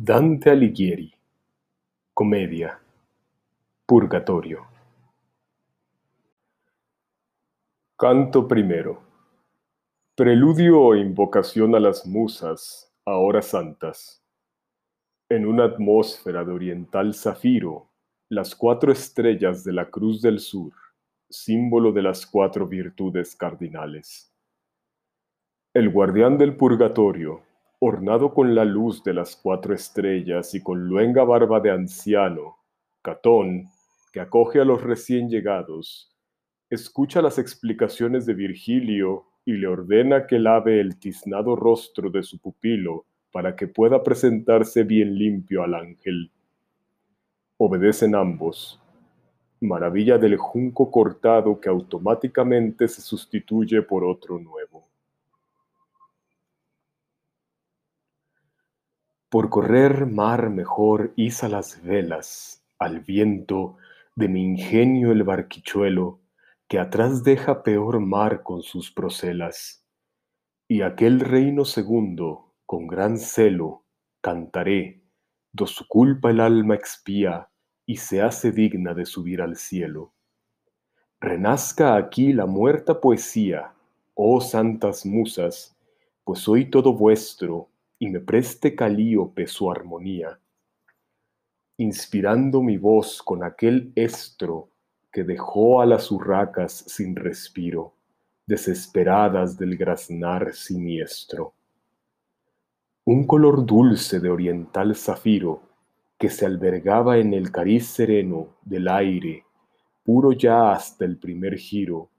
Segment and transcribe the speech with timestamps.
[0.00, 1.12] Dante Alighieri
[2.14, 2.80] Comedia
[3.84, 4.64] Purgatorio
[7.96, 9.02] Canto primero
[10.14, 14.22] Preludio o invocación a las musas, ahora santas.
[15.28, 17.90] En una atmósfera de oriental zafiro,
[18.28, 20.74] las cuatro estrellas de la Cruz del Sur,
[21.28, 24.32] símbolo de las cuatro virtudes cardinales.
[25.74, 27.47] El guardián del purgatorio,
[27.80, 32.56] ornado con la luz de las cuatro estrellas y con luenga barba de anciano,
[33.02, 33.68] Catón,
[34.12, 36.10] que acoge a los recién llegados,
[36.70, 42.38] escucha las explicaciones de Virgilio y le ordena que lave el tiznado rostro de su
[42.38, 46.30] pupilo para que pueda presentarse bien limpio al ángel.
[47.56, 48.80] Obedecen ambos.
[49.60, 54.77] Maravilla del junco cortado que automáticamente se sustituye por otro nuevo.
[59.30, 63.76] Por correr mar mejor iza las velas al viento
[64.16, 66.20] de mi ingenio el barquichuelo,
[66.66, 69.84] que atrás deja peor mar con sus procelas.
[70.66, 73.84] Y aquel reino segundo, con gran celo,
[74.22, 75.02] cantaré,
[75.52, 77.50] do su culpa el alma expía
[77.84, 80.14] y se hace digna de subir al cielo.
[81.20, 83.74] Renazca aquí la muerta poesía,
[84.14, 85.76] oh santas musas,
[86.24, 87.68] pues soy todo vuestro
[87.98, 90.38] y me preste Calíope su armonía,
[91.78, 94.70] inspirando mi voz con aquel estro
[95.10, 97.94] que dejó a las urracas sin respiro,
[98.46, 101.54] desesperadas del graznar siniestro.
[103.04, 105.62] Un color dulce de oriental zafiro
[106.18, 109.44] que se albergaba en el cariz sereno del aire,
[110.04, 112.10] puro ya hasta el primer giro,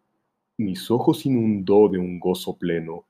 [0.57, 3.05] mis ojos inundó de un gozo pleno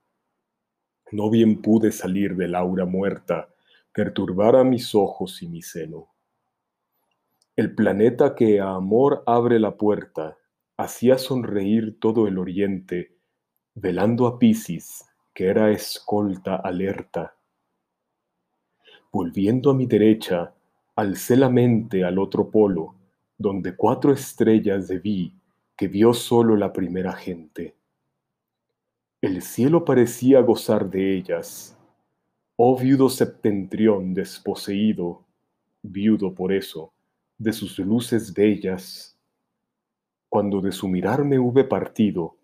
[1.12, 3.48] no bien pude salir del aura muerta,
[3.92, 6.08] perturbara mis ojos y mi seno.
[7.56, 10.38] El planeta que a amor abre la puerta,
[10.76, 13.16] hacía sonreír todo el oriente,
[13.74, 15.04] velando a Piscis,
[15.34, 17.34] que era escolta alerta.
[19.12, 20.54] Volviendo a mi derecha,
[20.96, 22.94] alcé la mente al otro polo,
[23.36, 25.34] donde cuatro estrellas vi
[25.76, 27.74] que vio solo la primera gente.
[29.22, 31.78] El cielo parecía gozar de ellas.
[32.56, 35.26] Oh viudo septentrión desposeído,
[35.82, 36.94] viudo por eso,
[37.36, 39.20] de sus luces bellas.
[40.30, 42.38] Cuando de su mirar me hube partido,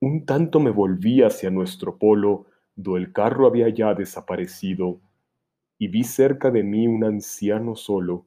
[0.00, 5.02] un tanto me volví hacia nuestro polo, do el carro había ya desaparecido,
[5.76, 8.24] y vi cerca de mí un anciano solo,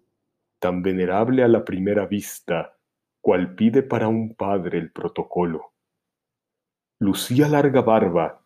[0.60, 2.78] tan venerable a la primera vista,
[3.20, 5.75] cual pide para un padre el protocolo.
[7.00, 8.42] Lucía larga barba,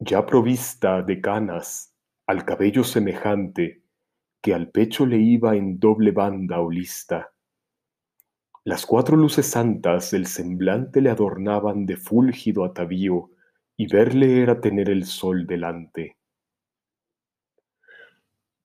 [0.00, 1.94] ya provista de canas,
[2.26, 3.84] al cabello semejante,
[4.40, 7.32] que al pecho le iba en doble banda o lista.
[8.64, 13.30] Las cuatro luces santas el semblante le adornaban de fúlgido atavío,
[13.76, 16.16] y verle era tener el sol delante.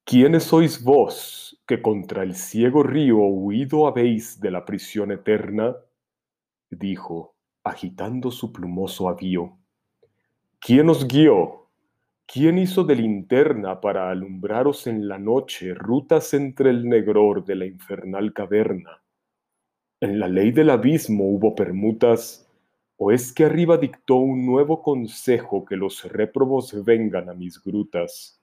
[0.03, 5.75] ¿Quiénes sois vos que contra el ciego río huido habéis de la prisión eterna?
[6.71, 7.36] dijo
[7.67, 9.57] agitando su plumoso avío.
[10.59, 11.67] ¿Quién os guió?
[12.25, 17.65] ¿Quién hizo de linterna para alumbraros en la noche rutas entre el negror de la
[17.65, 19.01] infernal caverna?
[20.01, 22.49] ¿En la ley del abismo hubo permutas?
[22.97, 28.41] ¿O es que arriba dictó un nuevo consejo que los réprobos vengan a mis grutas?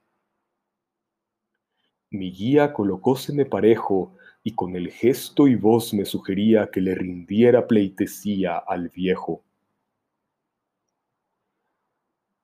[2.09, 4.15] Mi guía colocóseme parejo
[4.47, 9.43] y con el gesto y voz me sugería que le rindiera pleitesía al viejo.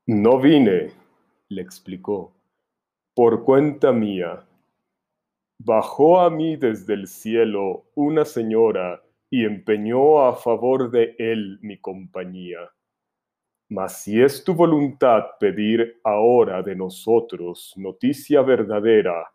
[0.07, 0.93] No vine,
[1.49, 2.33] le explicó,
[3.13, 4.43] por cuenta mía.
[5.59, 11.77] Bajó a mí desde el cielo una señora y empeñó a favor de él mi
[11.79, 12.61] compañía.
[13.69, 19.31] Mas si es tu voluntad pedir ahora de nosotros noticia verdadera,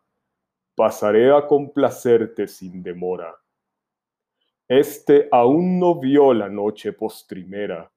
[0.77, 3.35] pasaré a complacerte sin demora.
[4.69, 7.91] Este aún no vio la noche postrimera,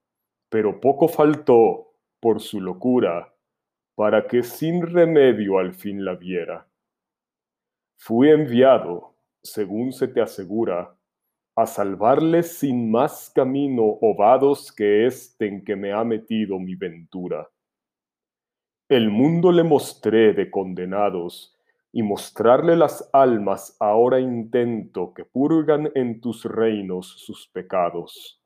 [0.48, 1.88] pero poco faltó,
[2.20, 3.32] por su locura,
[3.94, 6.66] para que sin remedio al fin la viera.
[7.96, 10.96] Fui enviado, según se te asegura,
[11.56, 17.46] a salvarle sin más camino ovados que este en que me ha metido mi ventura.
[18.88, 21.59] El mundo le mostré de condenados,
[21.92, 28.40] y mostrarle las almas ahora intento que purgan en tus reinos sus pecados.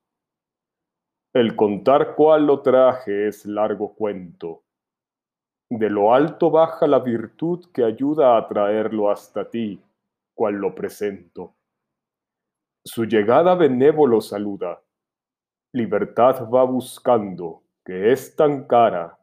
[1.35, 4.62] El contar cuál lo traje es largo cuento.
[5.70, 9.81] de lo alto baja la virtud que ayuda a traerlo hasta ti,
[10.35, 11.55] cual lo presento.
[12.85, 14.81] Su llegada benévolo saluda,
[15.73, 19.19] libertad va buscando, que es tan cara,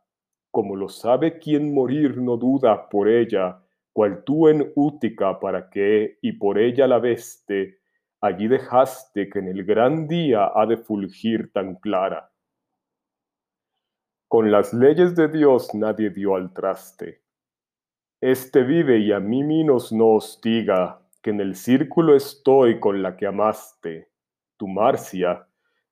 [0.49, 3.60] como lo sabe quien morir no duda por ella,
[3.93, 7.79] cual tú en Útica para que, y por ella la veste,
[8.21, 12.31] allí dejaste que en el gran día ha de fulgir tan clara.
[14.27, 17.21] Con las leyes de Dios nadie dio al traste.
[18.21, 23.17] Este vive y a mí minos no hostiga, que en el círculo estoy con la
[23.17, 24.09] que amaste,
[24.57, 25.47] tu Marcia,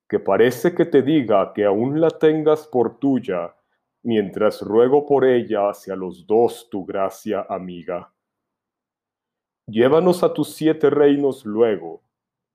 [0.07, 3.53] que parece que te diga que aún la tengas por tuya,
[4.03, 8.13] mientras ruego por ella hacia los dos tu gracia amiga.
[9.67, 12.01] Llévanos a tus siete reinos luego,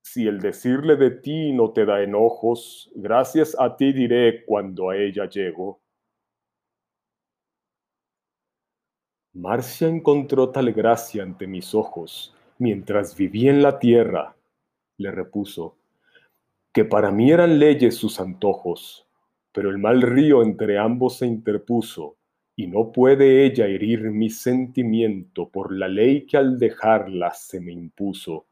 [0.02, 4.96] si el decirle de ti no te da enojos, gracias a ti diré cuando a
[4.96, 5.81] ella llego.
[9.32, 14.37] Marcia encontró tal gracia ante mis ojos, mientras vivía en la tierra,
[14.99, 15.76] le repuso,
[16.73, 19.08] que para mí eran leyes sus antojos,
[19.55, 22.17] pero el mal río entre ambos se interpuso,
[22.56, 27.73] y no puede ella herir mi sentimiento por la ley que al dejarla se me
[27.73, 28.47] impuso.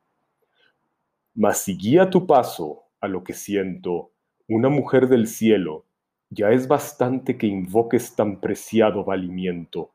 [1.35, 4.13] Mas si guía tu paso a lo que siento,
[4.47, 5.87] una mujer del cielo,
[6.31, 9.91] ya es bastante que invoques tan preciado valimiento.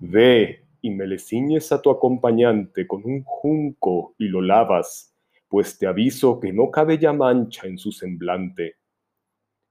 [0.00, 5.14] Ve y me le ciñes a tu acompañante con un junco y lo lavas,
[5.48, 8.79] pues te aviso que no cabe ya mancha en su semblante.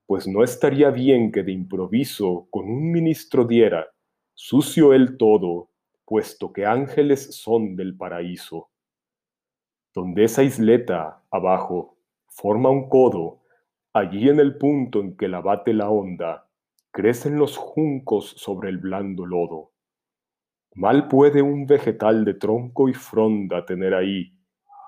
[0.09, 3.87] Pues no estaría bien que de improviso con un ministro diera,
[4.33, 5.69] sucio el todo,
[6.03, 8.69] puesto que ángeles son del paraíso
[9.93, 11.97] donde esa isleta abajo
[12.27, 13.41] forma un codo,
[13.93, 16.47] allí en el punto en que la bate la onda,
[16.91, 19.71] crecen los juncos sobre el blando lodo.
[20.73, 24.33] Mal puede un vegetal de tronco y fronda tener ahí,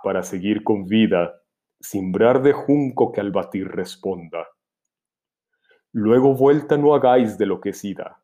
[0.03, 1.41] para seguir con vida,
[1.79, 4.47] simbrar de junco que al batir responda.
[5.93, 8.23] Luego vuelta no hagáis de lo que sida.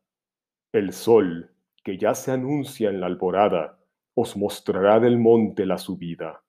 [0.72, 1.54] El sol,
[1.84, 3.78] que ya se anuncia en la alborada,
[4.14, 6.42] os mostrará del monte la subida.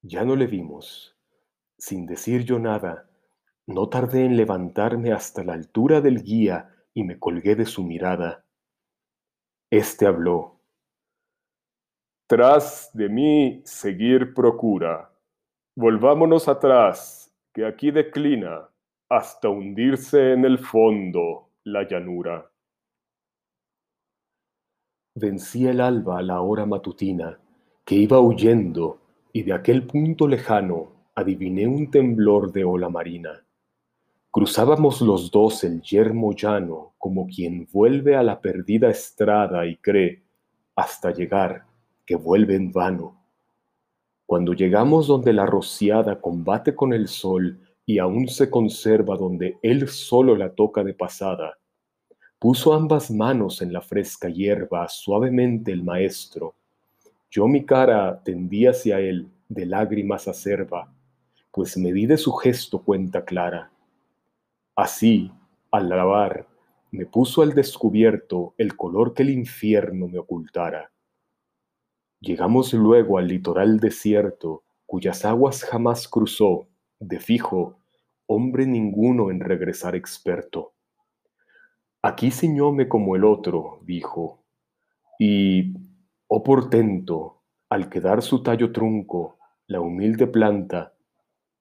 [0.00, 1.18] Ya no le vimos.
[1.76, 3.10] Sin decir yo nada,
[3.66, 8.46] no tardé en levantarme hasta la altura del guía y me colgué de su mirada.
[9.70, 10.62] Este habló.
[12.26, 15.12] Tras de mí seguir procura.
[15.76, 18.70] Volvámonos atrás, que aquí declina
[19.08, 22.50] hasta hundirse en el fondo la llanura.
[25.14, 27.38] Vencía el alba a la hora matutina,
[27.84, 29.00] que iba huyendo
[29.32, 33.44] y de aquel punto lejano adiviné un temblor de ola marina.
[34.30, 40.22] Cruzábamos los dos el yermo llano como quien vuelve a la perdida estrada y cree,
[40.76, 41.64] hasta llegar,
[42.04, 43.24] que vuelve en vano.
[44.26, 47.58] Cuando llegamos donde la rociada combate con el sol
[47.88, 51.56] y aún se conserva donde él solo la toca de pasada,
[52.38, 56.54] puso ambas manos en la fresca hierba suavemente el maestro,
[57.30, 60.92] yo mi cara tendí hacia él de lágrimas acerba,
[61.50, 63.70] pues me di de su gesto cuenta clara.
[64.76, 65.32] Así,
[65.70, 66.46] al lavar,
[66.90, 70.92] me puso al descubierto el color que el infierno me ocultara.
[72.20, 76.68] Llegamos luego al litoral desierto, cuyas aguas jamás cruzó,
[77.00, 77.78] de fijo,
[78.26, 80.74] hombre ninguno en regresar experto.
[82.02, 84.44] Aquí ciñóme como el otro, dijo,
[85.18, 85.74] y
[86.30, 90.94] Oh portento, al quedar su tallo trunco, la humilde planta,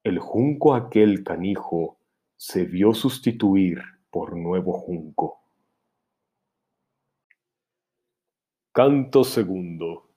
[0.03, 1.99] el junco aquel canijo
[2.35, 3.79] se vio sustituir
[4.09, 5.39] por nuevo junco.
[8.73, 10.09] Canto segundo.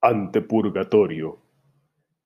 [0.00, 1.40] Ante purgatorio.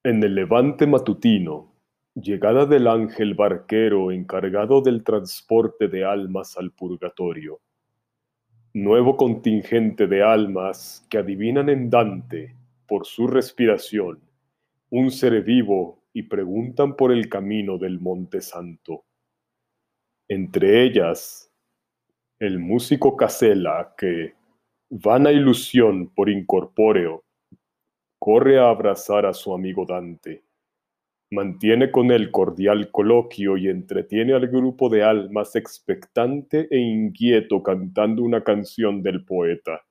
[0.02, 1.72] En el levante matutino,
[2.14, 7.60] llegada del ángel barquero encargado del transporte de almas al purgatorio
[8.74, 12.54] nuevo contingente de almas que adivinan en Dante,
[12.86, 14.20] por su respiración,
[14.90, 19.04] un ser vivo y preguntan por el camino del Monte Santo.
[20.28, 21.52] Entre ellas,
[22.38, 24.34] el músico Casella que,
[24.90, 27.24] vana ilusión por incorpóreo,
[28.18, 30.44] corre a abrazar a su amigo Dante
[31.30, 38.22] Mantiene con él cordial coloquio y entretiene al grupo de almas expectante e inquieto cantando
[38.22, 39.84] una canción del poeta,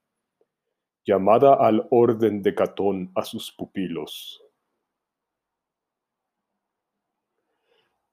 [1.06, 4.42] llamada al orden de Catón a sus pupilos.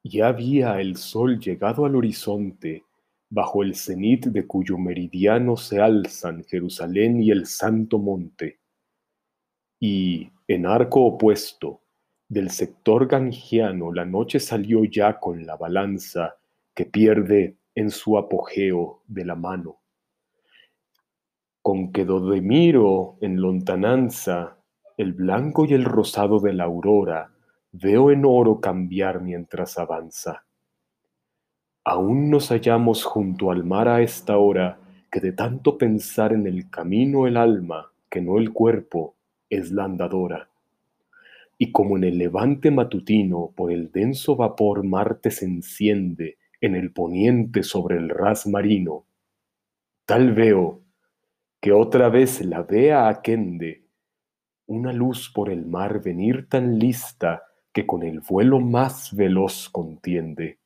[0.02, 2.84] Ya había el sol llegado al horizonte,
[3.30, 8.60] bajo el cenit de cuyo meridiano se alzan Jerusalén y el Santo Monte.
[9.80, 11.83] Y, en arco opuesto,
[12.34, 16.34] del sector gangiano la noche salió ya con la balanza
[16.74, 19.76] que pierde en su apogeo de la mano.
[21.62, 24.56] Con que do miro en lontananza
[24.96, 27.30] el blanco y el rosado de la aurora
[27.70, 30.44] veo en oro cambiar mientras avanza.
[31.84, 36.68] Aún nos hallamos junto al mar a esta hora que de tanto pensar en el
[36.68, 39.14] camino el alma, que no el cuerpo,
[39.48, 40.48] es la andadora.
[41.58, 46.92] Y como en el levante matutino por el denso vapor Marte se enciende en el
[46.92, 49.06] poniente sobre el ras marino,
[50.06, 50.82] tal veo
[51.60, 53.84] que otra vez la vea aquende
[54.66, 57.42] una luz por el mar venir tan lista
[57.72, 60.58] que con el vuelo más veloz contiende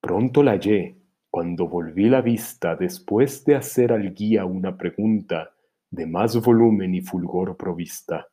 [0.00, 0.96] Pronto la hallé
[1.30, 5.52] cuando volví la vista después de hacer al guía una pregunta
[5.90, 8.29] de más volumen y fulgor provista.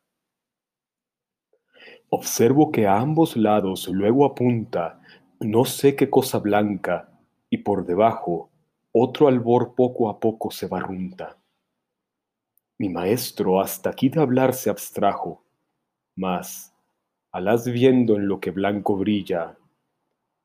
[2.10, 5.00] Observo que a ambos lados luego apunta
[5.40, 7.10] no sé qué cosa blanca
[7.50, 8.50] y por debajo
[8.92, 11.36] otro albor poco a poco se barrunta.
[12.78, 15.44] Mi maestro hasta aquí de hablar se abstrajo,
[16.16, 16.74] mas,
[17.32, 19.56] alas viendo en lo que blanco brilla,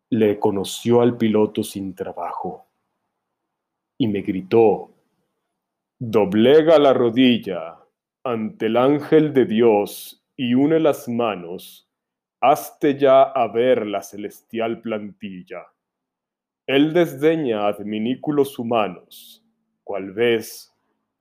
[0.10, 2.68] le conoció al piloto sin trabajo
[3.98, 4.92] y me gritó,
[6.00, 7.80] doblega la rodilla
[8.24, 11.90] ante el ángel de Dios y une las manos,
[12.42, 15.66] hazte ya a ver la celestial plantilla.
[16.68, 19.44] Él desdeña adminículos humanos,
[19.84, 20.74] cual vez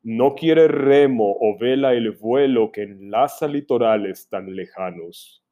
[0.03, 5.43] no quiere remo o vela el vuelo que enlaza litorales tan lejanos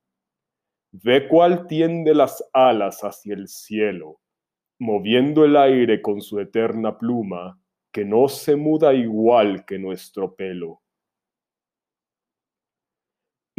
[0.92, 4.20] Ve cuál tiende las alas hacia el cielo,
[4.80, 7.60] moviendo el aire con su eterna pluma,
[7.92, 10.80] que no se muda igual que nuestro pelo.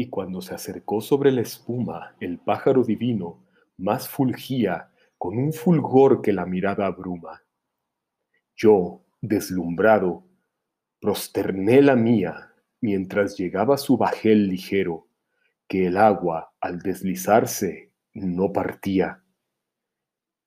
[0.02, 3.46] Y cuando se acercó sobre la espuma, el pájaro divino
[3.78, 7.44] más fulgía con un fulgor que la mirada abruma.
[8.56, 10.24] Yo, deslumbrado,
[11.00, 15.08] prosterné la mía mientras llegaba su bajel ligero
[15.68, 19.24] que el agua, al deslizarse, no partía.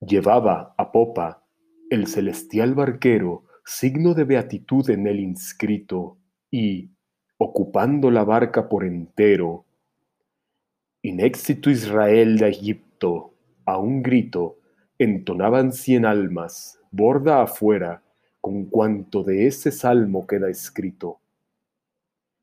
[0.01, 1.47] Llevaba a popa
[1.89, 6.19] el celestial barquero signo de beatitud en él inscrito
[6.51, 6.91] y,
[7.57, 9.63] ocupando la barca por entero,
[11.01, 13.33] éxito Israel de Egipto,
[13.65, 14.57] a un grito,
[14.99, 18.03] entonaban cien almas, borda afuera,
[18.41, 21.21] con cuanto de ese salmo queda escrito.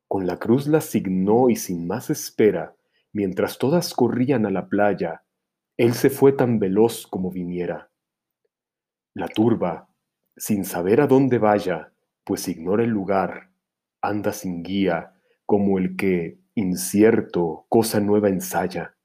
[0.09, 2.75] Con la cruz la signó y sin más espera,
[3.13, 5.25] mientras todas corrían a la playa,
[5.77, 7.91] él se fue tan veloz como viniera.
[9.13, 9.91] La turba,
[10.39, 11.93] sin saber a dónde vaya,
[12.25, 13.52] pues ignora el lugar,
[14.03, 15.15] anda sin guía,
[15.47, 18.97] como el que, incierto, cosa nueva ensaya.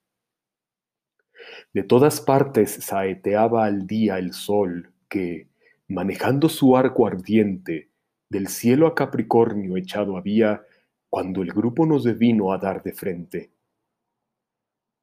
[1.74, 5.48] De todas partes saeteaba al día el sol, que,
[5.88, 7.90] manejando su arco ardiente,
[8.30, 10.66] del cielo a Capricornio echado había
[11.10, 13.52] cuando el grupo nos devino a dar de frente.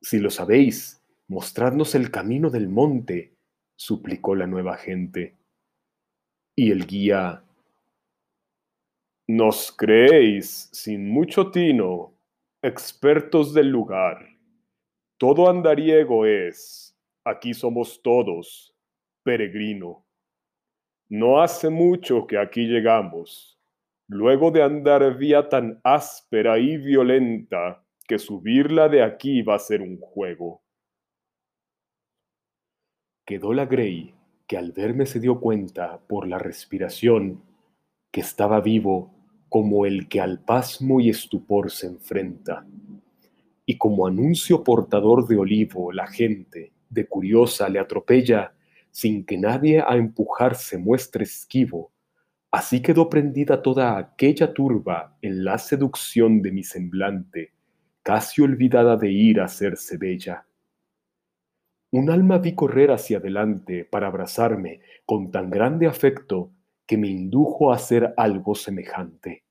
[0.02, 3.34] Si lo sabéis, mostradnos el camino del monte,
[3.76, 5.36] suplicó la nueva gente.
[6.54, 7.42] Y el guía,
[9.26, 12.14] nos creéis sin mucho tino,
[12.62, 14.28] expertos del lugar.
[15.18, 18.74] Todo andariego es, aquí somos todos,
[19.22, 20.04] peregrino.
[21.08, 23.58] No hace mucho que aquí llegamos,
[24.08, 29.80] luego de andar vía tan áspera y violenta que subirla de aquí va a ser
[29.80, 30.62] un juego.
[33.26, 34.14] Quedó la Grey,
[34.46, 37.42] que al verme se dio cuenta por la respiración
[38.12, 39.13] que estaba vivo
[39.54, 42.66] como el que al pasmo y estupor se enfrenta.
[43.64, 48.52] Y como anuncio portador de olivo, la gente, de curiosa, le atropella
[48.90, 51.92] sin que nadie a empujarse muestre esquivo.
[52.50, 57.52] Así quedó prendida toda aquella turba en la seducción de mi semblante,
[58.02, 60.48] casi olvidada de ir a hacerse bella.
[61.92, 66.50] Un alma vi correr hacia adelante para abrazarme con tan grande afecto
[66.86, 69.43] que me indujo a hacer algo semejante.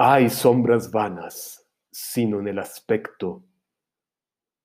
[0.00, 3.42] Hay sombras vanas, sino en el aspecto.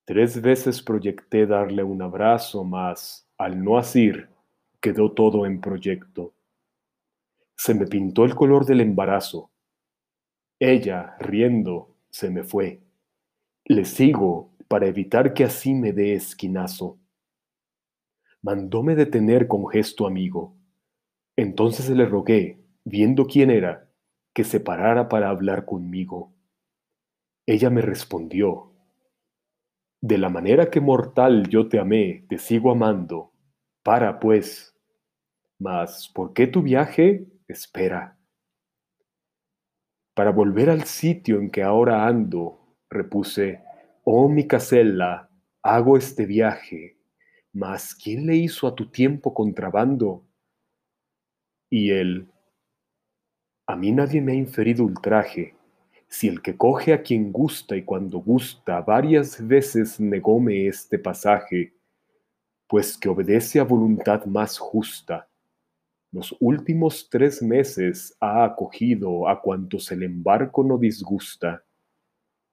[0.05, 4.29] Tres veces proyecté darle un abrazo, mas al no asir,
[4.79, 6.35] quedó todo en proyecto.
[7.55, 9.49] Se me pintó el color del embarazo.
[10.59, 12.81] Ella, riendo, se me fue.
[13.65, 16.99] Le sigo para evitar que así me dé esquinazo.
[18.43, 20.55] mandóme detener con gesto amigo.
[21.35, 23.89] Entonces le rogué, viendo quién era,
[24.33, 26.33] que se parara para hablar conmigo.
[27.45, 28.71] Ella me respondió,
[30.01, 33.31] De la manera que mortal yo te amé, te sigo amando.
[33.83, 34.75] Para, pues.
[35.59, 37.25] Mas, ¿por qué tu viaje?
[37.47, 38.17] Espera.
[40.13, 43.63] Para volver al sitio en que ahora ando, repuse,
[44.03, 45.29] oh mi casella,
[45.61, 46.97] hago este viaje,
[47.53, 50.25] mas ¿quién le hizo a tu tiempo contrabando?
[51.69, 52.32] Y él,
[53.73, 55.55] a mí nadie me ha inferido ultraje,
[56.07, 61.73] si el que coge a quien gusta y cuando gusta varias veces negóme este pasaje,
[62.67, 65.27] pues que obedece a voluntad más justa,
[66.11, 71.63] los últimos tres meses ha acogido a cuantos el embarco no disgusta,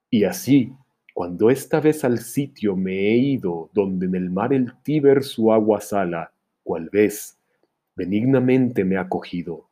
[0.08, 0.72] y así,
[1.12, 5.52] cuando esta vez al sitio me he ido donde en el mar el Tíber su
[5.52, 7.38] agua sala, cual vez,
[7.94, 9.69] benignamente me ha acogido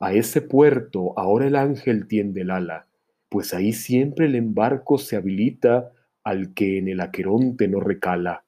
[0.00, 2.86] a ese puerto ahora el ángel tiende el ala,
[3.28, 5.92] pues ahí siempre el embarco se habilita
[6.24, 8.44] al que en el aqueronte no recala.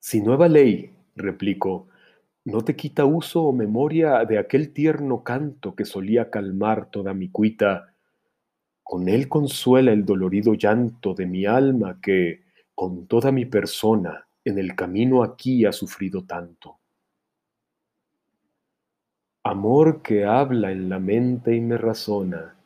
[0.00, 1.88] Si nueva ley, replico,
[2.44, 7.28] no te quita uso o memoria de aquel tierno canto que solía calmar toda mi
[7.28, 7.94] cuita,
[8.82, 14.58] con él consuela el dolorido llanto de mi alma que, con toda mi persona, en
[14.58, 16.80] el camino aquí ha sufrido tanto.
[19.46, 22.56] Amor que habla en la mente y me razona,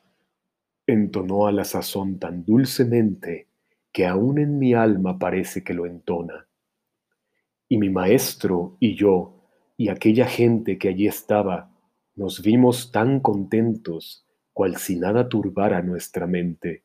[0.86, 3.48] entonó a la sazón tan dulcemente
[3.90, 6.46] que aún en mi alma parece que lo entona.
[7.68, 9.42] Y mi maestro y yo
[9.76, 11.68] y aquella gente que allí estaba,
[12.14, 16.84] nos vimos tan contentos, cual si nada turbara nuestra mente.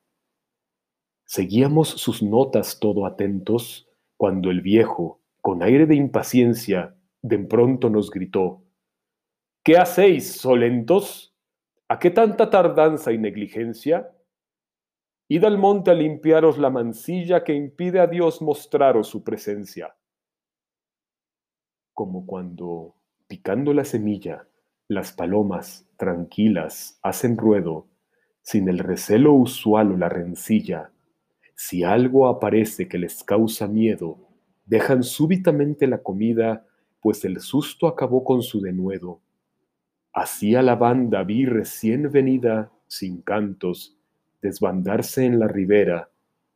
[1.23, 8.09] Seguíamos sus notas todo atentos, cuando el viejo, con aire de impaciencia, de pronto nos
[8.09, 8.62] gritó,
[9.65, 11.33] ¿Qué hacéis, solentos?
[11.87, 14.11] ¿A qué tanta tardanza y negligencia?
[15.29, 19.95] Id al monte a limpiaros la mancilla que impide a Dios mostraros su presencia.
[21.93, 22.95] Como cuando,
[23.25, 24.49] picando la semilla,
[24.89, 27.87] las palomas, tranquilas, hacen ruedo,
[28.41, 30.91] sin el recelo usual o la rencilla,
[31.55, 34.17] si algo aparece que les causa miedo,
[34.65, 36.65] dejan súbitamente la comida,
[36.99, 39.21] pues el susto acabó con su denuedo
[40.13, 43.97] Así a la banda vi recién venida, sin cantos,
[44.43, 46.11] desbandarse en la ribera,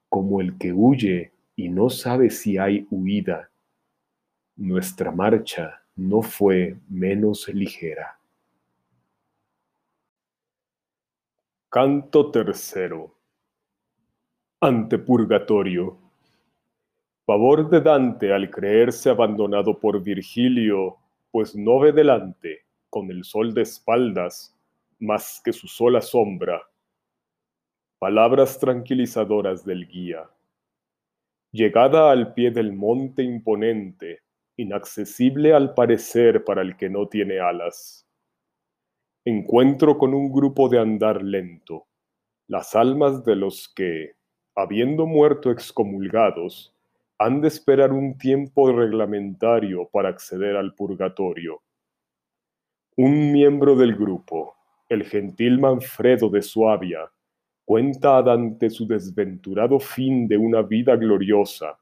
[0.10, 3.50] como el que huye y no sabe si hay huida.
[4.58, 8.20] Nuestra marcha no fue menos ligera.
[11.70, 13.16] Canto tercero.
[14.62, 15.98] Ante purgatorio.
[17.26, 20.98] Pavor de Dante al creerse abandonado por Virgilio,
[21.32, 24.56] pues no ve delante con el sol de espaldas,
[25.00, 26.62] más que su sola sombra.
[28.00, 30.30] Palabras tranquilizadoras del guía.
[31.52, 34.22] Llegada al pie del monte imponente,
[34.58, 38.08] inaccesible al parecer para el que no tiene alas.
[39.26, 41.88] Encuentro con un grupo de andar lento,
[42.48, 44.14] las almas de los que,
[44.56, 46.74] habiendo muerto excomulgados,
[47.20, 51.62] han de esperar un tiempo reglamentario para acceder al purgatorio.
[53.00, 54.56] Un miembro del grupo,
[54.90, 57.12] el gentil Manfredo de Suabia,
[57.64, 61.78] cuenta a Dante su desventurado fin de una vida gloriosa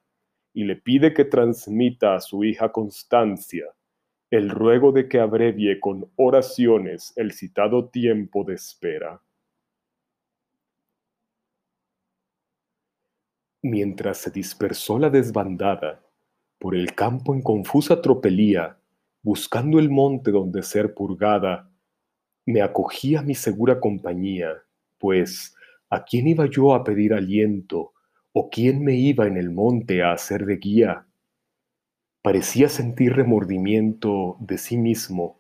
[0.54, 3.64] y le pide que transmita a su hija Constancia
[4.30, 9.22] el ruego de que abrevie con oraciones el citado tiempo de espera.
[13.62, 16.04] Mientras se dispersó la desbandada
[16.60, 18.78] por el campo en confusa tropelía,
[19.26, 21.68] buscando el monte donde ser purgada,
[22.46, 24.54] me acogí a mi segura compañía,
[25.00, 25.56] pues
[25.90, 27.94] ¿a quién iba yo a pedir aliento?
[28.34, 31.08] ¿O quién me iba en el monte a hacer de guía?
[32.22, 35.40] Parecía sentir remordimiento de sí mismo,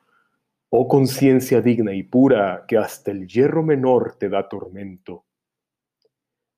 [0.69, 5.25] oh conciencia digna y pura que hasta el hierro menor te da tormento.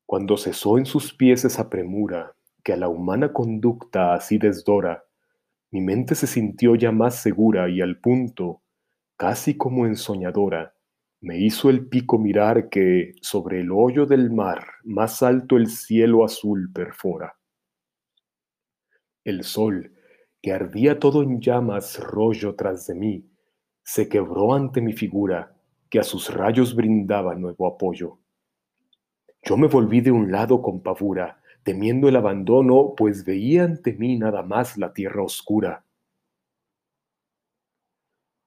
[0.05, 5.06] Cuando cesó en sus pies esa premura que a la humana conducta así desdora,
[5.71, 8.61] mi mente se sintió ya más segura y al punto,
[9.17, 10.73] casi como ensoñadora,
[11.19, 16.23] me hizo el pico mirar que sobre el hoyo del mar más alto el cielo
[16.23, 17.35] azul perfora.
[19.23, 19.93] El sol,
[20.41, 23.29] que ardía todo en llamas rollo tras de mí,
[23.83, 25.55] se quebró ante mi figura,
[25.89, 28.19] que a sus rayos brindaba nuevo apoyo.
[29.43, 34.17] Yo me volví de un lado con pavura, temiendo el abandono, pues veía ante mí
[34.17, 35.83] nada más la tierra oscura.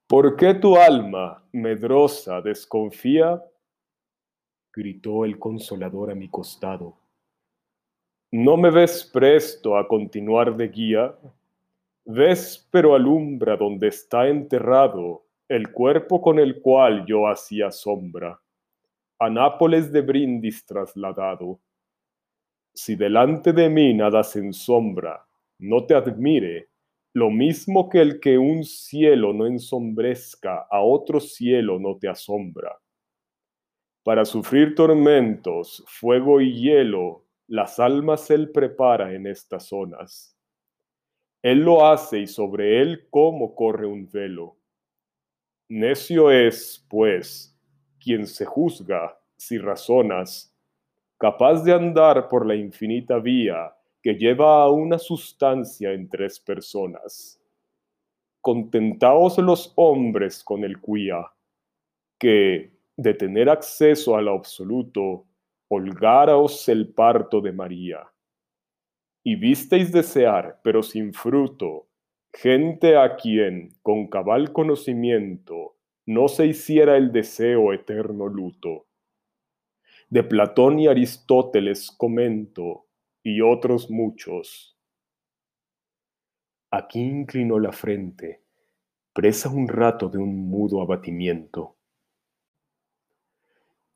[0.06, 3.44] ¿Por qué tu alma, medrosa, desconfía?
[4.72, 6.96] gritó el consolador a mi costado.
[8.32, 11.14] ¿No me ves presto a continuar de guía?
[12.06, 18.40] ¿Ves pero alumbra donde está enterrado el cuerpo con el cual yo hacía sombra,
[19.18, 21.60] a Nápoles de Brindis trasladado?
[22.82, 25.26] Si delante de mí nada se ensombra,
[25.58, 26.70] no te admire,
[27.12, 32.80] lo mismo que el que un cielo no ensombrezca a otro cielo no te asombra.
[34.02, 40.34] Para sufrir tormentos, fuego y hielo, las almas él prepara en estas zonas.
[41.42, 44.56] Él lo hace y sobre él como corre un velo.
[45.68, 47.54] Necio es, pues,
[48.02, 50.49] quien se juzga, si razonas,
[51.20, 57.38] capaz de andar por la infinita vía que lleva a una sustancia en tres personas.
[58.40, 61.26] Contentaos los hombres con el cuía,
[62.18, 65.26] que, de tener acceso al absoluto,
[65.68, 68.10] holgáraos el parto de María.
[69.22, 71.88] Y visteis desear, pero sin fruto,
[72.32, 78.86] gente a quien, con cabal conocimiento, no se hiciera el deseo eterno luto.
[80.10, 82.86] De Platón y Aristóteles comento,
[83.22, 84.76] y otros muchos.
[86.70, 88.42] Aquí inclinó la frente,
[89.12, 91.76] presa un rato de un mudo abatimiento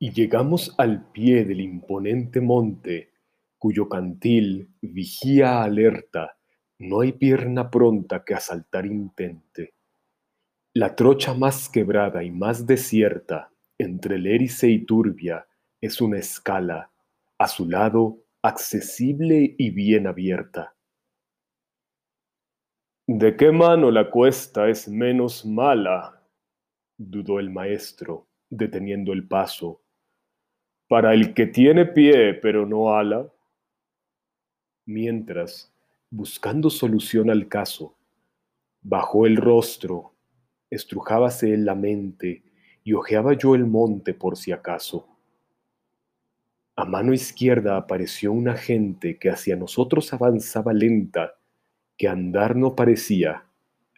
[0.04, 3.10] y llegamos al pie del imponente monte,
[3.58, 6.36] cuyo cantil vigía alerta,
[6.78, 9.72] no hay pierna pronta que asaltar intente.
[10.74, 15.46] La trocha más quebrada y más desierta, entre el erice y turbia,
[15.84, 16.90] es una escala,
[17.36, 20.74] a su lado accesible y bien abierta.
[23.06, 26.22] ¿De qué mano la cuesta es menos mala?
[26.96, 29.82] dudó el maestro, deteniendo el paso
[30.88, 33.30] para el que tiene pie pero no ala.
[34.86, 35.70] Mientras,
[36.10, 37.94] buscando solución al caso,
[38.80, 40.14] bajó el rostro,
[40.70, 42.42] estrujábase en la mente
[42.84, 45.13] y ojeaba yo el monte por si acaso.
[46.76, 51.34] A mano izquierda apareció una gente que hacia nosotros avanzaba lenta,
[51.96, 53.44] que andar no parecía,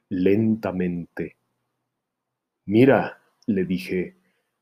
[0.09, 1.37] lentamente.
[2.67, 4.17] Mira, le dije,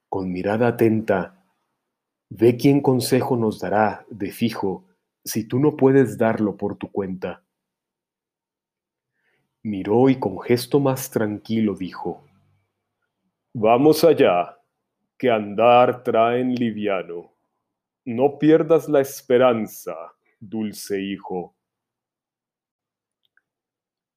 [0.08, 1.44] con mirada atenta,
[2.30, 4.84] Ve quién consejo nos dará, de fijo,
[5.24, 7.44] si tú no puedes darlo por tu cuenta.
[9.62, 12.24] Miró y con gesto más tranquilo dijo,
[13.52, 14.58] Vamos allá,
[15.16, 17.33] que andar traen liviano.
[18.04, 19.94] No pierdas la esperanza,
[20.38, 21.54] dulce hijo.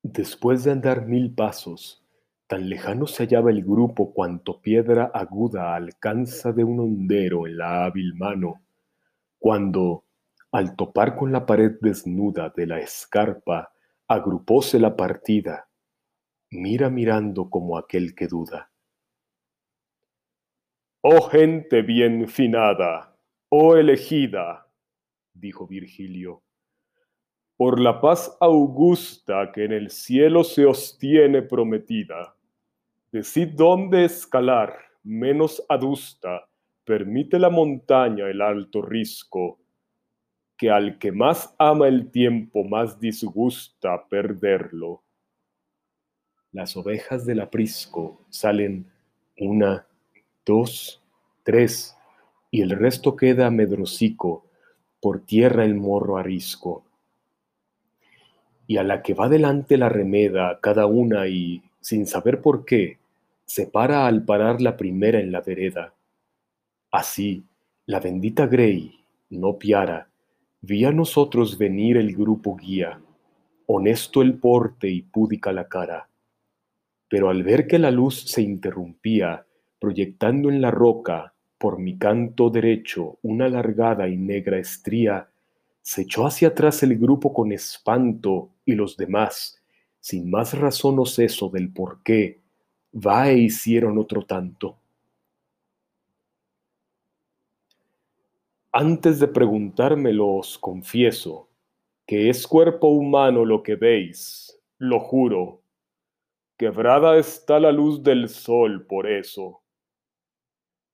[0.03, 2.07] Después de andar mil pasos,
[2.47, 7.83] Tan lejano se hallaba el grupo cuanto piedra aguda alcanza de un hondero en la
[7.83, 8.63] hábil mano,
[9.37, 10.05] cuando,
[10.53, 13.73] al topar con la pared desnuda de la escarpa,
[14.07, 15.67] agrupóse la partida,
[16.49, 18.71] mira mirando como aquel que duda.
[21.01, 23.16] Oh gente bien finada,
[23.49, 24.67] oh elegida,
[25.33, 26.41] dijo Virgilio,
[27.55, 32.37] por la paz augusta que en el cielo se os tiene prometida
[33.11, 36.47] Decid dónde escalar, menos adusta,
[36.83, 39.59] permite la montaña el alto risco,
[40.55, 45.03] que al que más ama el tiempo más disgusta perderlo.
[46.51, 48.91] Las ovejas del aprisco salen
[49.39, 49.87] una,
[50.45, 51.01] dos,
[51.43, 51.96] tres,
[52.57, 54.47] y el resto queda medrosico,
[54.99, 56.83] por tierra el morro arisco.
[58.65, 62.97] Y a la que va delante la remeda cada una y sin saber por qué,
[63.45, 65.93] se para al parar la primera en la vereda.
[66.89, 67.43] Así,
[67.85, 70.09] la bendita Grey, no piara,
[70.61, 72.99] vi a nosotros venir el grupo guía,
[73.67, 76.09] honesto el porte y púdica la cara.
[77.07, 79.45] Pero al ver que la luz se interrumpía,
[79.79, 85.29] proyectando en la roca, por mi canto derecho, una alargada y negra estría,
[85.81, 89.61] se echó hacia atrás el grupo con espanto y los demás,
[89.99, 92.41] sin más razón o seso del por qué,
[92.93, 94.77] va e hicieron otro tanto.
[98.71, 101.47] Antes de preguntármelo os confieso
[102.05, 105.61] que es cuerpo humano lo que veis, lo juro.
[106.57, 109.61] Quebrada está la luz del sol por eso.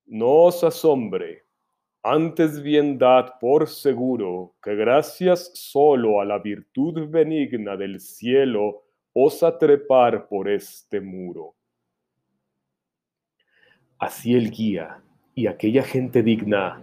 [0.05, 1.43] No os asombre,
[2.05, 9.57] Antes bien dad por seguro que gracias solo a la virtud benigna del cielo osa
[9.57, 11.55] trepar por este muro.
[13.97, 15.01] Así el guía
[15.33, 16.81] y aquella gente digna,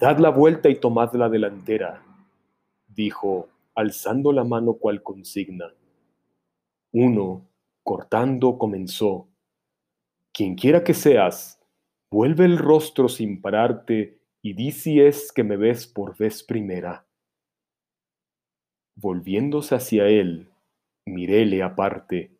[0.00, 2.02] dad la vuelta y tomad la delantera,
[2.86, 5.74] dijo, alzando la mano cual consigna.
[6.92, 7.50] Uno,
[7.82, 9.28] cortando, comenzó,
[10.32, 11.61] quien quiera que seas,
[12.12, 17.06] vuelve el rostro sin pararte y di si es que me ves por vez primera.
[18.94, 20.50] Volviéndose hacia él,
[21.06, 22.36] miréle aparte,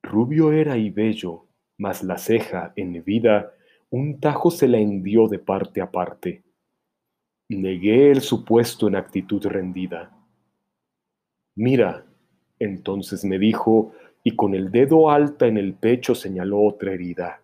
[0.00, 3.52] rubio era y bello, mas la ceja, en vida,
[3.90, 6.44] un tajo se la hendió de parte a parte.
[7.48, 10.16] Negué el supuesto en actitud rendida.
[11.56, 12.06] Mira,
[12.60, 13.92] entonces me dijo,
[14.22, 17.42] y con el dedo alta en el pecho señaló otra herida.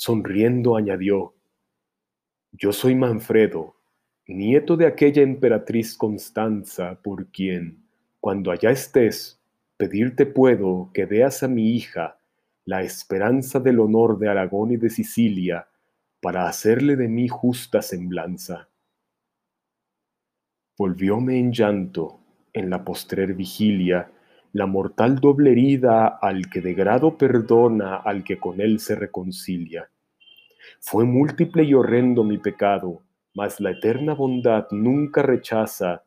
[0.00, 1.34] Sonriendo añadió,
[2.52, 3.74] Yo soy Manfredo,
[4.28, 7.82] nieto de aquella emperatriz Constanza, por quien,
[8.20, 9.40] cuando allá estés,
[9.76, 12.16] pedirte puedo que veas a mi hija,
[12.64, 15.66] la esperanza del honor de Aragón y de Sicilia,
[16.20, 18.68] para hacerle de mí justa semblanza.
[20.78, 22.20] Volvióme en llanto,
[22.52, 24.12] en la postrer vigilia,
[24.58, 29.90] la mortal doble herida al que de grado perdona al que con él se reconcilia.
[30.80, 33.02] Fue múltiple y horrendo mi pecado,
[33.34, 36.04] mas la eterna bondad nunca rechaza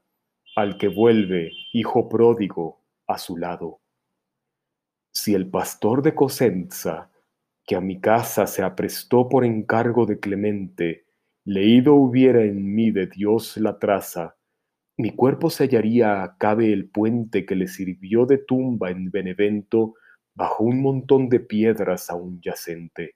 [0.56, 3.82] al que vuelve, hijo pródigo, a su lado
[5.12, 7.10] si el pastor de Cosenza,
[7.66, 11.06] que a mi casa se aprestó por encargo de Clemente,
[11.44, 14.36] leído hubiera en mí de Dios la traza,
[14.98, 19.96] mi cuerpo se hallaría cabe el puente que le sirvió de tumba en Benevento
[20.36, 23.16] bajo un montón de piedras aún yacente.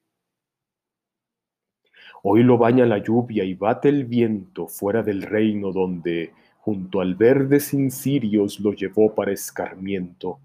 [2.23, 7.15] Hoy lo baña la lluvia y bate el viento fuera del reino donde, junto al
[7.15, 10.39] verde sin cirios, lo llevó para escarmiento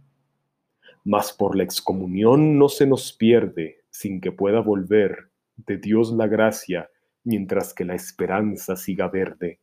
[1.04, 6.26] mas por la excomunión no se nos pierde sin que pueda volver de Dios la
[6.26, 6.90] gracia
[7.24, 9.60] mientras que la esperanza siga verde.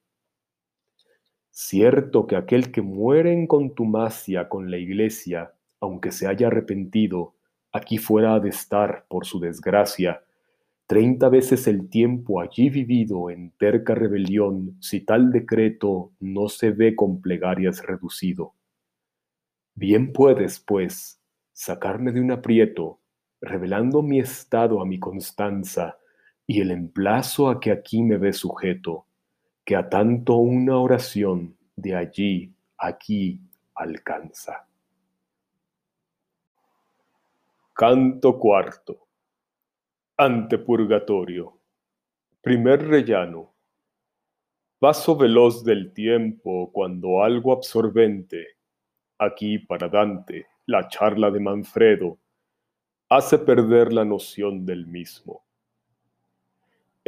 [1.59, 7.33] Cierto que aquel que muere en contumacia con la iglesia, aunque se haya arrepentido,
[7.71, 10.21] aquí fuera de estar por su desgracia,
[10.85, 16.95] treinta veces el tiempo allí vivido en terca rebelión, si tal decreto no se ve
[16.95, 18.53] con plegarias reducido.
[19.73, 21.19] Bien puedes, pues,
[21.53, 22.99] sacarme de un aprieto,
[23.41, 25.97] revelando mi estado a mi constanza
[26.45, 29.06] y el emplazo a que aquí me ve sujeto,
[29.67, 33.41] que a tanto una oración de allí aquí
[33.75, 34.65] alcanza.
[37.73, 39.09] Canto cuarto.
[40.15, 41.59] Ante purgatorio.
[42.39, 43.53] Primer rellano.
[44.79, 48.47] Paso veloz del tiempo cuando algo absorbente,
[49.17, 52.17] aquí para Dante, la charla de Manfredo
[53.09, 55.46] hace perder la noción del mismo.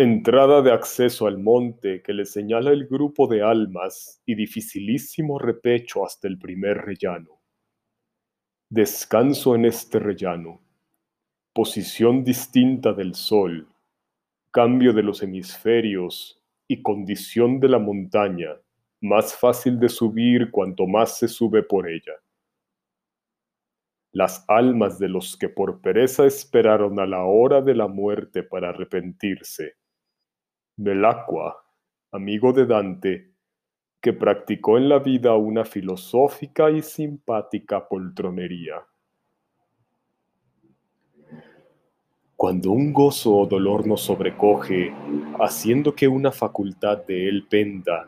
[0.01, 6.05] Entrada de acceso al monte que le señala el grupo de almas y dificilísimo repecho
[6.05, 7.41] hasta el primer rellano.
[8.69, 10.61] Descanso en este rellano.
[11.53, 13.67] Posición distinta del sol.
[14.51, 18.55] Cambio de los hemisferios y condición de la montaña,
[19.01, 22.13] más fácil de subir cuanto más se sube por ella
[24.11, 28.69] las almas de los que por pereza esperaron a la hora de la muerte para
[28.69, 29.78] arrepentirse.
[30.81, 31.61] Belacqua,
[32.09, 33.33] amigo de Dante,
[33.99, 38.75] que practicó en la vida una filosófica y simpática poltronería.
[42.37, 44.93] Cuando un gozo o dolor nos sobrecoge,
[45.41, 48.07] haciendo que una facultad de él penda,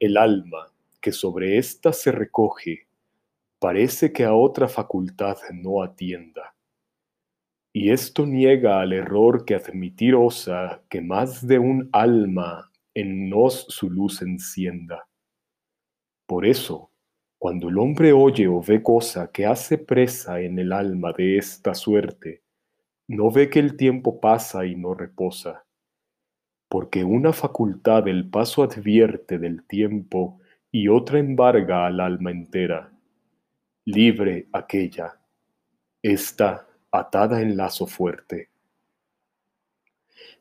[0.00, 2.86] el alma, que sobre ésta se recoge,
[3.58, 6.54] parece que a otra facultad no atienda.
[7.72, 13.66] Y esto niega al error que admitir osa que más de un alma en nos
[13.68, 15.06] su luz encienda.
[16.26, 16.90] Por eso,
[17.38, 21.74] cuando el hombre oye o ve cosa que hace presa en el alma de esta
[21.74, 22.42] suerte,
[23.06, 25.64] no ve que el tiempo pasa y no reposa,
[26.68, 32.92] porque una facultad el paso advierte del tiempo y otra embarga al alma entera
[33.88, 35.18] libre aquella,
[36.02, 38.48] esta atada en lazo fuerte.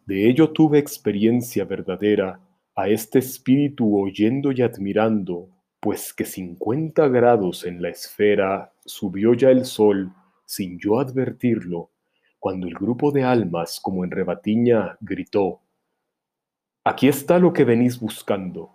[0.06, 2.40] De ello tuve experiencia verdadera
[2.76, 9.50] a este espíritu oyendo y admirando, pues que cincuenta grados en la esfera subió ya
[9.50, 10.14] el sol
[10.46, 11.92] sin yo advertirlo,
[12.40, 15.62] cuando el grupo de almas como en rebatiña gritó,
[16.88, 18.72] Aquí está lo que venís buscando.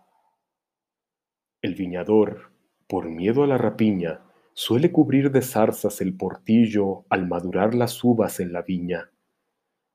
[1.63, 2.53] El viñador,
[2.87, 4.21] por miedo a la rapiña,
[4.55, 9.11] suele cubrir de zarzas el portillo al madurar las uvas en la viña.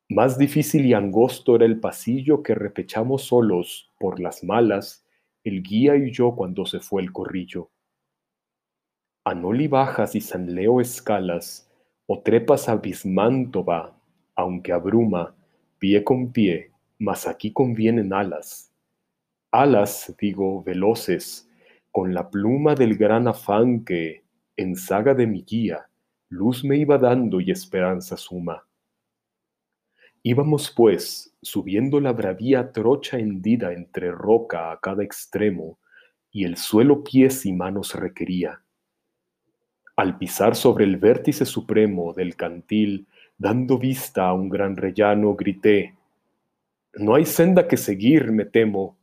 [0.10, 5.06] Más difícil y angosto era el pasillo que repechamos solos, por las malas,
[5.43, 7.70] el guía y yo cuando se fue el corrillo.
[9.26, 11.70] Anoli bajas y San Leo escalas,
[12.06, 14.00] o trepas a Bismántova,
[14.36, 15.36] aunque abruma,
[15.78, 18.72] pie con pie, mas aquí convienen alas.
[19.52, 21.50] Alas, digo, veloces,
[21.91, 24.24] con la pluma del gran afán que,
[24.58, 25.88] en saga de mi guía,
[26.30, 28.65] luz me iba dando y esperanza suma.
[30.24, 35.80] Íbamos, pues, subiendo la bravía trocha hendida entre roca a cada extremo,
[36.32, 38.62] y el suelo pies y manos requería.
[39.96, 45.96] Al pisar sobre el vértice supremo del cantil, dando vista a un gran rellano, grité,
[46.93, 48.98] No hay senda que seguir, me temo.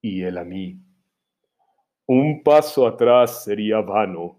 [0.00, 0.78] Y él a mí,
[2.08, 4.38] Un paso atrás sería vano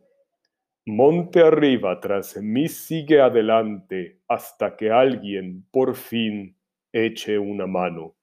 [0.87, 6.57] Monte arriba tras mí sigue adelante hasta que alguien por fin
[6.91, 8.15] eche una mano.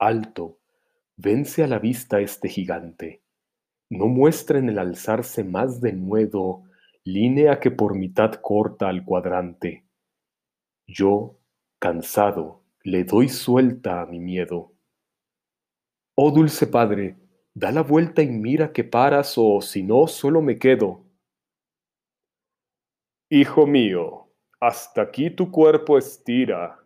[0.00, 0.58] Alto,
[1.16, 3.22] vence a la vista este gigante.
[3.90, 6.64] No muestra en el alzarse más de nuevo
[7.04, 9.84] línea que por mitad corta al cuadrante.
[10.88, 11.38] Yo,
[11.78, 14.72] cansado, le doy suelta a mi miedo.
[16.16, 17.21] Oh dulce Padre,
[17.54, 21.04] Da la vuelta y mira que paras o si no, solo me quedo.
[23.28, 24.28] Hijo mío,
[24.60, 26.82] hasta aquí tu cuerpo estira,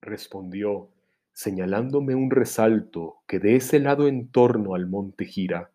[0.00, 0.88] respondió,
[1.32, 5.70] señalándome un resalto que de ese lado en torno al monte gira.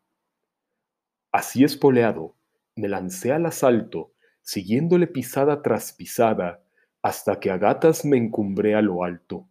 [1.31, 2.35] Así espoleado,
[2.75, 6.63] me lancé al asalto, siguiéndole pisada tras pisada,
[7.01, 9.47] hasta que a gatas me encumbré a lo alto.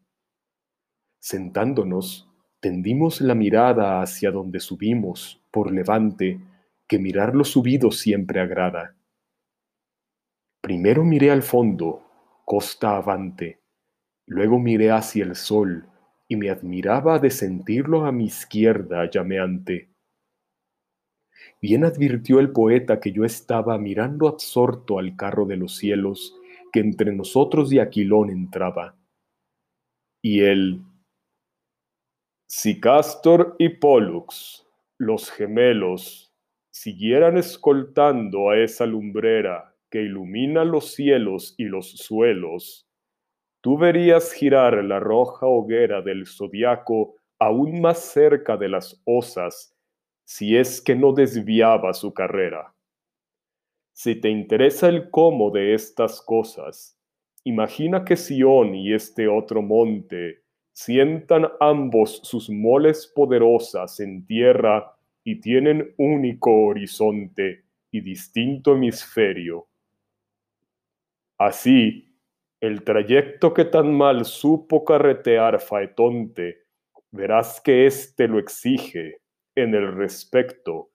[1.21, 2.26] Sentándonos,
[2.67, 6.41] Tendimos la mirada hacia donde subimos, por levante,
[6.89, 8.97] que mirar lo subido siempre agrada.
[10.61, 12.03] Primero miré al fondo,
[12.45, 13.61] costa avante,
[14.27, 15.89] luego miré hacia el sol,
[16.27, 19.89] y me admiraba de sentirlo a mi izquierda llameante.
[21.63, 26.35] Bien advirtió el poeta que yo estaba mirando absorto al carro de los cielos
[26.73, 28.97] que entre nosotros y Aquilón entraba.
[30.21, 30.83] Y él,
[32.49, 34.65] si Castor y Pollux,
[34.99, 36.33] los gemelos,
[36.71, 42.87] siguieran escoltando a esa lumbrera que ilumina los cielos y los suelos,
[43.61, 49.77] tú verías girar la roja hoguera del zodiaco aún más cerca de las osas,
[50.25, 52.75] si es que no desviaba su carrera.
[53.93, 56.97] Si te interesa el cómo de estas cosas,
[57.43, 60.46] imagina que Sión y este otro monte
[60.77, 69.69] sientan ambos sus moles poderosas en tierra y tienen único horizonte y distinto hemisferio.
[71.39, 72.15] Así,
[72.61, 76.67] el trayecto que tan mal supo carretear Faetonte,
[77.11, 79.23] verás que éste lo exige
[79.55, 80.91] en el respecto,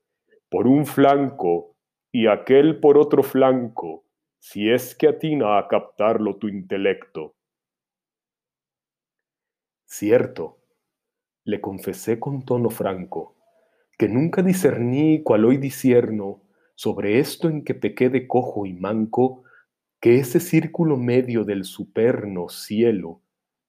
[0.48, 1.76] por un flanco
[2.12, 4.04] y aquel por otro flanco,
[4.38, 7.34] si es que atina a captarlo tu intelecto.
[9.94, 10.58] Cierto,
[11.44, 13.36] le confesé con tono franco,
[13.98, 16.42] que nunca discerní cual hoy disierno
[16.76, 19.44] sobre esto en que pequé de cojo y manco,
[20.00, 23.22] que ese círculo medio del superno cielo,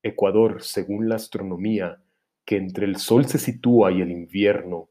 [0.05, 2.01] ecuador según la astronomía,
[2.45, 4.91] que entre el sol se sitúa y el invierno,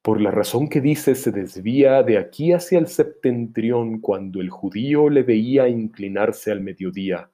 [0.00, 5.10] por la razón que dice se desvía de aquí hacia el septentrión cuando el judío
[5.10, 7.30] le veía inclinarse al mediodía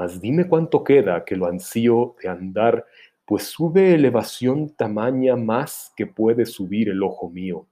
[0.00, 2.86] mas dime cuánto queda que lo ansío de andar,
[3.26, 7.68] pues sube elevación tamaña más que puede subir el ojo mío.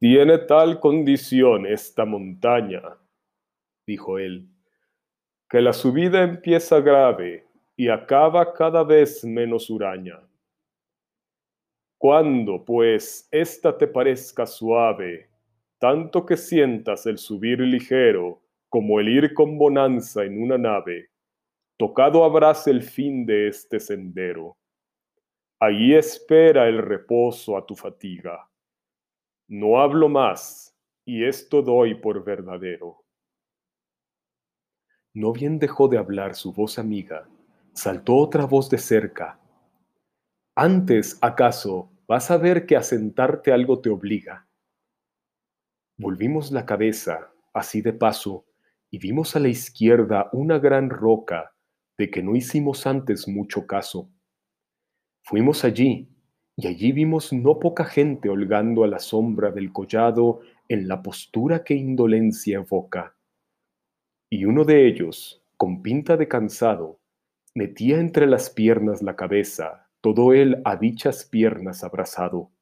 [0.00, 2.82] Tiene tal condición esta montaña,
[3.86, 4.48] dijo él,
[5.48, 10.18] que la subida empieza grave y acaba cada vez menos huraña.
[11.96, 15.30] Cuando, pues, ésta te parezca suave,
[15.78, 18.40] tanto que sientas el subir ligero,
[18.74, 21.10] como el ir con bonanza en una nave,
[21.78, 24.58] tocado habrás el fin de este sendero.
[25.60, 28.50] Allí espera el reposo a tu fatiga.
[29.46, 33.04] No hablo más, y esto doy por verdadero.
[35.12, 37.28] No bien dejó de hablar su voz amiga,
[37.74, 39.38] saltó otra voz de cerca.
[40.56, 44.48] Antes, acaso, vas a ver que a sentarte algo te obliga.
[45.96, 48.44] Volvimos la cabeza, así de paso,
[48.94, 51.52] y vimos a la izquierda una gran roca
[51.98, 54.08] de que no hicimos antes mucho caso.
[55.24, 56.08] Fuimos allí,
[56.54, 61.64] y allí vimos no poca gente holgando a la sombra del collado en la postura
[61.64, 63.16] que indolencia evoca.
[64.30, 67.00] Y uno de ellos, con pinta de cansado,
[67.52, 72.52] metía entre las piernas la cabeza, todo él a dichas piernas abrazado.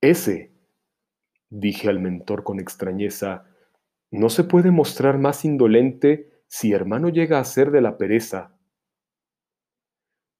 [0.00, 0.52] Ese,
[1.50, 3.44] dije al mentor con extrañeza,
[4.10, 8.56] no se puede mostrar más indolente si hermano llega a ser de la pereza.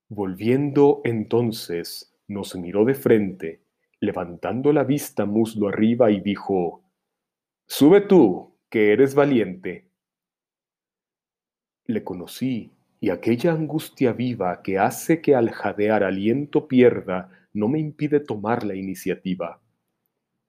[0.08, 3.62] Volviendo entonces, nos miró de frente,
[4.00, 6.82] levantando la vista muslo arriba y dijo,
[7.66, 9.90] Sube tú, que eres valiente.
[11.84, 17.78] Le conocí, y aquella angustia viva que hace que al jadear aliento pierda no me
[17.78, 19.60] impide tomar la iniciativa.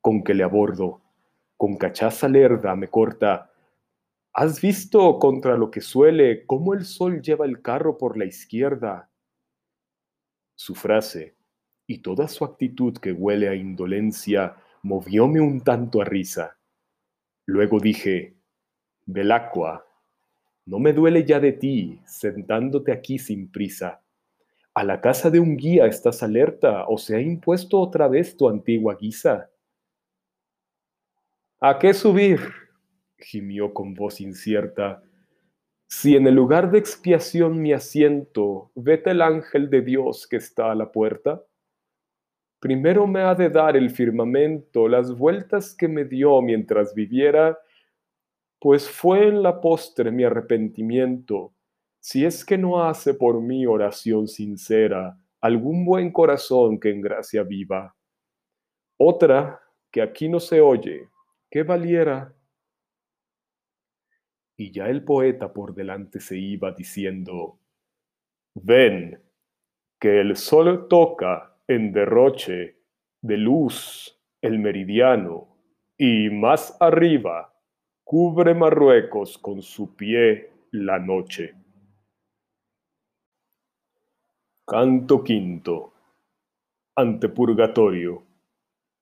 [0.02, 1.02] Con que le abordo,
[1.60, 3.52] con cachaza lerda me corta.
[4.34, 9.12] ¿Has visto contra lo que suele cómo el sol lleva el carro por la izquierda?
[10.56, 11.36] Su frase
[11.86, 16.58] y toda su actitud que huele a indolencia movióme un tanto a risa.
[17.46, 18.38] Luego dije,
[19.06, 19.86] Belacqua,
[20.66, 24.02] no me duele ya de ti, sentándote aquí sin prisa.
[24.74, 28.48] A la casa de un guía estás alerta o se ha impuesto otra vez tu
[28.48, 29.50] antigua guisa.
[31.62, 32.40] ¿A qué subir?
[33.18, 35.04] gimió con voz incierta.
[35.88, 40.72] Si en el lugar de expiación mi asiento, vete el ángel de Dios que está
[40.72, 41.44] a la puerta.
[42.62, 47.58] Primero me ha de dar el firmamento las vueltas que me dio mientras viviera,
[48.60, 51.54] pues fue en la postre mi arrepentimiento,
[52.00, 57.44] si es que no hace por mí oración sincera algún buen corazón que en gracia
[57.44, 57.96] viva.
[58.98, 61.08] Otra que aquí no se oye,
[61.50, 62.34] ¿qué valiera?
[64.56, 67.60] Y ya el poeta por delante se iba diciendo,
[68.56, 69.22] ven,
[70.00, 72.78] que el sol toca en derroche
[73.22, 75.48] de luz el meridiano,
[75.98, 77.54] y más arriba
[78.04, 81.54] cubre Marruecos con su pie la noche.
[84.66, 85.94] Canto quinto.
[86.96, 88.24] Antepurgatorio.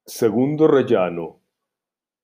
[0.05, 1.46] Segundo rellano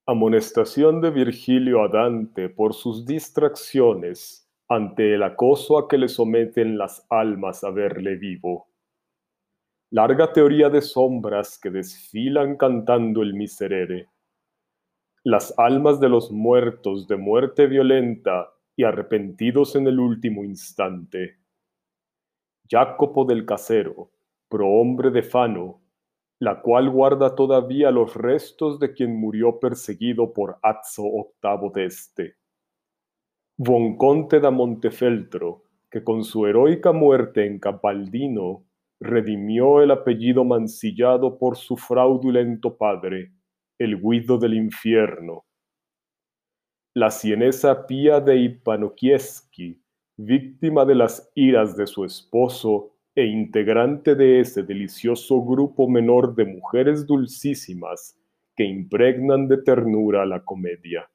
[0.05, 6.77] Amonestación de Virgilio a Dante por sus distracciones ante el acoso a que le someten
[6.77, 8.67] las almas a verle vivo.
[9.91, 14.09] Larga teoría de sombras que desfilan cantando el miserere.
[15.23, 21.37] Las almas de los muertos de muerte violenta y arrepentidos en el último instante.
[22.69, 24.11] Jacopo del Casero,
[24.49, 25.82] prohombre de Fano,
[26.43, 31.03] la cual guarda todavía los restos de quien murió perseguido por Azzo
[31.41, 32.35] VIII d'Este.
[33.97, 38.65] Conte da Montefeltro, que con su heroica muerte en Capaldino
[38.99, 43.31] redimió el apellido mancillado por su fraudulento padre,
[43.79, 45.45] el Guido del infierno.
[46.93, 49.81] La sienesa Pía de Ipanokiewski,
[50.17, 56.45] víctima de las iras de su esposo, e integrante de ese delicioso grupo menor de
[56.45, 58.17] mujeres dulcísimas
[58.55, 61.09] que impregnan de ternura la comedia.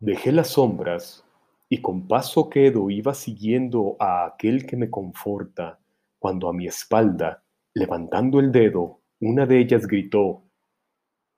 [0.00, 1.24] Dejé las sombras
[1.68, 5.80] y con paso quedo iba siguiendo a aquel que me conforta,
[6.20, 7.42] cuando a mi espalda,
[7.74, 10.44] levantando el dedo, una de ellas gritó,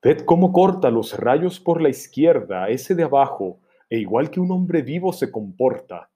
[0.02, 4.50] Ved cómo corta los rayos por la izquierda, ese de abajo, e igual que un
[4.50, 6.09] hombre vivo se comporta.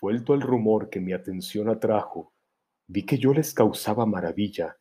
[0.00, 2.32] Vuelto al rumor que mi atención atrajo,
[2.88, 4.76] vi que yo les causaba maravilla,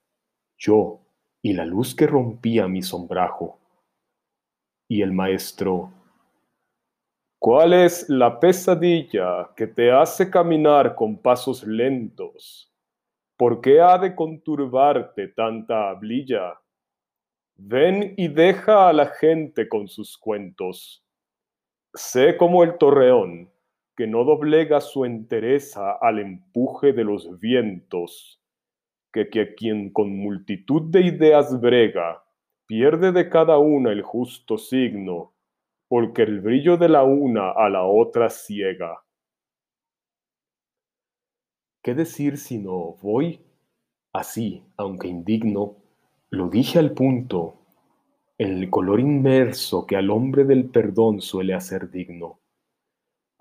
[0.57, 1.01] yo
[1.41, 3.59] y la luz que rompía mi sombrajo.
[4.88, 5.91] Y el maestro,
[7.38, 12.72] ¿cuál es la pesadilla que te hace caminar con pasos lentos?
[13.38, 16.59] ¿Por qué ha de conturbarte tanta hablilla?
[17.55, 21.03] Ven y deja a la gente con sus cuentos.
[21.93, 23.53] Sé como el torreón
[23.96, 28.41] que no doblega su entereza al empuje de los vientos,
[29.12, 32.24] que, que quien con multitud de ideas brega,
[32.66, 35.34] pierde de cada una el justo signo,
[35.88, 39.04] porque el brillo de la una a la otra ciega.
[41.84, 43.41] ¿Qué decir si no voy?
[44.12, 45.76] Así, aunque indigno,
[46.32, 47.60] lo dije al punto,
[48.39, 52.39] en el color inmerso que al hombre del perdón suele hacer digno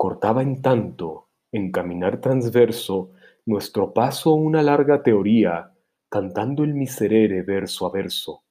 [0.03, 3.13] cortaba en tanto, en caminar transverso,
[3.47, 5.75] nuestro paso una larga teoría,
[6.09, 8.43] cantando el miserere verso a verso.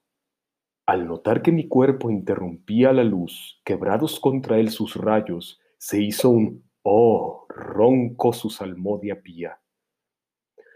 [0.85, 6.29] Al notar que mi cuerpo interrumpía la luz, quebrados contra él sus rayos, se hizo
[6.29, 9.59] un oh ronco su salmodia pía.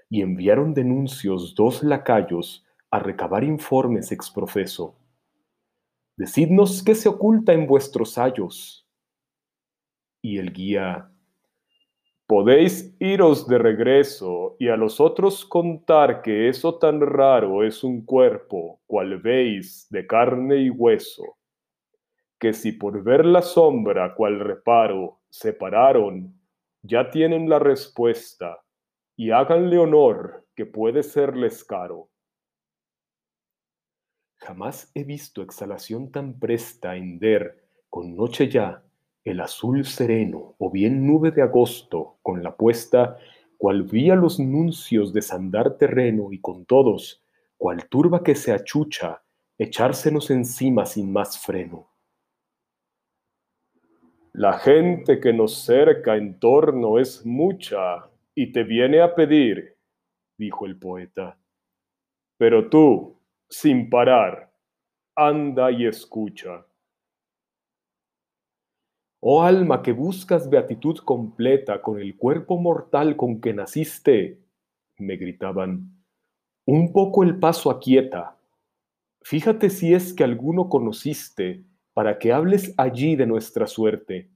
[0.10, 4.98] Y enviaron denuncios dos lacayos a recabar informes exprofeso.
[6.18, 8.85] Decidnos qué se oculta en vuestros sayos.
[10.26, 11.12] Y el guía
[12.26, 18.04] Podéis iros de regreso y a los otros contar que eso tan raro es un
[18.04, 21.38] cuerpo, cual veis, de carne y hueso,
[22.40, 26.34] que si por ver la sombra, cual reparo, separaron,
[26.82, 28.64] ya tienen la respuesta,
[29.16, 32.10] y háganle honor, que puede serles caro.
[34.38, 38.85] Jamás he visto exhalación tan presta en der, con noche ya,
[39.26, 43.18] el azul sereno o bien nube de agosto con la puesta,
[43.58, 47.24] cual vi a los nuncios desandar terreno y con todos,
[47.58, 49.24] cual turba que se achucha,
[49.58, 51.90] echársenos encima sin más freno.
[54.34, 59.78] La gente que nos cerca en torno es mucha y te viene a pedir,
[60.38, 61.38] dijo el poeta.
[62.38, 63.18] Pero tú,
[63.50, 64.52] sin parar,
[65.16, 66.66] anda y escucha.
[69.20, 74.40] Oh alma que buscas beatitud completa con el cuerpo mortal con que naciste,
[74.98, 76.04] me gritaban,
[76.66, 78.38] un poco el paso aquieta.
[79.22, 81.64] Fíjate si es que alguno conociste
[81.94, 84.30] para que hables allí de nuestra suerte.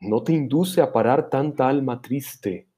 [0.00, 2.68] No te induce a parar tanta alma triste.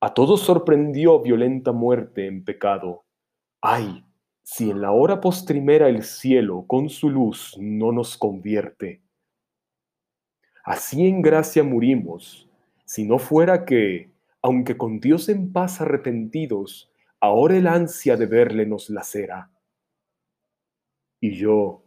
[0.00, 3.04] A todos sorprendió violenta muerte en pecado.
[3.60, 4.04] Ay,
[4.42, 9.02] si en la hora postrimera el cielo con su luz no nos convierte.
[10.68, 12.46] Así en gracia murimos,
[12.84, 14.10] si no fuera que,
[14.42, 19.50] aunque con Dios en paz arrepentidos, ahora el ansia de verle nos lacera.
[21.22, 21.86] Y yo,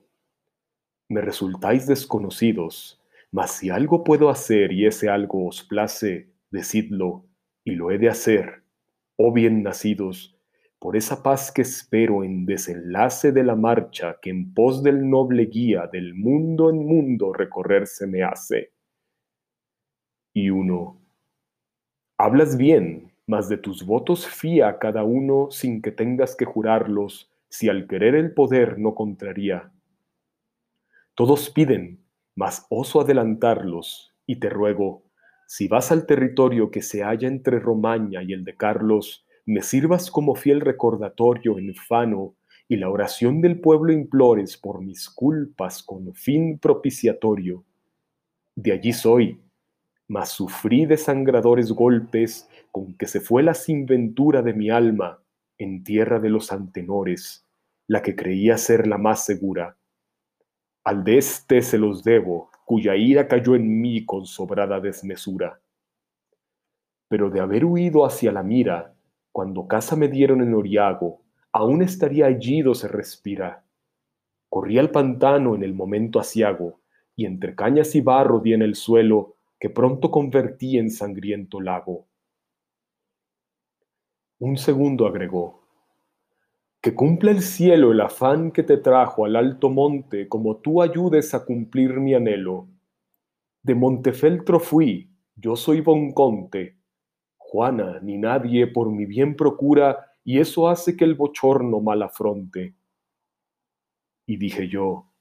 [1.09, 7.27] me resultáis desconocidos, mas si algo puedo hacer y ese algo os place, decidlo,
[7.63, 8.63] y lo he de hacer,
[9.15, 10.40] oh bien nacidos,
[10.81, 15.45] por esa paz que espero en desenlace de la marcha que en pos del noble
[15.45, 18.73] guía del mundo en mundo recorrerse me hace.
[20.33, 20.99] Y uno,
[22.17, 27.69] hablas bien, mas de tus votos fía cada uno sin que tengas que jurarlos, si
[27.69, 29.71] al querer el poder no contraría.
[31.13, 32.03] Todos piden,
[32.33, 35.03] mas oso adelantarlos, y te ruego,
[35.45, 40.11] si vas al territorio que se halla entre Romaña y el de Carlos, me sirvas
[40.11, 42.35] como fiel recordatorio en fano
[42.67, 47.65] y la oración del pueblo implores por mis culpas con fin propiciatorio.
[48.55, 49.41] De allí soy,
[50.07, 55.21] mas sufrí desangradores golpes con que se fue la sinventura de mi alma
[55.57, 57.45] en tierra de los antenores,
[57.87, 59.77] la que creía ser la más segura.
[60.83, 65.61] Al de este se los debo, cuya ira cayó en mí con sobrada desmesura.
[67.07, 68.95] Pero de haber huido hacia la mira,
[69.31, 71.21] cuando casa me dieron en Oriago,
[71.51, 73.63] aún estaría allí do se respira.
[74.49, 76.81] Corrí al pantano en el momento asiago,
[77.15, 82.07] y entre cañas y barro di en el suelo, que pronto convertí en sangriento lago.
[84.39, 85.61] Un segundo agregó,
[86.81, 91.33] que cumpla el cielo el afán que te trajo al alto monte, como tú ayudes
[91.35, 92.67] a cumplir mi anhelo.
[93.61, 96.80] De Montefeltro fui, yo soy Bonconte,
[97.51, 102.75] Juana, ni nadie por mi bien procura, y eso hace que el bochorno mal afronte.
[104.25, 105.11] Y dije yo,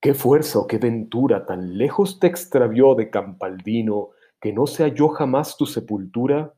[0.00, 5.08] ¿qué fuerza o qué ventura tan lejos te extravió de Campaldino que no se halló
[5.08, 6.54] jamás tu sepultura?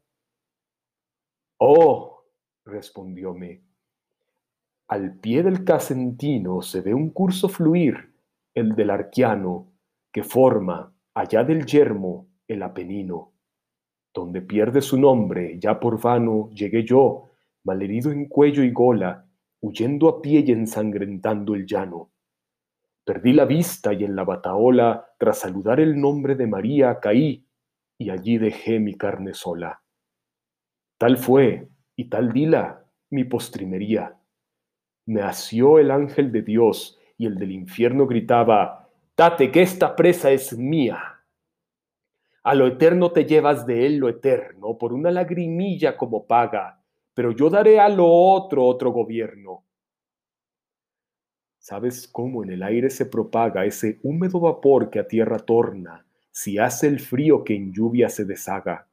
[1.58, 2.22] Oh,
[2.64, 3.64] respondióme,
[4.86, 8.14] al pie del Casentino se ve un curso fluir,
[8.54, 9.72] el del Arquiano,
[10.12, 13.32] que forma, allá del yermo, el Apenino
[14.16, 17.28] donde pierde su nombre, ya por vano llegué yo,
[17.64, 19.26] malherido en cuello y gola,
[19.60, 22.10] huyendo a pie y ensangrentando el llano.
[23.04, 27.46] Perdí la vista y en la bataola, tras saludar el nombre de María, caí,
[27.98, 29.82] y allí dejé mi carne sola.
[30.96, 34.16] Tal fue, y tal dila, mi postrimería.
[35.04, 40.30] Me asió el ángel de Dios, y el del infierno gritaba, Date que esta presa
[40.30, 41.15] es mía.
[42.46, 46.80] A lo eterno te llevas de él lo eterno, por una lagrimilla como paga,
[47.12, 49.64] pero yo daré a lo otro otro gobierno.
[51.58, 56.56] ¿Sabes cómo en el aire se propaga ese húmedo vapor que a tierra torna, si
[56.56, 58.86] hace el frío que en lluvia se deshaga?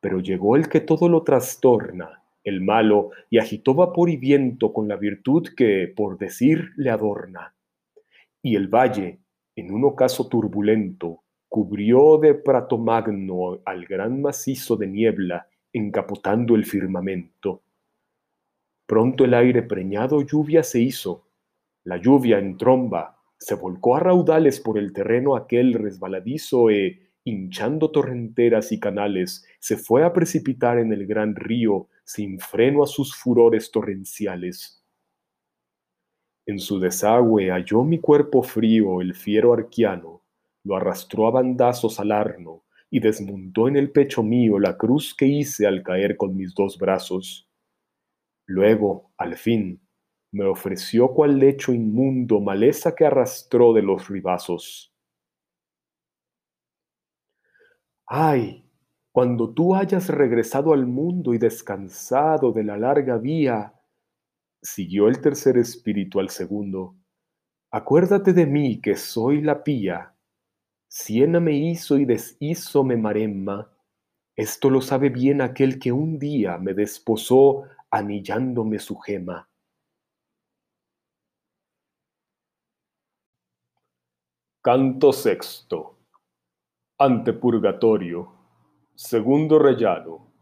[0.00, 4.88] Pero llegó el que todo lo trastorna, el malo, y agitó vapor y viento con
[4.88, 7.54] la virtud que, por decir, le adorna.
[8.40, 9.20] Y el valle,
[9.54, 16.64] en un ocaso turbulento, cubrió de prato magno al gran macizo de niebla, encapotando el
[16.64, 17.62] firmamento.
[18.86, 21.26] Pronto el aire preñado lluvia se hizo,
[21.84, 27.90] la lluvia en tromba se volcó a raudales por el terreno aquel resbaladizo e, hinchando
[27.90, 33.14] torrenteras y canales, se fue a precipitar en el gran río sin freno a sus
[33.14, 34.82] furores torrenciales.
[36.46, 40.22] En su desagüe halló mi cuerpo frío el fiero arquiano,
[40.68, 45.24] lo arrastró a bandazos al arno y desmontó en el pecho mío la cruz que
[45.24, 47.48] hice al caer con mis dos brazos.
[48.46, 49.80] Luego, al fin,
[50.30, 54.94] me ofreció cual lecho inmundo maleza que arrastró de los ribazos.
[58.06, 58.66] Ay,
[59.10, 63.72] cuando tú hayas regresado al mundo y descansado de la larga vía,
[64.62, 66.94] siguió el tercer espíritu al segundo,
[67.70, 70.14] acuérdate de mí que soy la pía.
[70.88, 73.70] Siena me hizo y deshizo me maremma.
[74.34, 79.48] Esto lo sabe bien aquel que un día me desposó anillándome su gema.
[84.62, 85.98] Canto sexto.
[86.98, 88.32] Antepurgatorio.
[88.94, 90.32] Segundo rellano.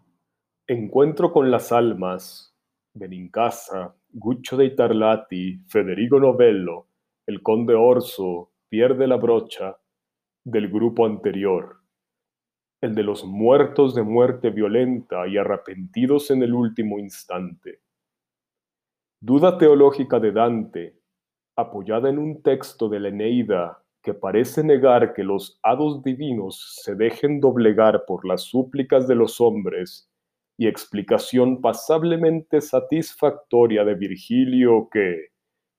[0.67, 2.57] Encuentro con las almas.
[2.95, 6.87] Benincasa, Guccio de Tarlati, Federico Novello,
[7.27, 9.77] el conde Orso, Pierde la Brocha,
[10.47, 11.81] del grupo anterior
[12.81, 17.81] el de los muertos de muerte violenta y arrepentidos en el último instante.
[19.21, 21.01] Duda teológica de Dante,
[21.57, 26.95] apoyada en un texto de la Eneida que parece negar que los hados divinos se
[26.95, 30.09] dejen doblegar por las súplicas de los hombres,
[30.59, 35.33] y explicación pasablemente satisfactoria de Virgilio que,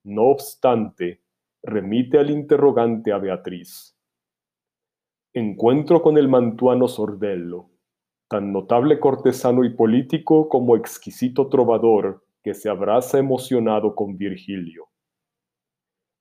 [0.03, 1.21] no obstante,
[1.63, 3.96] remite al interrogante a Beatriz.
[5.39, 7.69] Encuentro con el mantuano Sordello,
[8.27, 14.87] tan notable cortesano y político como exquisito trovador que se abraza emocionado con Virgilio.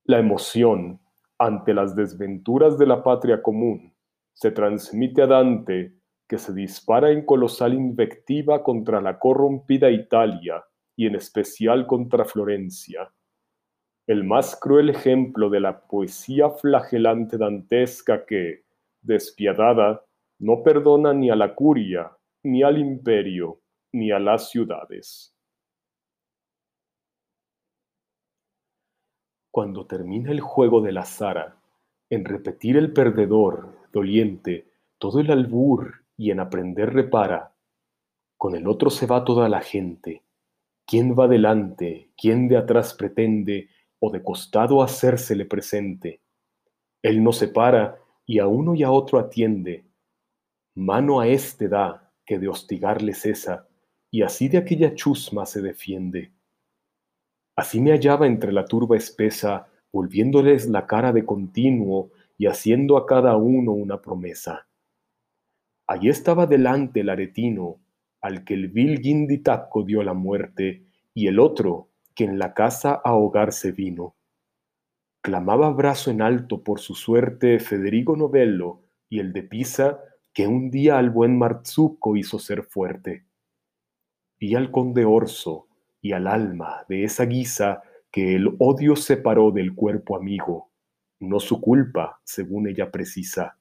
[0.04, 1.00] La emoción
[1.38, 3.94] ante las desventuras de la patria común
[4.34, 5.94] se transmite a Dante
[6.28, 10.62] que se dispara en colosal invectiva contra la corrompida Italia
[10.94, 13.10] y en especial contra Florencia.
[14.06, 18.65] El más cruel ejemplo de la poesía flagelante dantesca que,
[19.06, 20.04] despiadada,
[20.38, 22.10] no perdona ni a la curia,
[22.44, 23.60] ni al imperio,
[23.92, 25.34] ni a las ciudades.
[29.50, 31.56] Cuando termina el juego de la Zara,
[32.10, 37.54] en repetir el perdedor, doliente, todo el albur y en aprender repara,
[38.36, 40.22] con el otro se va toda la gente.
[40.86, 42.10] ¿Quién va delante?
[42.16, 46.20] ¿Quién de atrás pretende o de costado hacérsele presente?
[47.02, 49.84] Él no se para y a uno y a otro atiende,
[50.74, 53.68] mano a éste da que de hostigarle cesa,
[54.10, 56.32] y así de aquella chusma se defiende.
[57.54, 63.06] Así me hallaba entre la turba espesa, volviéndoles la cara de continuo y haciendo a
[63.06, 64.66] cada uno una promesa.
[65.86, 67.78] Allí estaba delante el aretino,
[68.20, 72.94] al que el vil guinditaco dio la muerte, y el otro, que en la casa
[72.94, 74.15] a ahogarse vino.
[75.26, 79.98] Clamaba brazo en alto por su suerte Federico Novello y el de Pisa,
[80.32, 83.24] que un día al buen Marzuco hizo ser fuerte.
[84.38, 85.66] Vi al conde Orso
[86.00, 90.70] y al alma de esa guisa que el odio separó del cuerpo amigo,
[91.18, 93.58] no su culpa, según ella precisa.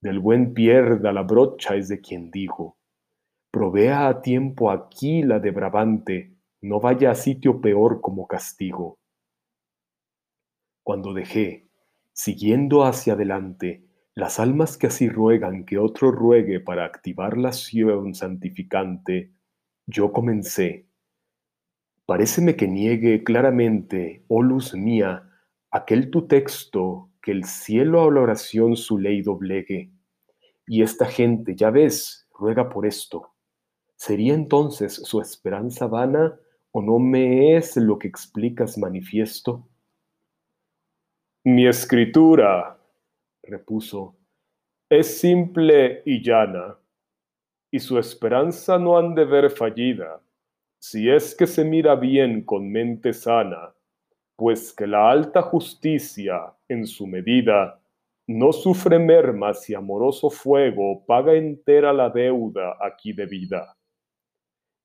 [0.00, 2.78] Del buen pierda la brocha es de quien dijo,
[3.50, 8.96] provea a tiempo aquí la de Brabante, no vaya a sitio peor como castigo
[10.84, 11.66] cuando dejé,
[12.12, 18.14] siguiendo hacia adelante, las almas que así ruegan que otro ruegue para activar la acción
[18.14, 19.32] santificante,
[19.86, 20.86] yo comencé.
[22.06, 25.28] Paréceme que niegue claramente, oh luz mía,
[25.70, 29.90] aquel tu texto que el cielo a la oración su ley doblegue.
[30.66, 33.32] Y esta gente, ya ves, ruega por esto.
[33.96, 36.38] ¿Sería entonces su esperanza vana
[36.72, 39.66] o no me es lo que explicas manifiesto?
[41.46, 42.78] Mi escritura,
[43.42, 44.16] repuso,
[44.88, 46.78] es simple y llana,
[47.70, 50.22] y su esperanza no han de ver fallida,
[50.80, 53.74] si es que se mira bien con mente sana,
[54.36, 57.78] pues que la alta justicia, en su medida,
[58.26, 63.76] no sufre mermas y amoroso fuego paga entera la deuda aquí debida.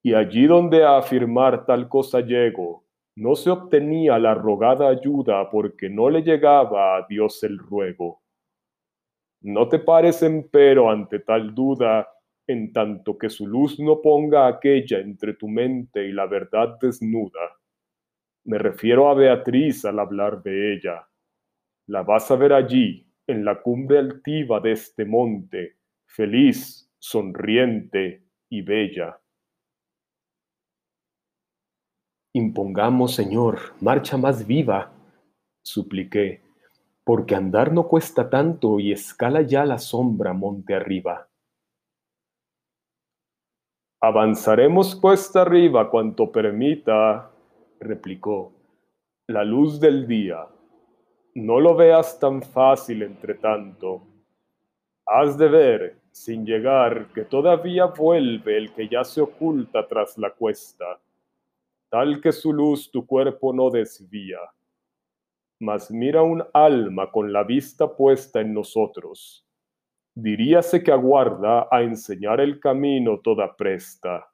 [0.03, 2.83] y allí donde a afirmar tal cosa llego,
[3.19, 8.21] no se obtenía la rogada ayuda porque no le llegaba a Dios el ruego.
[9.41, 12.07] No te pares empero ante tal duda,
[12.47, 17.57] en tanto que su luz no ponga aquella entre tu mente y la verdad desnuda.
[18.45, 21.05] Me refiero a Beatriz al hablar de ella.
[21.87, 28.61] La vas a ver allí, en la cumbre altiva de este monte, feliz, sonriente y
[28.61, 29.18] bella.
[32.39, 34.93] Impongamos, Señor, marcha más viva,
[35.61, 36.41] supliqué,
[37.03, 41.27] porque andar no cuesta tanto y escala ya la sombra monte arriba.
[43.99, 47.29] Avanzaremos cuesta arriba cuanto permita,
[47.77, 48.53] replicó,
[49.27, 50.47] la luz del día.
[51.35, 54.01] No lo veas tan fácil entre tanto.
[55.05, 60.31] Has de ver, sin llegar, que todavía vuelve el que ya se oculta tras la
[60.31, 61.01] cuesta
[61.89, 64.39] tal que su luz tu cuerpo no desvía.
[65.59, 69.45] Mas mira un alma con la vista puesta en nosotros.
[70.15, 74.31] Diríase que aguarda a enseñar el camino toda presta.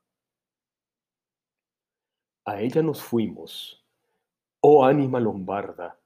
[2.45, 3.84] A ella nos fuimos.
[4.62, 5.99] Oh ánima lombarda,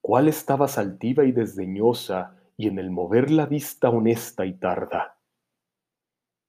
[0.00, 5.18] cuál estabas altiva y desdeñosa, y en el mover la vista honesta y tarda.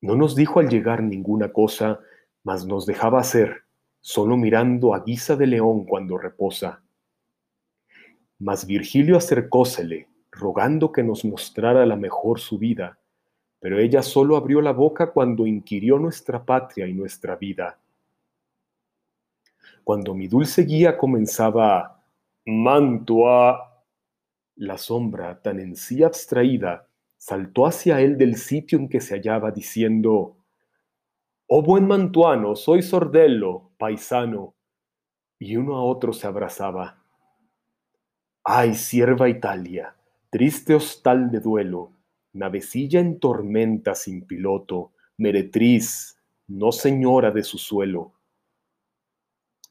[0.01, 1.99] No nos dijo al llegar ninguna cosa,
[2.43, 3.66] mas nos dejaba hacer,
[4.07, 6.81] solo mirando a guisa de león cuando reposa.
[8.39, 12.97] Mas Virgilio acercósele, rogando que nos mostrara la mejor su vida,
[13.59, 17.79] pero ella solo abrió la boca cuando inquirió nuestra patria y nuestra vida.
[19.83, 22.01] Cuando mi dulce guía comenzaba
[22.45, 23.83] Mantua,
[24.55, 26.87] la sombra, tan en sí abstraída,
[27.17, 30.37] saltó hacia él del sitio en que se hallaba, diciendo,
[31.47, 34.53] Oh buen mantuano, soy sordello, paisano,
[35.39, 37.03] y uno a otro se abrazaba.
[38.43, 39.95] Ay, sierva Italia,
[40.29, 41.91] triste hostal de duelo,
[42.33, 46.17] navecilla en tormenta sin piloto, meretriz,
[46.47, 48.13] no señora de su suelo.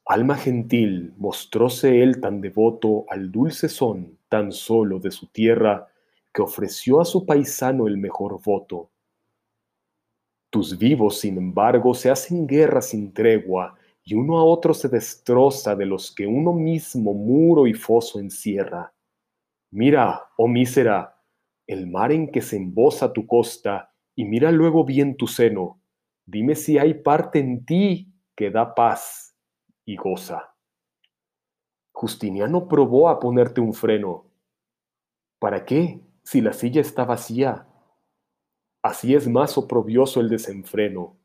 [0.05, 5.87] Alma gentil, mostróse él tan devoto al dulce son tan solo de su tierra,
[6.33, 8.89] que ofreció a su paisano el mejor voto.
[10.49, 13.76] Tus vivos, sin embargo, se hacen guerra sin tregua,
[14.09, 18.93] y uno a otro se destroza de los que uno mismo muro y foso encierra.
[19.69, 21.21] Mira, oh mísera,
[21.67, 25.81] el mar en que se embosa tu costa, y mira luego bien tu seno.
[26.25, 29.35] Dime si hay parte en ti que da paz
[29.83, 30.55] y goza.
[31.91, 34.31] Justiniano probó a ponerte un freno.
[35.37, 37.67] ¿Para qué, si la silla está vacía?
[38.81, 41.16] Así es más oprobioso el desenfreno.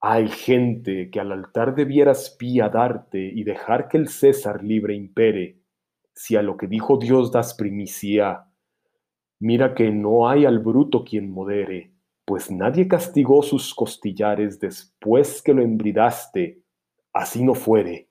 [0.00, 5.58] Hay gente que al altar debieras pía darte y dejar que el César libre impere,
[6.14, 8.44] si a lo que dijo Dios das primicia.
[9.40, 11.92] Mira que no hay al bruto quien modere,
[12.24, 16.62] pues nadie castigó sus costillares después que lo embridaste,
[17.12, 18.08] así no fuere.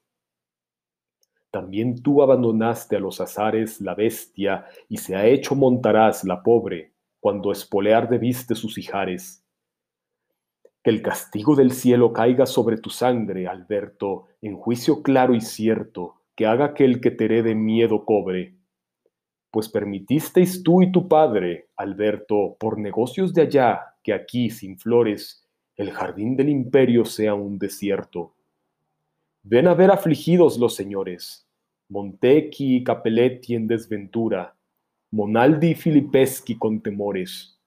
[1.51, 6.91] También tú abandonaste a los azares la bestia, y se ha hecho montarás la pobre,
[7.21, 9.46] cuando espolear debiste sus hijares
[10.87, 16.21] que el castigo del cielo caiga sobre tu sangre, Alberto, en juicio claro y cierto,
[16.33, 18.55] que haga que el que te herede miedo cobre.
[19.51, 25.45] Pues permitisteis tú y tu padre, Alberto, por negocios de allá, que aquí, sin flores,
[25.75, 28.33] el jardín del imperio sea un desierto.
[29.43, 31.49] Ven a ver afligidos los señores,
[31.89, 34.55] Montecchi y Capelletti en desventura,
[35.11, 37.59] Monaldi y Filipeschi con temores.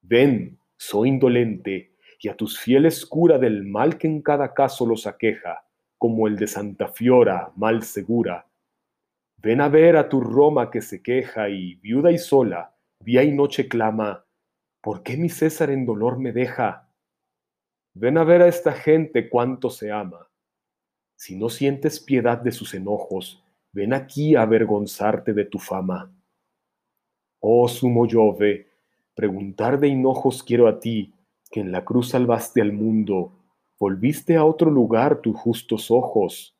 [0.00, 5.06] Ven, soy indolente, y a tus fieles cura del mal que en cada caso los
[5.06, 5.64] aqueja,
[5.98, 8.46] como el de Santa Fiora, mal segura.
[9.38, 13.32] Ven a ver a tu Roma que se queja y, viuda y sola, día y
[13.32, 14.24] noche clama,
[14.80, 16.88] ¿por qué mi César en dolor me deja?
[17.94, 20.28] Ven a ver a esta gente cuánto se ama.
[21.16, 23.42] Si no sientes piedad de sus enojos,
[23.72, 26.12] ven aquí a avergonzarte de tu fama.
[27.40, 28.68] Oh sumo Jove,
[29.14, 31.12] preguntar de hinojos quiero a ti,
[31.60, 33.32] en la cruz salvaste al mundo,
[33.78, 36.56] volviste a otro lugar tus justos ojos,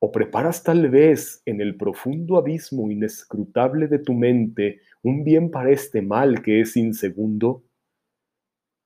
[0.00, 5.70] o preparas tal vez en el profundo abismo inescrutable de tu mente un bien para
[5.70, 7.64] este mal que es insegundo?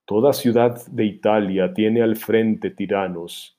[0.07, 3.59] Toda ciudad de Italia tiene al frente tiranos.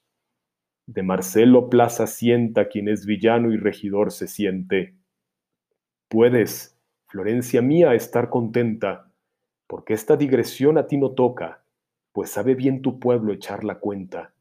[0.85, 4.93] De Marcelo Plaza sienta quien es villano y regidor se siente.
[6.07, 6.77] Puedes,
[7.07, 9.11] Florencia mía, estar contenta,
[9.67, 11.64] porque esta digresión a ti no toca,
[12.15, 14.33] pues sabe bien tu pueblo echar la cuenta.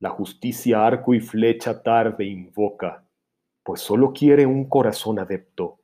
[0.00, 3.06] La justicia arco y flecha tarde invoca,
[3.62, 5.78] pues solo quiere un corazón adepto,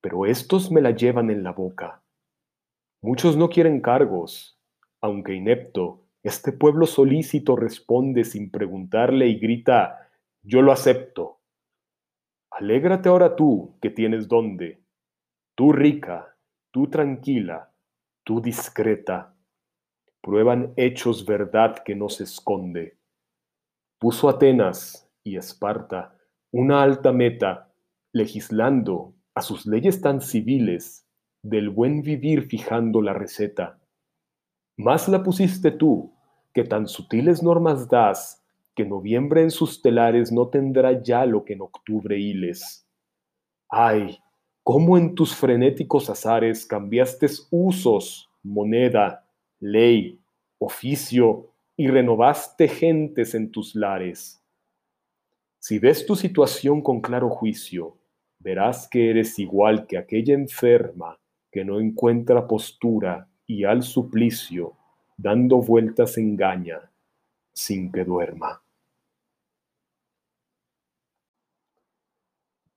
[0.00, 2.02] pero estos me la llevan en la boca.
[3.02, 4.58] Muchos no quieren cargos,
[5.02, 10.08] aunque inepto, este pueblo solícito responde sin preguntarle y grita,
[10.42, 11.40] yo lo acepto.
[12.50, 14.82] Alégrate ahora tú, que tienes dónde,
[15.54, 16.34] tú rica,
[16.70, 17.74] tú tranquila,
[18.24, 19.29] tú discreta.
[20.22, 22.98] Prueban hechos verdad que no se esconde.
[23.98, 26.16] Puso Atenas y Esparta
[26.52, 27.72] una alta meta,
[28.12, 31.06] legislando a sus leyes tan civiles,
[31.42, 33.78] del buen vivir fijando la receta.
[34.76, 36.12] Más la pusiste tú,
[36.52, 38.42] que tan sutiles normas das,
[38.74, 42.86] que noviembre en sus telares no tendrá ya lo que en octubre hiles.
[43.68, 44.18] Ay,
[44.64, 49.24] cómo en tus frenéticos azares cambiaste usos, moneda,
[49.60, 50.18] ley,
[50.58, 54.42] oficio, y renovaste gentes en tus lares.
[55.58, 57.96] Si ves tu situación con claro juicio,
[58.38, 61.18] verás que eres igual que aquella enferma
[61.50, 64.76] que no encuentra postura y al suplicio,
[65.16, 66.90] dando vueltas engaña,
[67.52, 68.62] sin que duerma.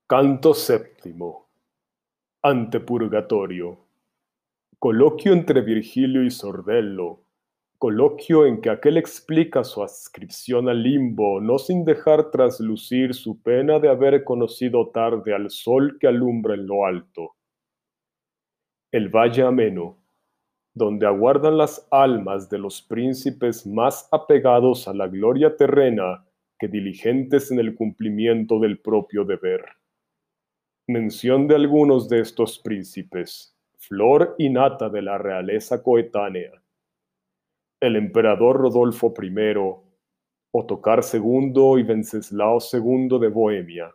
[0.07, 1.47] Canto séptimo.
[2.41, 3.82] Antepurgatorio.
[4.83, 7.21] Coloquio entre Virgilio y Sordello.
[7.77, 13.79] Coloquio en que aquel explica su adscripción al limbo, no sin dejar traslucir su pena
[13.79, 17.37] de haber conocido tarde al sol que alumbra en lo alto
[18.91, 20.03] el valle ameno,
[20.73, 26.25] donde aguardan las almas de los príncipes más apegados a la gloria terrena
[26.59, 29.63] que diligentes en el cumplimiento del propio deber.
[30.89, 33.52] Mención de algunos de estos príncipes,
[33.87, 36.51] flor y nata de la realeza coetánea.
[37.81, 39.33] El emperador Rodolfo I,
[40.51, 43.93] Otocar II y Wenceslao II de Bohemia,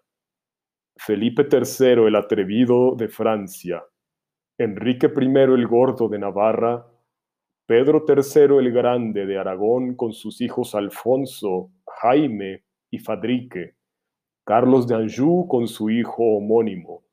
[0.97, 3.83] Felipe III el Atrevido de Francia,
[4.59, 6.87] Enrique I el Gordo de Navarra,
[7.67, 13.77] Pedro III el Grande de Aragón con sus hijos Alfonso, Jaime y Fadrique,
[14.45, 17.08] Carlos de Anjou con su hijo homónimo,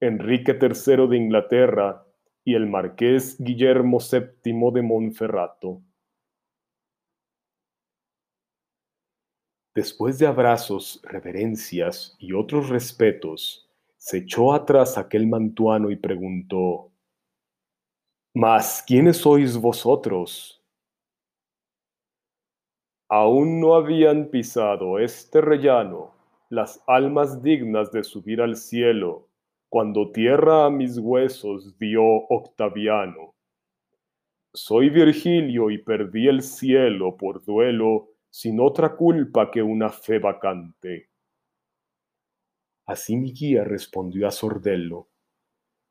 [0.00, 2.06] Enrique III de Inglaterra
[2.44, 5.82] y el marqués Guillermo VII de Monferrato.
[9.74, 16.92] Después de abrazos, reverencias y otros respetos, se echó atrás aquel mantuano y preguntó,
[18.34, 20.64] Mas, ¿quiénes sois vosotros?
[23.08, 26.14] Aún no habían pisado este rellano
[26.50, 29.27] las almas dignas de subir al cielo,
[29.68, 33.34] cuando tierra a mis huesos dio Octaviano.
[34.52, 41.10] Soy Virgilio y perdí el cielo por duelo, sin otra culpa que una fe vacante.
[42.86, 45.08] Así mi guía respondió a Sordello,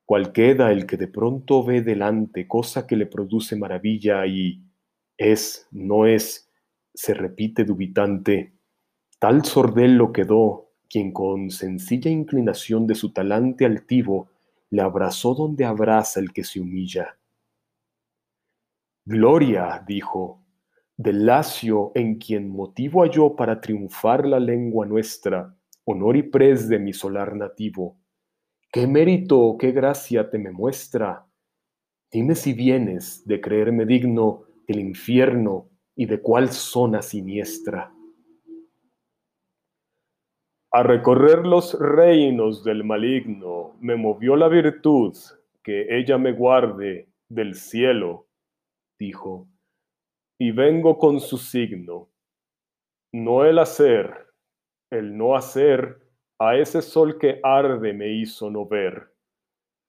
[0.06, 4.64] cual queda el que de pronto ve delante cosa que le produce maravilla y
[5.18, 6.52] es, no es,
[6.96, 8.54] se repite dubitante.
[9.20, 14.30] Tal Sordello quedó, quien con sencilla inclinación de su talante altivo
[14.70, 17.18] le abrazó donde abraza el que se humilla.
[19.06, 20.44] Gloria, dijo,
[20.98, 26.80] del lacio en quien motivo halló para triunfar la lengua nuestra, honor y pres de
[26.80, 27.98] mi solar nativo.
[28.72, 31.26] ¿Qué mérito, qué gracia te me muestra?
[32.12, 37.94] Dime si vienes de creerme digno del infierno y de cuál zona siniestra.
[40.74, 45.15] A recorrer los reinos del maligno me movió la virtud,
[45.63, 48.28] que ella me guarde del cielo,
[48.99, 49.47] dijo,
[50.38, 52.09] y vengo con su signo,
[53.13, 54.28] no el hacer,
[54.91, 55.99] el no hacer,
[56.39, 59.13] a ese sol que arde me hizo no ver,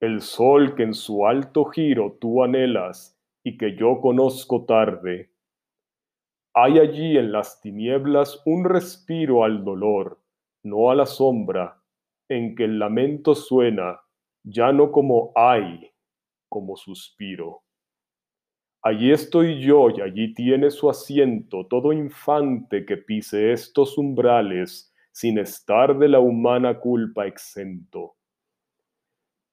[0.00, 5.32] el sol que en su alto giro tú anhelas y que yo conozco tarde.
[6.54, 10.17] Hay allí en las tinieblas un respiro al dolor,
[10.62, 11.82] no a la sombra,
[12.28, 14.00] en que el lamento suena,
[14.42, 15.90] ya no como ay,
[16.48, 17.62] como suspiro.
[18.82, 25.38] Allí estoy yo y allí tiene su asiento todo infante que pise estos umbrales sin
[25.38, 28.14] estar de la humana culpa exento.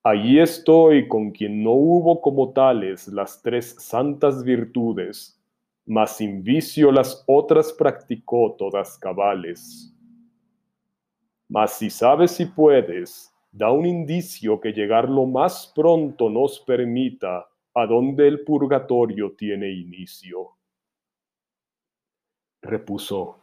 [0.03, 5.41] Allí estoy con quien no hubo como tales las tres santas virtudes,
[5.87, 9.94] mas sin vicio las otras practicó todas cabales.
[11.49, 17.47] Mas si sabes y puedes, da un indicio que llegar lo más pronto nos permita
[17.73, 20.51] a donde el purgatorio tiene inicio.
[22.61, 23.39] Repuso,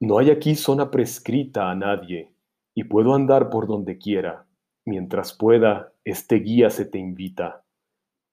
[0.00, 2.30] no hay aquí zona prescrita a nadie,
[2.74, 4.46] y puedo andar por donde quiera.
[4.84, 7.64] Mientras pueda, este guía se te invita.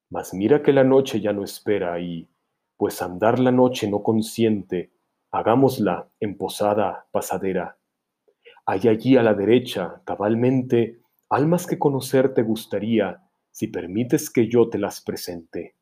[0.09, 2.27] Mas mira que la noche ya no espera y,
[2.75, 4.91] pues andar la noche no consiente,
[5.31, 7.77] hagámosla en posada pasadera.
[8.65, 10.99] Hay allí a la derecha, cabalmente,
[11.29, 15.75] almas que conocer te gustaría, si permites que yo te las presente.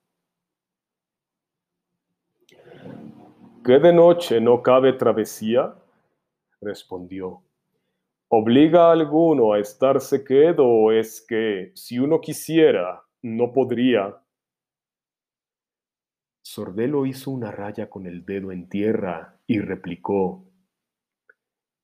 [3.64, 5.76] ¿Qué de noche no cabe travesía?
[6.60, 7.44] respondió.
[8.30, 14.18] ¿Obliga a alguno a estarse quedo o es que, si uno quisiera, no podría?
[16.42, 20.44] Sordelo hizo una raya con el dedo en tierra y replicó,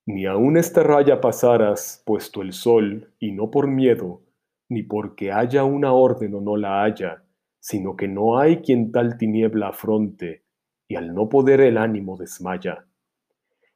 [0.07, 4.21] Ni aun esta raya pasaras, puesto el sol, y no por miedo,
[4.69, 7.23] ni porque haya una orden o no la haya,
[7.59, 10.43] sino que no hay quien tal tiniebla afronte,
[10.87, 12.85] y al no poder el ánimo desmaya.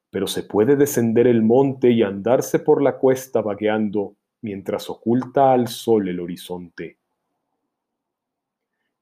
[0.10, 5.68] Pero se puede descender el monte y andarse por la cuesta vagueando, mientras oculta al
[5.68, 6.98] sol el horizonte.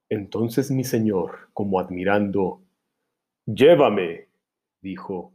[0.09, 2.63] Entonces mi señor, como admirando,
[3.45, 4.29] Llévame,
[4.81, 5.31] dijo,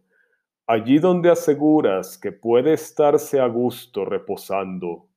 [0.66, 5.08] allí donde aseguras que puede estarse a gusto reposando.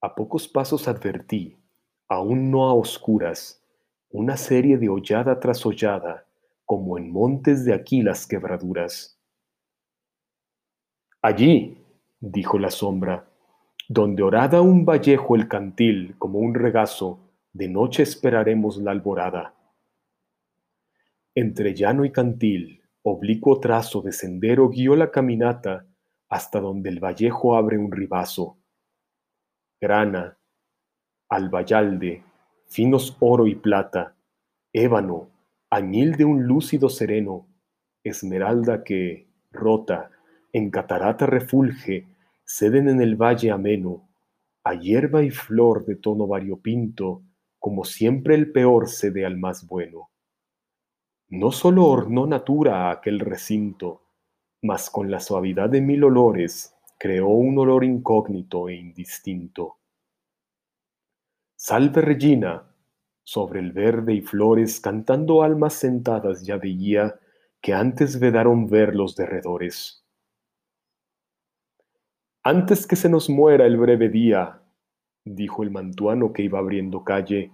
[0.00, 1.58] A pocos pasos advertí,
[2.08, 3.62] aún no a oscuras,
[4.10, 6.26] una serie de hollada tras hollada,
[6.64, 9.20] como en montes de aquí las quebraduras.
[11.22, 11.84] Allí,
[12.20, 13.28] dijo la sombra,
[13.88, 17.18] donde orada un vallejo el cantil como un regazo,
[17.52, 19.54] de noche esperaremos la alborada.
[21.34, 25.86] Entre llano y cantil, oblicuo trazo de sendero guió la caminata
[26.28, 28.58] hasta donde el vallejo abre un ribazo
[29.80, 30.36] grana,
[31.30, 32.22] albayalde,
[32.68, 34.14] finos oro y plata,
[34.72, 35.30] ébano,
[35.70, 37.48] añil de un lúcido sereno,
[38.04, 40.10] esmeralda que, rota,
[40.52, 42.06] en catarata refulge,
[42.44, 44.08] ceden en el valle ameno,
[44.64, 47.22] a hierba y flor de tono variopinto,
[47.58, 50.09] como siempre el peor cede al más bueno.
[51.30, 54.02] No sólo ornó natura aquel recinto,
[54.62, 59.76] mas con la suavidad de mil olores creó un olor incógnito e indistinto.
[61.54, 62.74] Salve Regina,
[63.22, 67.20] sobre el verde y flores, cantando almas sentadas ya veía
[67.60, 70.04] que antes vedaron ver los derredores.
[72.42, 74.62] Antes que se nos muera el breve día,
[75.24, 77.52] dijo el mantuano que iba abriendo calle,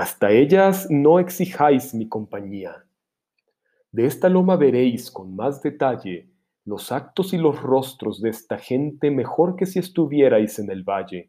[0.00, 2.86] hasta ellas no exijáis mi compañía.
[3.92, 6.30] De esta loma veréis con más detalle
[6.64, 11.28] los actos y los rostros de esta gente mejor que si estuvierais en el valle.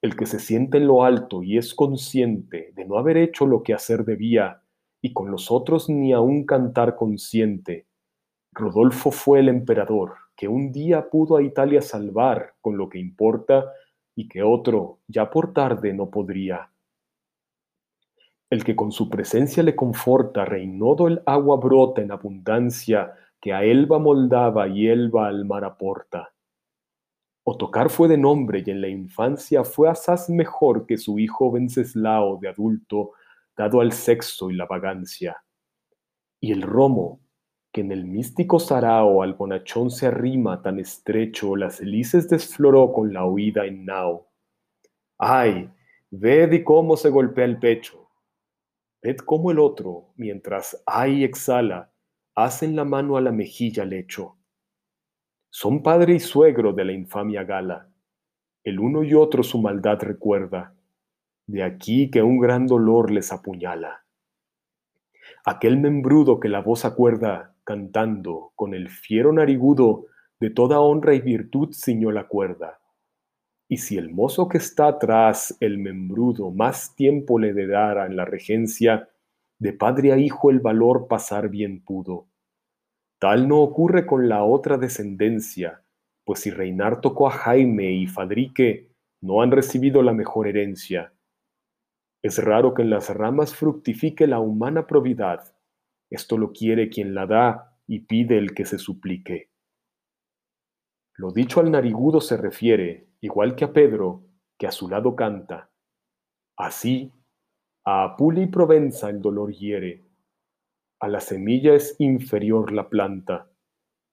[0.00, 3.62] El que se siente en lo alto y es consciente de no haber hecho lo
[3.62, 4.62] que hacer debía,
[5.02, 7.86] y con los otros ni aun cantar consciente.
[8.50, 13.66] Rodolfo fue el emperador que un día pudo a Italia salvar con lo que importa
[14.14, 16.70] y que otro, ya por tarde, no podría.
[18.50, 23.62] El que con su presencia le conforta, reinó el agua brota en abundancia, que a
[23.62, 26.32] Elba moldaba y Elba al mar aporta.
[27.44, 32.38] Otocar fue de nombre y en la infancia fue asaz mejor que su hijo Venceslao
[32.38, 33.12] de adulto,
[33.56, 35.42] dado al sexo y la vagancia.
[36.40, 37.20] Y el romo,
[37.72, 43.12] que en el místico sarao al bonachón se arrima tan estrecho, las helices desfloró con
[43.12, 44.28] la huida en nao.
[45.18, 45.70] ¡Ay!
[46.10, 48.07] Ved y cómo se golpea el pecho.
[49.02, 51.92] Ved cómo el otro, mientras ay exhala,
[52.34, 54.36] hacen la mano a la mejilla lecho.
[55.50, 57.88] Son padre y suegro de la infamia gala.
[58.64, 60.74] El uno y otro su maldad recuerda.
[61.46, 64.04] De aquí que un gran dolor les apuñala.
[65.44, 70.06] Aquel membrudo que la voz acuerda, cantando, con el fiero narigudo,
[70.40, 72.80] de toda honra y virtud ciñó la cuerda.
[73.68, 78.24] Y si el mozo que está atrás, el membrudo, más tiempo le dara en la
[78.24, 79.10] regencia,
[79.58, 82.28] de padre a hijo el valor pasar bien pudo.
[83.18, 85.82] Tal no ocurre con la otra descendencia,
[86.24, 91.12] pues si reinar tocó a Jaime y Fadrique, no han recibido la mejor herencia.
[92.22, 95.54] Es raro que en las ramas fructifique la humana probidad.
[96.10, 99.50] Esto lo quiere quien la da y pide el que se suplique.
[101.18, 104.22] Lo dicho al narigudo se refiere, igual que a Pedro,
[104.56, 105.68] que a su lado canta.
[106.56, 107.12] Así,
[107.84, 110.08] a Apula y Provenza el dolor hiere,
[111.00, 113.50] a la semilla es inferior la planta,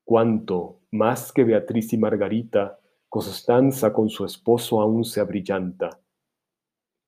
[0.03, 5.99] cuanto, más que Beatriz y Margarita, Constanza con su esposo aún se abrillanta.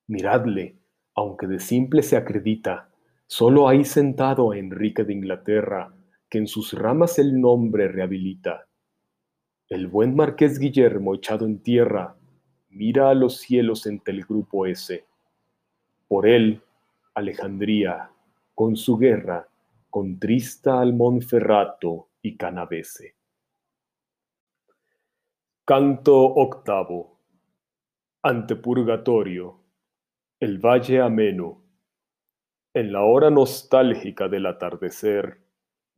[0.07, 0.79] Miradle,
[1.15, 2.89] aunque de simple se acredita,
[3.25, 5.93] solo hay sentado a Enrique de Inglaterra,
[6.29, 8.66] que en sus ramas el nombre rehabilita.
[9.69, 12.15] El buen marqués Guillermo echado en tierra,
[12.69, 15.05] mira a los cielos entre el grupo ese.
[16.07, 16.61] Por él,
[17.13, 18.09] Alejandría,
[18.55, 19.49] con su guerra,
[19.89, 23.15] contrista al Monferrato y Canavese.
[25.65, 27.19] Canto octavo.
[28.21, 29.59] Ante purgatorio.
[30.39, 31.61] El valle ameno.
[32.73, 35.41] En la hora nostálgica del atardecer,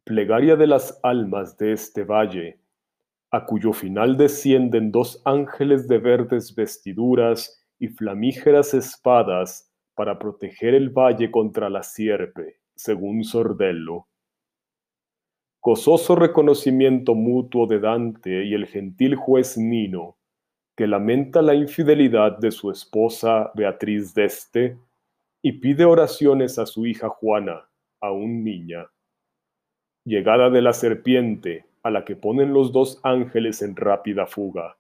[0.06, 2.59] plegaria de las almas de este valle,
[3.32, 10.90] a cuyo final descienden dos ángeles de verdes vestiduras y flamígeras espadas para proteger el
[10.90, 14.08] valle contra la sierpe, según Sordello.
[15.62, 20.18] Gozoso reconocimiento mutuo de Dante y el gentil juez Nino,
[20.76, 24.78] que lamenta la infidelidad de su esposa Beatriz d'Este
[25.42, 27.70] y pide oraciones a su hija Juana,
[28.00, 28.90] aún niña.
[30.06, 34.78] Llegada de la serpiente, a la que ponen los dos ángeles en rápida fuga.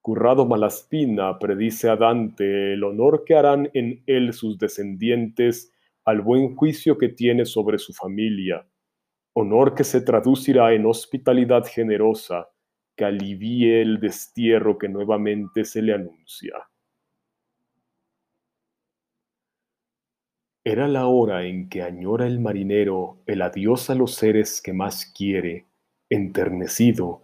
[0.00, 5.72] Currado Malaspina predice a Dante el honor que harán en él sus descendientes
[6.04, 8.66] al buen juicio que tiene sobre su familia,
[9.34, 12.48] honor que se traducirá en hospitalidad generosa
[12.96, 16.52] que alivie el destierro que nuevamente se le anuncia.
[20.64, 25.06] Era la hora en que añora el marinero el adiós a los seres que más
[25.06, 25.66] quiere,
[26.14, 27.22] enternecido,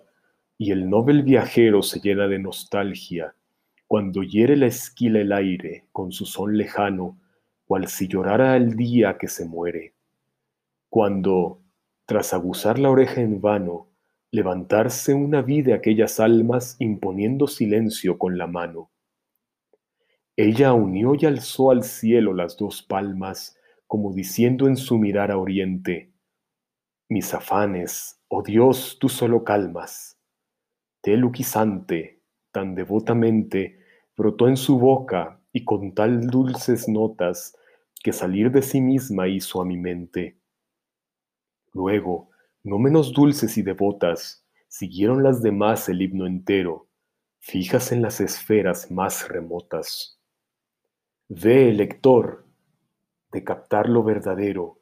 [0.56, 3.34] y el noble viajero se llena de nostalgia
[3.88, 7.18] cuando hiere la esquila el aire con su son lejano,
[7.64, 9.94] cual si llorara el día que se muere.
[10.90, 11.62] Cuando,
[12.04, 13.88] tras aguzar la oreja en vano,
[14.30, 18.90] levantarse una vida aquellas almas imponiendo silencio con la mano.
[20.36, 25.38] Ella unió y alzó al cielo las dos palmas, como diciendo en su mirar a
[25.38, 26.12] oriente,
[27.08, 30.18] Mis afanes, oh Dios, tú solo calmas
[31.16, 32.22] luquizante,
[32.52, 33.78] tan devotamente,
[34.16, 37.56] brotó en su boca y con tal dulces notas
[38.02, 40.38] que salir de sí misma hizo a mi mente.
[41.72, 42.30] Luego,
[42.62, 46.88] no menos dulces y devotas, siguieron las demás el himno entero,
[47.40, 50.20] fijas en las esferas más remotas.
[51.28, 52.46] Ve, lector,
[53.32, 54.80] de captar lo verdadero,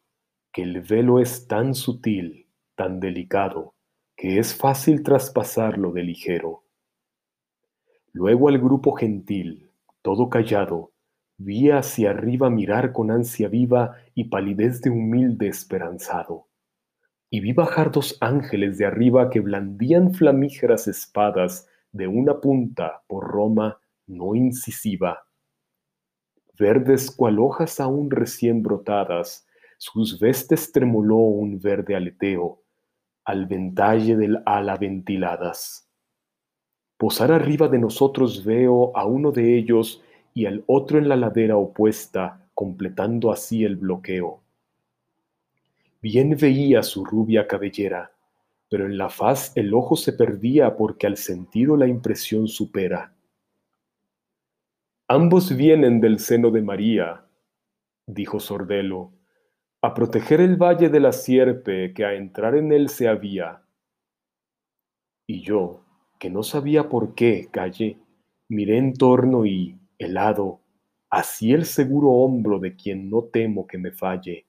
[0.52, 2.45] que el velo es tan sutil,
[2.76, 3.74] tan delicado,
[4.16, 6.62] que es fácil traspasarlo de ligero.
[8.12, 9.70] Luego al grupo gentil,
[10.02, 10.92] todo callado,
[11.38, 16.46] vi hacia arriba mirar con ansia viva y palidez de humilde esperanzado.
[17.28, 23.26] Y vi bajar dos ángeles de arriba que blandían flamígeras espadas de una punta por
[23.28, 25.26] Roma no incisiva.
[26.58, 29.46] Verdes cual hojas aún recién brotadas,
[29.78, 32.62] sus vestes tremoló un verde aleteo,
[33.26, 35.90] al ventalle del ala ventiladas.
[36.96, 40.02] Posar arriba de nosotros veo a uno de ellos
[40.32, 44.42] y al otro en la ladera opuesta, completando así el bloqueo.
[46.00, 48.12] Bien veía su rubia cabellera,
[48.70, 53.12] pero en la faz el ojo se perdía porque al sentido la impresión supera.
[55.08, 57.24] Ambos vienen del seno de María,
[58.06, 59.15] dijo Sordelo,
[59.82, 63.62] a proteger el valle de la sierpe que a entrar en él se había.
[65.26, 65.84] Y yo,
[66.18, 67.98] que no sabía por qué, callé,
[68.48, 70.60] miré en torno y, helado,
[71.10, 74.46] así el seguro hombro de quien no temo que me falle.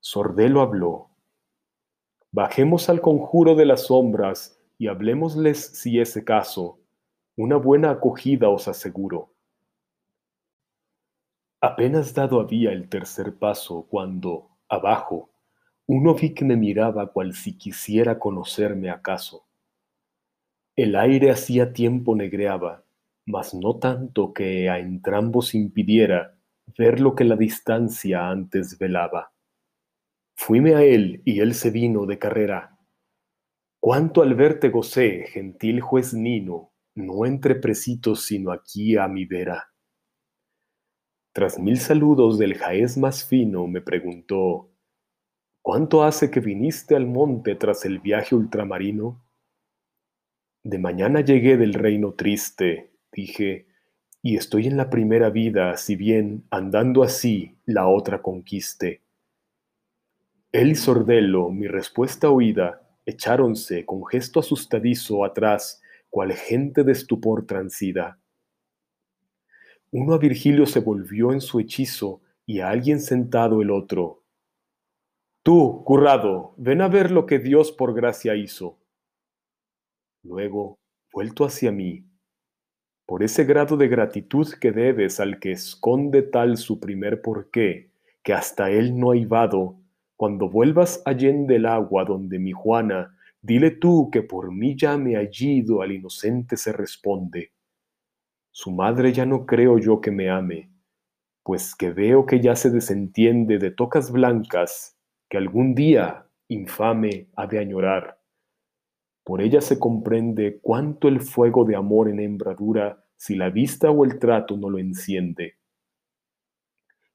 [0.00, 1.10] Sordelo habló.
[2.30, 6.78] Bajemos al conjuro de las sombras y hablemosles si ese caso.
[7.36, 9.35] Una buena acogida os aseguro.
[11.66, 15.32] Apenas dado había el tercer paso cuando, abajo,
[15.86, 19.48] uno vi que me miraba cual si quisiera conocerme acaso.
[20.76, 22.84] El aire hacía tiempo negreaba,
[23.24, 26.38] mas no tanto que a entrambos impidiera
[26.78, 29.32] ver lo que la distancia antes velaba.
[30.36, 32.78] Fuime a él y él se vino de carrera.
[33.80, 39.72] Cuánto al verte gocé, gentil juez Nino, no entre presitos sino aquí a mi vera.
[41.36, 44.70] Tras mil saludos del jaez más fino, me preguntó,
[45.60, 49.22] ¿Cuánto hace que viniste al monte tras el viaje ultramarino?
[50.62, 53.66] De mañana llegué del reino triste, dije,
[54.22, 59.02] y estoy en la primera vida, si bien, andando así, la otra conquiste.
[60.52, 67.44] Él y Sordello, mi respuesta oída, echáronse con gesto asustadizo atrás, cual gente de estupor
[67.44, 68.18] transida
[69.98, 74.24] Uno a Virgilio se volvió en su hechizo y a alguien sentado el otro.
[75.42, 78.78] Tú, currado, ven a ver lo que Dios por gracia hizo.
[80.22, 80.78] Luego,
[81.14, 82.04] vuelto hacia mí,
[83.06, 87.90] por ese grado de gratitud que debes al que esconde tal su primer porqué,
[88.22, 89.78] que hasta él no ha ibado,
[90.14, 95.16] cuando vuelvas allende el agua donde mi Juana, dile tú que por mí ya me
[95.16, 97.55] hallido al inocente se responde.
[98.58, 100.70] Su madre ya no creo yo que me ame,
[101.42, 104.96] pues que veo que ya se desentiende de tocas blancas
[105.28, 108.18] que algún día infame ha de añorar.
[109.24, 114.06] Por ella se comprende cuánto el fuego de amor en hembradura si la vista o
[114.06, 115.58] el trato no lo enciende.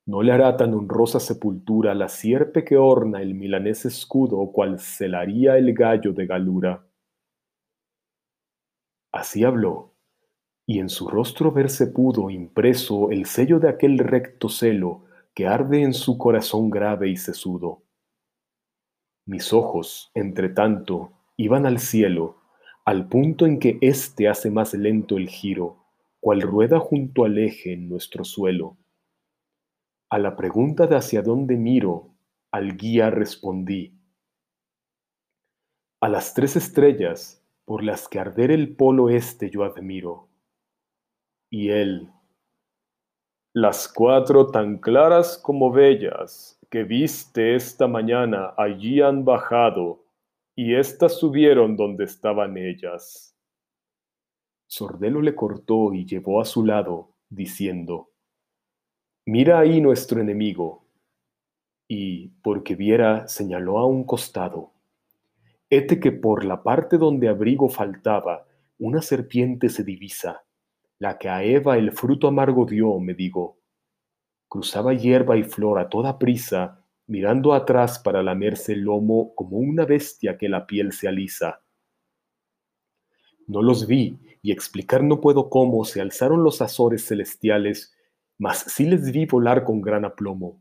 [0.05, 5.57] No le hará tan honrosa sepultura la sierpe que orna el milanés escudo cual celaría
[5.57, 6.85] el gallo de galura.
[9.11, 9.90] Así habló,
[10.71, 15.03] y en su rostro verse pudo impreso el sello de aquel recto celo
[15.35, 17.83] que arde en su corazón grave y sesudo.
[19.25, 22.37] Mis ojos, entre tanto, iban al cielo,
[22.85, 25.83] al punto en que éste hace más lento el giro,
[26.21, 28.77] cual rueda junto al eje en nuestro suelo.
[30.09, 32.15] A la pregunta de hacia dónde miro,
[32.49, 33.99] al guía respondí.
[35.99, 40.30] A las tres estrellas por las que arder el polo este yo admiro.
[41.53, 42.09] Y él,
[43.53, 50.05] las cuatro tan claras como bellas que viste esta mañana allí han bajado,
[50.55, 53.35] y éstas subieron donde estaban ellas.
[54.67, 58.11] Sordelo le cortó y llevó a su lado, diciendo,
[59.25, 60.85] Mira ahí nuestro enemigo.
[61.89, 64.71] Y, porque viera, señaló a un costado.
[65.69, 68.47] Hete que por la parte donde abrigo faltaba,
[68.79, 70.45] una serpiente se divisa,
[71.01, 73.57] la que a Eva el fruto amargo dio, me digo.
[74.47, 79.85] Cruzaba hierba y flor a toda prisa, mirando atrás para lamerse el lomo como una
[79.85, 81.61] bestia que la piel se alisa.
[83.47, 87.95] No los vi, y explicar no puedo cómo se alzaron los azores celestiales
[88.41, 90.59] mas sí les vi volar con gran aplomo.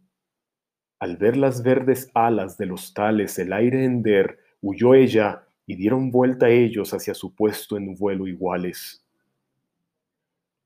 [0.99, 6.11] Al ver las verdes alas de los tales el aire hender, huyó ella y dieron
[6.11, 9.03] vuelta ellos hacia su puesto en vuelo iguales.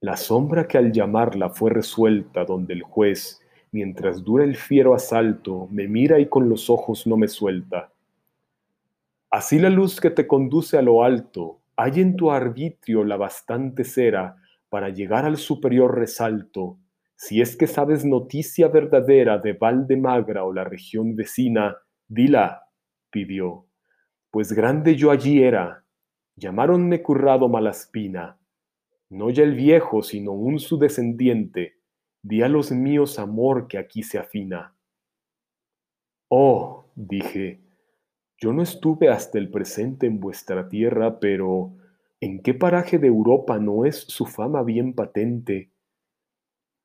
[0.04, 3.40] La sombra que al llamarla fue resuelta donde el juez,
[3.72, 7.90] mientras dura el fiero asalto, me mira y con los ojos no me suelta.
[9.30, 13.82] Así la luz que te conduce a lo alto, hay en tu arbitrio la bastante
[13.82, 14.36] cera
[14.68, 16.76] para llegar al superior resalto,
[17.16, 21.78] si es que sabes noticia verdadera de Valdemagra o la región vecina,
[22.08, 22.64] dila,
[23.08, 23.64] pidió,
[24.30, 25.82] pues grande yo allí era.
[26.36, 28.36] Llamáronme currado Malaspina,
[29.14, 31.76] no ya el viejo, sino un su descendiente,
[32.22, 34.74] di a los míos amor que aquí se afina.
[36.28, 37.60] Oh, dije,
[38.38, 41.72] yo no estuve hasta el presente en vuestra tierra, pero
[42.20, 45.70] ¿en qué paraje de Europa no es su fama bien patente?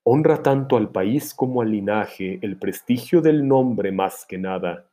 [0.04, 4.90] Honra tanto al país como al linaje el prestigio del nombre más que nada.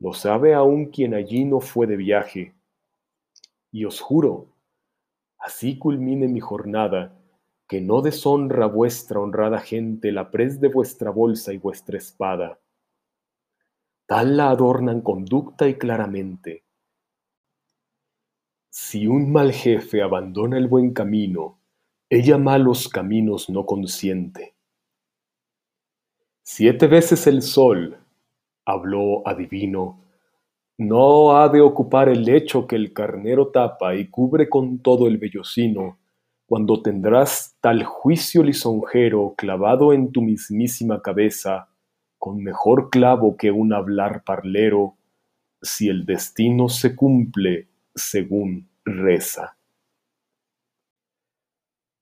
[0.00, 2.54] Lo sabe aún quien allí no fue de viaje.
[3.70, 4.55] Y os juro,
[5.46, 7.16] así culmine mi jornada,
[7.68, 12.58] que no deshonra vuestra honrada gente la pres de vuestra bolsa y vuestra espada.
[14.06, 16.64] Tal la adornan conducta y claramente.
[18.70, 21.60] Si un mal jefe abandona el buen camino,
[22.10, 24.56] ella malos caminos no consiente.
[26.42, 27.98] Siete veces el sol,
[28.64, 30.00] habló adivino,
[30.78, 35.16] no ha de ocupar el lecho que el carnero tapa y cubre con todo el
[35.16, 35.98] vellocino,
[36.46, 41.68] cuando tendrás tal juicio lisonjero clavado en tu mismísima cabeza,
[42.18, 44.94] con mejor clavo que un hablar parlero,
[45.62, 49.56] si el destino se cumple según reza.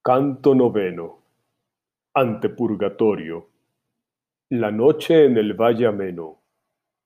[0.02, 1.20] Canto noveno.
[2.12, 3.48] Ante purgatorio.
[4.50, 6.42] La noche en el valle ameno.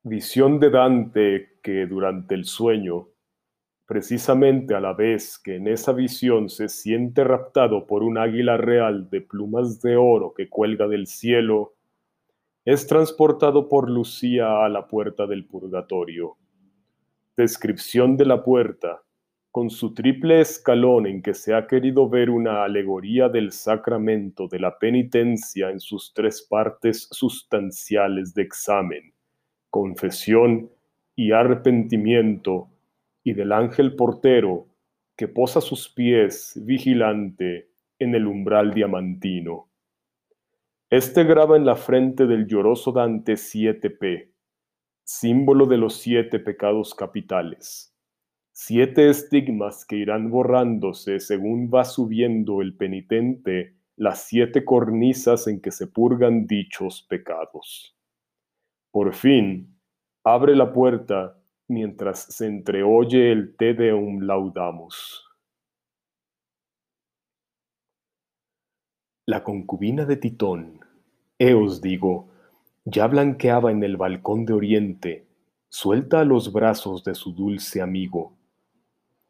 [0.02, 3.08] Visión de Dante que durante el sueño,
[3.84, 9.10] precisamente a la vez que en esa visión se siente raptado por un águila real
[9.10, 11.74] de plumas de oro que cuelga del cielo,
[12.64, 16.38] es transportado por Lucía a la puerta del purgatorio.
[17.36, 19.02] Descripción de la puerta
[19.50, 24.58] con su triple escalón en que se ha querido ver una alegoría del sacramento de
[24.58, 29.12] la penitencia en sus tres partes sustanciales de examen,
[29.68, 30.70] confesión
[31.18, 32.68] y arrepentimiento,
[33.24, 34.68] y del ángel portero
[35.16, 39.68] que posa sus pies vigilante en el umbral diamantino.
[40.88, 44.30] Este graba en la frente del lloroso Dante 7p,
[45.02, 47.92] símbolo de los siete pecados capitales.
[48.52, 55.72] Siete estigmas que irán borrándose según va subiendo el penitente las siete cornisas en que
[55.72, 57.98] se purgan dichos pecados.
[58.92, 59.77] Por fin,
[60.24, 61.38] abre la puerta
[61.68, 65.24] mientras se entreoye el Te Deum Laudamus.
[69.26, 70.80] La concubina de Titón,
[71.38, 72.28] Eos digo,
[72.84, 75.26] ya blanqueaba en el balcón de oriente,
[75.68, 78.32] suelta a los brazos de su dulce amigo.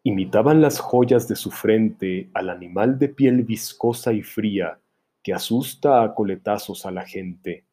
[0.05, 4.79] Imitaban las joyas de su frente al animal de piel viscosa y fría
[5.25, 7.65] que asusta a coletazos a la gente.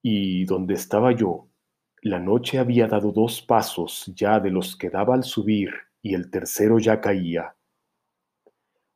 [0.00, 1.48] Y donde estaba yo,
[2.02, 5.70] la noche había dado dos pasos ya de los que daba al subir
[6.02, 7.56] y el tercero ya caía.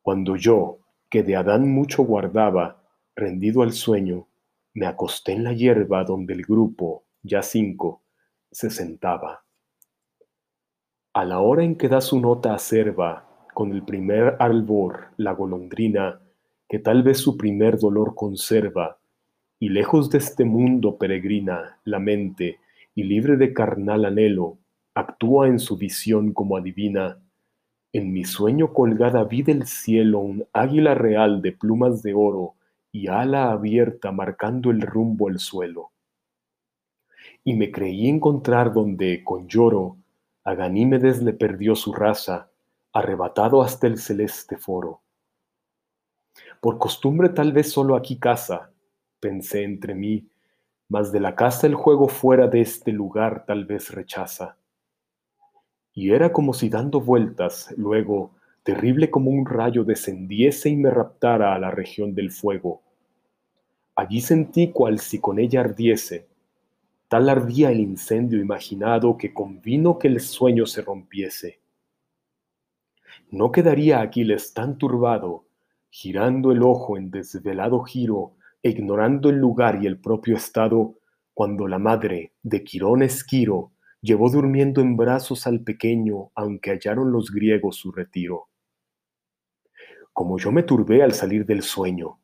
[0.01, 0.79] Cuando yo,
[1.09, 2.83] que de Adán mucho guardaba,
[3.15, 4.27] rendido al sueño,
[4.73, 8.03] me acosté en la hierba donde el grupo, ya cinco,
[8.49, 9.43] se sentaba.
[11.13, 16.21] A la hora en que da su nota acerba, con el primer albor, la golondrina,
[16.69, 18.97] que tal vez su primer dolor conserva,
[19.59, 22.60] y lejos de este mundo peregrina la mente,
[22.95, 24.57] y libre de carnal anhelo,
[24.93, 27.19] actúa en su visión como adivina.
[27.93, 32.55] En mi sueño colgada vi del cielo un águila real de plumas de oro,
[32.91, 35.91] y ala abierta marcando el rumbo al suelo.
[37.43, 39.97] Y me creí encontrar donde, con lloro,
[40.43, 42.51] a Ganímedes le perdió su raza,
[42.93, 45.01] arrebatado hasta el celeste foro.
[46.59, 48.71] Por costumbre tal vez solo aquí casa,
[49.19, 50.27] pensé entre mí,
[50.91, 54.57] mas de la casa el juego fuera de este lugar tal vez rechaza.
[55.93, 58.31] Y era como si dando vueltas, luego,
[58.63, 62.81] terrible como un rayo descendiese y me raptara a la región del fuego.
[63.95, 66.27] Allí sentí cual si con ella ardiese,
[67.07, 71.61] tal ardía el incendio imaginado que convino que el sueño se rompiese.
[73.29, 75.45] No quedaría Aquiles tan turbado,
[75.89, 78.33] girando el ojo en desvelado giro,
[78.63, 80.95] ignorando el lugar y el propio estado,
[81.33, 83.71] cuando la madre de Quirón Esquiro
[84.01, 88.49] llevó durmiendo en brazos al pequeño, aunque hallaron los griegos su retiro
[90.13, 92.19] como yo me turbé al salir del sueño,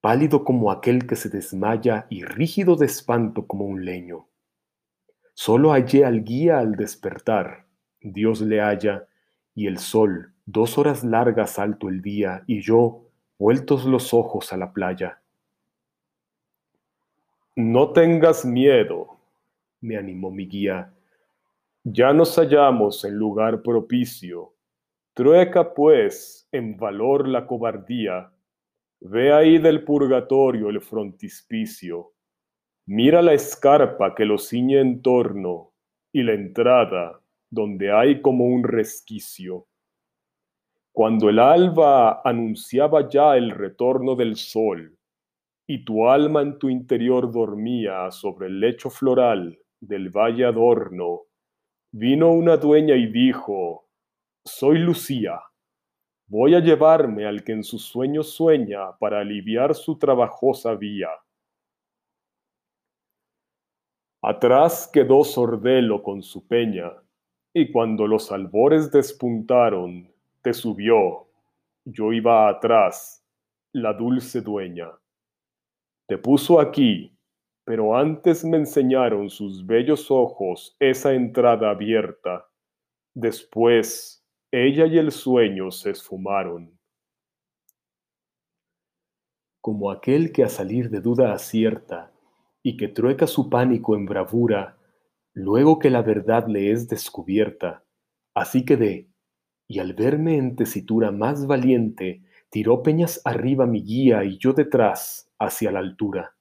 [0.00, 4.28] pálido como aquel que se desmaya y rígido de espanto como un leño.
[5.34, 7.66] Solo hallé al guía al despertar,
[8.00, 9.06] Dios le halla,
[9.54, 13.08] y el sol, dos horas largas alto el día, y yo,
[13.38, 15.22] vueltos los ojos a la playa.
[17.56, 19.16] No tengas miedo,
[19.80, 20.92] me animó mi guía.
[21.84, 24.54] Ya nos hallamos en lugar propicio
[25.14, 28.32] Trueca, pues, en valor la cobardía.
[29.00, 32.14] Ve ahí del purgatorio el frontispicio.
[32.86, 35.72] Mira la escarpa que lo ciñe en torno
[36.12, 39.68] y la entrada donde hay como un resquicio.
[40.92, 44.98] Cuando el alba anunciaba ya el retorno del sol
[45.66, 51.22] y tu alma en tu interior dormía sobre el lecho floral del valle adorno,
[51.92, 53.88] vino una dueña y dijo,
[54.44, 55.40] soy Lucía.
[56.26, 61.08] Voy a llevarme al que en sus sueños sueña para aliviar su trabajosa vía.
[64.22, 66.92] Atrás quedó Sordelo con su peña,
[67.52, 70.10] y cuando los albores despuntaron,
[70.42, 71.28] te subió,
[71.84, 73.22] yo iba atrás,
[73.72, 74.90] la dulce dueña.
[76.06, 77.16] Te puso aquí,
[77.64, 82.46] pero antes me enseñaron sus bellos ojos esa entrada abierta.
[83.14, 86.78] Después ella y el sueño se esfumaron.
[89.62, 92.12] Como aquel que a salir de duda acierta
[92.62, 94.76] y que trueca su pánico en bravura,
[95.32, 97.82] luego que la verdad le es descubierta,
[98.34, 99.08] así quedé,
[99.66, 105.32] y al verme en tesitura más valiente, tiró peñas arriba mi guía y yo detrás,
[105.38, 106.34] hacia la altura.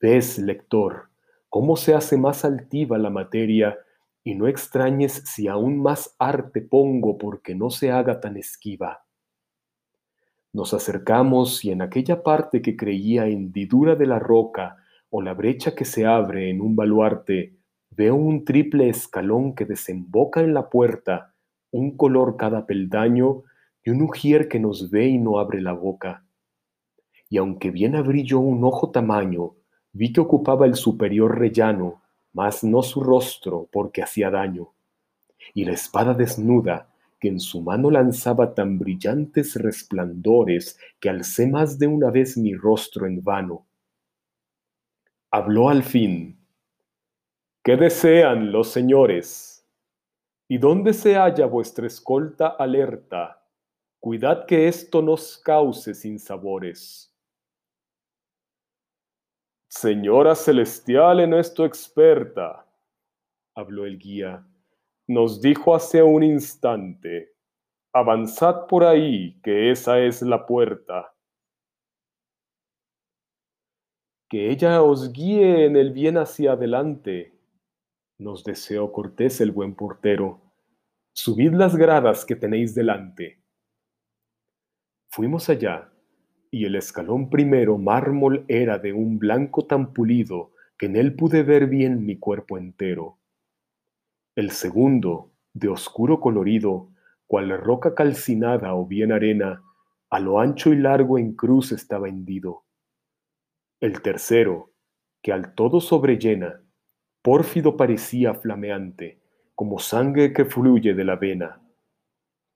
[0.00, 1.10] Ves, lector,
[1.48, 3.78] cómo se hace más altiva la materia
[4.24, 9.04] y no extrañes si aún más arte pongo porque no se haga tan esquiva.
[10.52, 14.76] Nos acercamos y en aquella parte que creía hendidura de la roca
[15.08, 17.56] o la brecha que se abre en un baluarte,
[17.90, 21.34] veo un triple escalón que desemboca en la puerta,
[21.70, 23.42] un color cada peldaño
[23.84, 26.24] y un ujier que nos ve y no abre la boca.
[27.32, 29.54] Y aunque bien abrí yo un ojo tamaño,
[29.94, 32.02] vi que ocupaba el superior rellano,
[32.34, 34.74] mas no su rostro porque hacía daño.
[35.54, 41.78] Y la espada desnuda, que en su mano lanzaba tan brillantes resplandores que alcé más
[41.78, 43.64] de una vez mi rostro en vano.
[45.30, 46.38] Habló al fin.
[47.64, 49.66] ¿Qué desean los señores?
[50.48, 53.42] ¿Y dónde se halla vuestra escolta alerta?
[54.00, 57.11] Cuidad que esto nos cause sinsabores.
[59.74, 62.66] Señora celestial en esto experta,
[63.54, 64.46] habló el guía
[65.08, 67.34] nos dijo hace un instante,
[67.92, 71.14] avanzad por ahí, que esa es la puerta.
[74.28, 77.38] Que ella os guíe en el bien hacia adelante,
[78.18, 80.40] nos deseó Cortés el buen portero.
[81.14, 83.42] Subid las gradas que tenéis delante.
[85.10, 85.91] Fuimos allá,
[86.52, 91.42] y el escalón primero mármol era de un blanco tan pulido que en él pude
[91.42, 93.18] ver bien mi cuerpo entero
[94.34, 96.88] el segundo, de oscuro colorido,
[97.26, 99.62] cual roca calcinada o bien arena,
[100.08, 102.64] a lo ancho y largo en cruz estaba hendido.
[103.80, 104.72] El tercero,
[105.22, 106.62] que al todo sobrellena,
[107.20, 109.20] pórfido parecía flameante,
[109.54, 111.60] como sangre que fluye de la vena.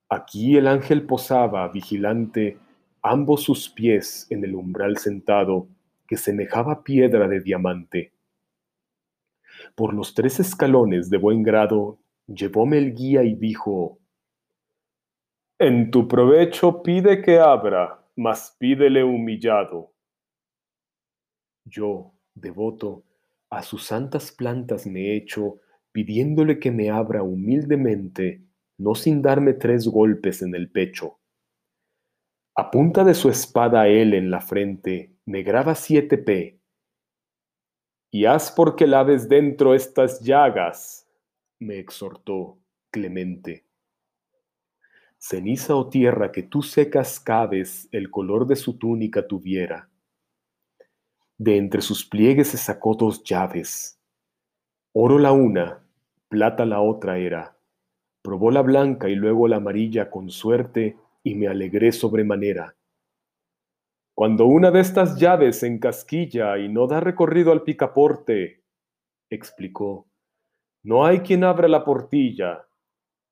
[0.09, 2.57] Aquí el ángel posaba, vigilante,
[3.01, 5.67] ambos sus pies en el umbral sentado,
[6.07, 8.13] que semejaba piedra de diamante
[9.75, 13.99] por los tres escalones de buen grado, llevóme el guía y dijo,
[15.59, 19.91] En tu provecho pide que abra, mas pídele humillado.
[21.65, 23.03] Yo, devoto,
[23.49, 25.59] a sus santas plantas me echo,
[25.91, 28.41] pidiéndole que me abra humildemente,
[28.77, 31.17] no sin darme tres golpes en el pecho.
[32.59, 36.59] A punta de su espada él en la frente me graba siete P,
[38.09, 41.07] y haz porque laves dentro estas llagas,
[41.59, 42.57] me exhortó
[42.89, 43.63] Clemente.
[45.19, 49.91] Ceniza o tierra que tú secas cabes el color de su túnica tuviera.
[51.37, 54.01] De entre sus pliegues se sacó dos llaves.
[54.93, 55.83] Oro la una,
[56.27, 57.55] plata la otra era.
[58.23, 60.97] Probó la blanca y luego la amarilla con suerte
[61.27, 62.75] y me alegré sobremanera.
[64.13, 68.63] Cuando una de estas llaves se encasquilla y no da recorrido al picaporte,
[69.29, 70.07] explicó,
[70.83, 72.67] no hay quien abra la portilla,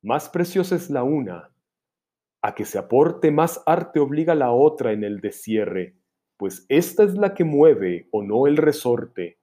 [0.04, 1.52] más preciosa es la una.
[2.42, 5.96] A que se aporte más arte obliga la otra en el descierre,
[6.38, 9.40] pues esta es la que mueve o no el resorte.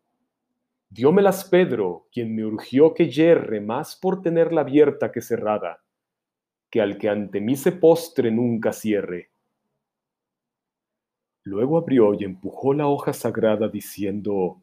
[0.90, 5.81] Diómelas Pedro, quien me urgió que yerre más por tenerla abierta que cerrada,
[6.72, 9.32] que al que ante mí se postre nunca cierre
[11.44, 14.62] Luego abrió y empujó la hoja sagrada diciendo,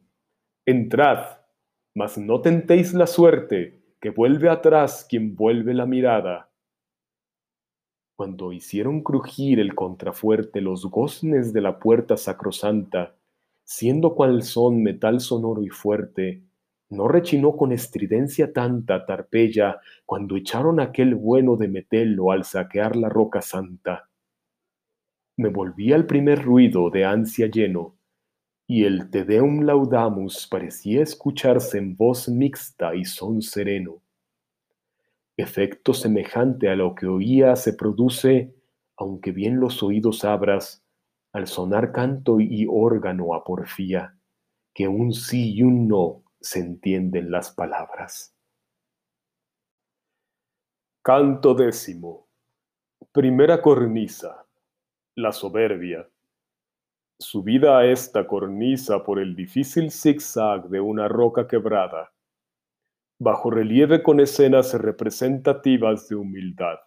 [0.64, 1.38] Entrad,
[1.94, 6.50] mas no tentéis la suerte, que vuelve atrás quien vuelve la mirada.
[8.16, 13.14] Cuando hicieron crujir el contrafuerte los goznes de la puerta sacrosanta,
[13.64, 16.42] siendo cual son metal sonoro y fuerte,
[16.90, 23.08] no rechinó con estridencia tanta tarpeya cuando echaron aquel bueno de metello al saquear la
[23.08, 24.10] roca santa
[25.40, 27.96] me volví al primer ruido de ansia lleno,
[28.66, 34.02] y el Te Deum Laudamus parecía escucharse en voz mixta y son sereno.
[35.38, 38.54] Efecto semejante a lo que oía se produce,
[38.98, 40.84] aunque bien los oídos abras,
[41.32, 44.18] al sonar canto y órgano a porfía,
[44.74, 48.34] que un sí y un no se entienden las palabras.
[51.02, 52.28] Canto décimo.
[53.12, 54.46] Primera cornisa
[55.20, 56.08] la soberbia.
[57.18, 62.12] Subida a esta cornisa por el difícil zigzag de una roca quebrada,
[63.18, 66.78] bajo relieve con escenas representativas de humildad,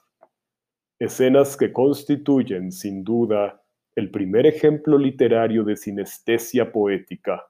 [1.00, 3.62] escenas que constituyen, sin duda,
[3.96, 7.46] el primer ejemplo literario de sinestesia poética.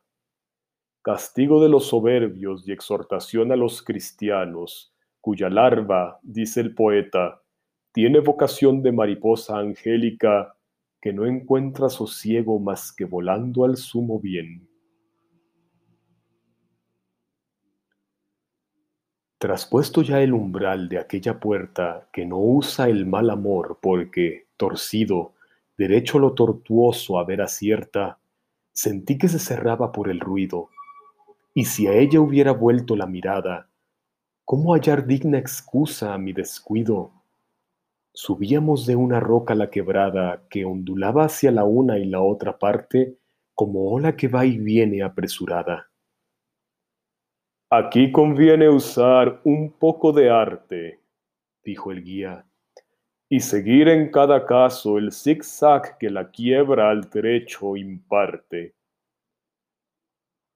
[1.03, 7.41] Castigo de los soberbios y exhortación a los cristianos, cuya larva, dice el poeta,
[7.91, 10.55] tiene vocación de mariposa angélica
[11.01, 14.65] que no encuentra sosiego más que volando al sumo bien.
[19.39, 25.33] Traspuesto ya el umbral de aquella puerta que no usa el mal amor porque, torcido,
[25.77, 28.19] derecho lo tortuoso a ver acierta,
[28.71, 30.69] sentí que se cerraba por el ruido,
[31.53, 33.69] y si a ella hubiera vuelto la mirada,
[34.45, 37.11] ¿cómo hallar digna excusa a mi descuido?
[38.13, 43.17] Subíamos de una roca la quebrada que ondulaba hacia la una y la otra parte
[43.53, 45.89] como ola que va y viene apresurada.
[47.69, 50.99] Aquí conviene usar un poco de arte,
[51.63, 52.45] dijo el guía,
[53.29, 58.75] y seguir en cada caso el zigzag que la quiebra al derecho imparte.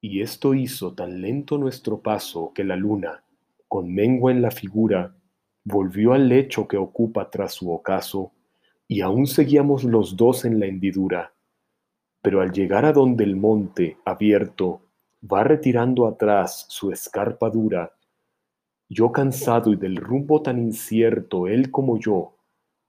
[0.00, 3.24] Y esto hizo tan lento nuestro paso que la luna,
[3.66, 5.14] con mengua en la figura,
[5.64, 8.32] volvió al lecho que ocupa tras su ocaso,
[8.86, 11.34] y aún seguíamos los dos en la hendidura.
[12.22, 14.80] Pero al llegar a donde el monte, abierto,
[15.20, 17.92] va retirando atrás su escarpa dura,
[18.90, 22.36] yo cansado y del rumbo tan incierto, él como yo,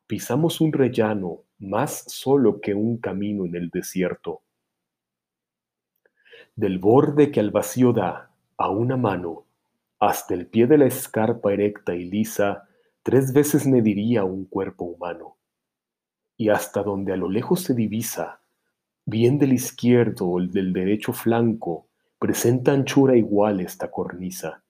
[0.07, 4.41] pisamos un rellano más solo que un camino en el desierto.
[6.59, 9.45] Del borde que al vacío da, a una mano,
[9.97, 12.67] hasta el pie de la escarpa erecta y lisa,
[13.01, 15.37] tres veces mediría un cuerpo humano.
[16.35, 18.41] Y hasta donde a lo lejos se divisa,
[19.05, 21.87] bien del izquierdo o el del derecho flanco,
[22.19, 24.61] presenta anchura igual esta cornisa.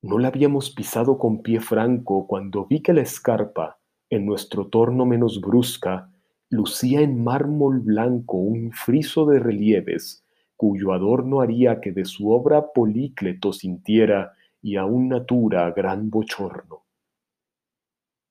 [0.00, 3.78] No la habíamos pisado con pie franco cuando vi que la escarpa,
[4.08, 6.10] en nuestro torno menos brusca,
[6.48, 10.21] lucía en mármol blanco un friso de relieves,
[10.62, 16.84] cuyo adorno haría que de su obra Polícleto sintiera y aún natura gran bochorno.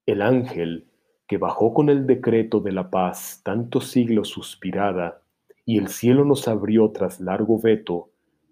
[0.06, 0.88] El ángel,
[1.28, 5.24] que bajó con el decreto de la paz tantos siglos suspirada,
[5.66, 8.12] y el cielo nos abrió tras largo veto,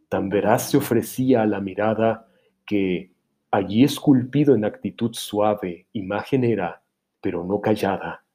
[0.10, 2.28] tan veraz se ofrecía a la mirada
[2.66, 3.14] que,
[3.50, 6.82] allí esculpido en actitud suave, imagen era,
[7.22, 8.26] pero no callada.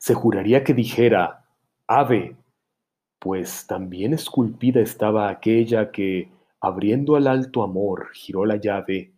[0.00, 1.44] Se juraría que dijera,
[1.86, 2.34] ave,
[3.18, 6.30] pues también esculpida estaba aquella que,
[6.60, 9.12] abriendo al alto amor, giró la llave,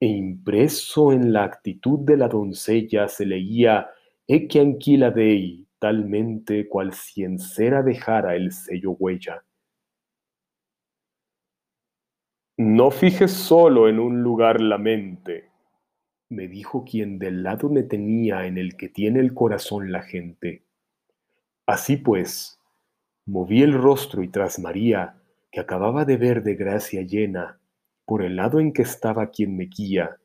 [0.00, 3.88] e impreso en la actitud de la doncella se leía
[4.26, 9.42] Ecce anquila dei, talmente cual si en cera dejara el sello huella.
[12.58, 15.48] No fijes solo en un lugar la mente,
[16.28, 20.64] me dijo quien del lado me tenía en el que tiene el corazón la gente.
[21.66, 22.57] Así pues,
[23.28, 25.16] moví el rostro y tras María,
[25.52, 27.60] que acababa de ver de gracia llena,
[28.06, 30.16] por el lado en que estaba quien me guía,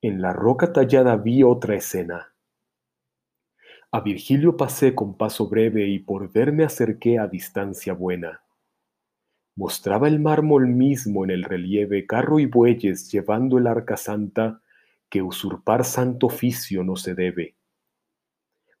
[0.00, 2.32] en la roca tallada vi otra escena.
[3.90, 8.42] A Virgilio pasé con paso breve y por ver me acerqué a distancia buena.
[9.56, 14.60] Mostraba el mármol mismo en el relieve carro y bueyes llevando el arca santa
[15.08, 17.56] que usurpar santo oficio no se debe.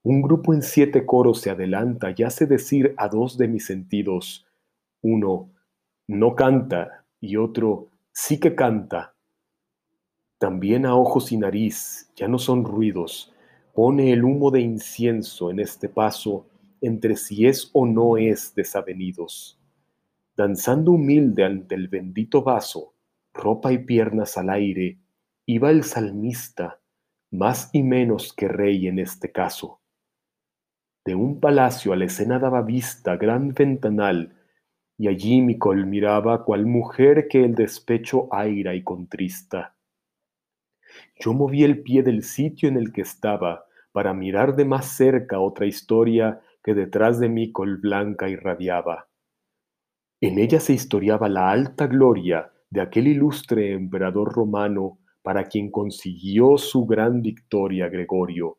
[0.06, 4.46] Un grupo en siete coros se adelanta y hace decir a dos de mis sentidos,
[5.00, 5.50] uno,
[6.06, 9.14] no canta, y otro, sí que canta.
[10.36, 13.32] También a ojos y nariz, ya no son ruidos,
[13.72, 16.48] pone el humo de incienso en este paso
[16.82, 19.58] entre si es o no es desavenidos.
[20.36, 22.92] Danzando humilde ante el bendito vaso,
[23.32, 24.98] ropa y piernas al aire,
[25.46, 26.78] iba el salmista,
[27.30, 29.80] más y menos que rey en este caso.
[31.04, 34.32] De un palacio a la escena daba vista gran ventanal,
[34.96, 39.76] y allí mi col miraba cual mujer que el despecho aira y contrista.
[41.18, 45.40] Yo moví el pie del sitio en el que estaba para mirar de más cerca
[45.40, 49.08] otra historia que detrás de mí col blanca irradiaba.
[50.20, 56.56] En ella se historiaba la alta gloria de aquel ilustre emperador romano para quien consiguió
[56.56, 58.58] su gran victoria Gregorio,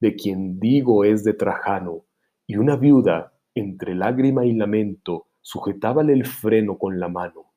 [0.00, 2.04] de quien digo es de Trajano,
[2.46, 7.52] y una viuda, entre lágrima y lamento, sujetábale el freno con la mano.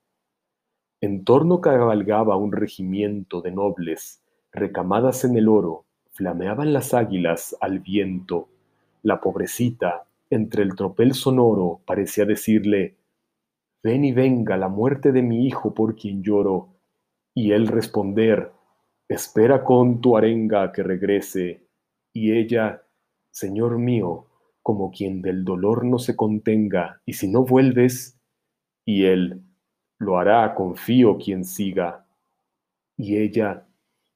[1.01, 4.21] En torno cabalgaba un regimiento de nobles,
[4.51, 8.49] recamadas en el oro, flameaban las águilas al viento.
[9.03, 12.97] La pobrecita, entre el tropel sonoro, parecía decirle,
[13.81, 16.67] Ven y venga la muerte de mi hijo por quien lloro,
[17.33, 18.51] y él responder,
[19.07, 21.68] espera con tu arenga que regrese,
[22.13, 22.83] y ella,
[23.31, 24.27] Señor mío,
[24.61, 28.19] como quien del dolor no se contenga, y si no vuelves,
[28.85, 29.41] y él,
[29.97, 32.05] lo hará, confío quien siga,
[32.97, 33.65] y ella,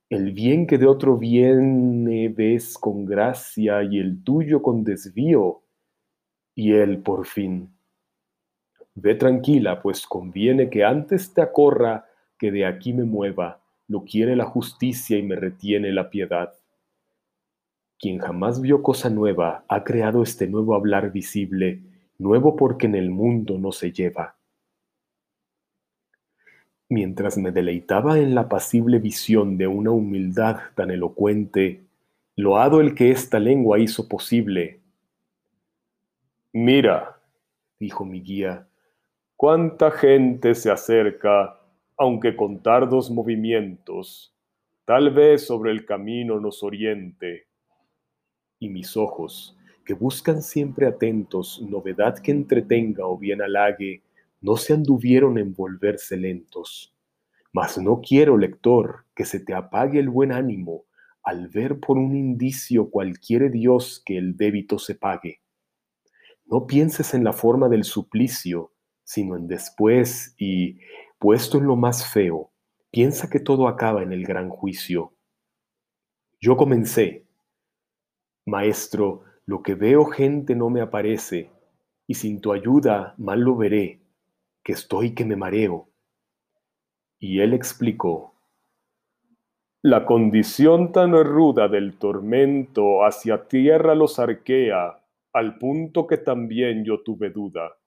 [0.10, 5.61] el bien que de otro viene ves con gracia y el tuyo con desvío,
[6.56, 7.74] y él por fin,
[8.95, 12.06] Ve tranquila, pues conviene que antes te acorra
[12.38, 16.53] que de aquí me mueva, lo quiere la justicia y me retiene la piedad.
[18.04, 21.80] Quien jamás vio cosa nueva ha creado este nuevo hablar visible,
[22.18, 24.36] nuevo porque en el mundo no se lleva.
[26.90, 31.80] Mientras me deleitaba en la apacible visión de una humildad tan elocuente,
[32.36, 34.82] loado el que esta lengua hizo posible.
[36.52, 37.22] Mira,
[37.80, 38.68] dijo mi guía,
[39.38, 41.58] cuánta gente se acerca,
[41.96, 44.36] aunque con tardos movimientos,
[44.84, 47.48] tal vez sobre el camino nos oriente.
[48.64, 54.02] Y mis ojos, que buscan siempre atentos novedad que entretenga o bien halague,
[54.40, 56.95] no se anduvieron en volverse lentos.
[57.52, 60.85] Mas no quiero, lector, que se te apague el buen ánimo
[61.23, 65.41] al ver por un indicio cualquier Dios que el débito se pague.
[66.45, 68.72] No pienses en la forma del suplicio,
[69.03, 70.80] sino en después y,
[71.19, 72.53] puesto en lo más feo,
[72.91, 75.11] piensa que todo acaba en el gran juicio.
[76.40, 77.23] Yo comencé.
[78.45, 81.49] Maestro, lo que veo gente no me aparece,
[82.07, 84.02] y sin tu ayuda mal lo veré,
[84.64, 85.88] que estoy que me mareo.
[87.20, 88.34] Y él explicó.
[89.82, 94.99] La condición tan ruda del tormento hacia tierra los arquea,
[95.34, 97.78] al punto que también yo tuve duda.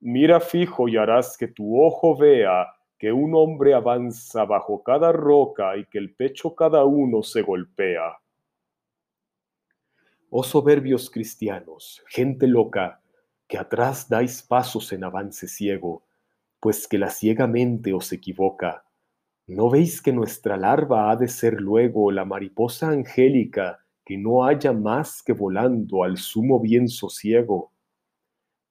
[0.00, 2.66] Mira fijo y harás que tu ojo vea
[2.98, 8.19] que un hombre avanza bajo cada roca y que el pecho cada uno se golpea.
[10.32, 13.00] Oh soberbios cristianos, gente loca,
[13.48, 16.04] que atrás dais pasos en avance ciego,
[16.60, 18.84] pues que la ciegamente os equivoca.
[19.48, 24.72] ¿No veis que nuestra larva ha de ser luego la mariposa angélica que no haya
[24.72, 27.72] más que volando al sumo bien sosiego?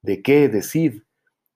[0.00, 1.02] ¿De qué decid?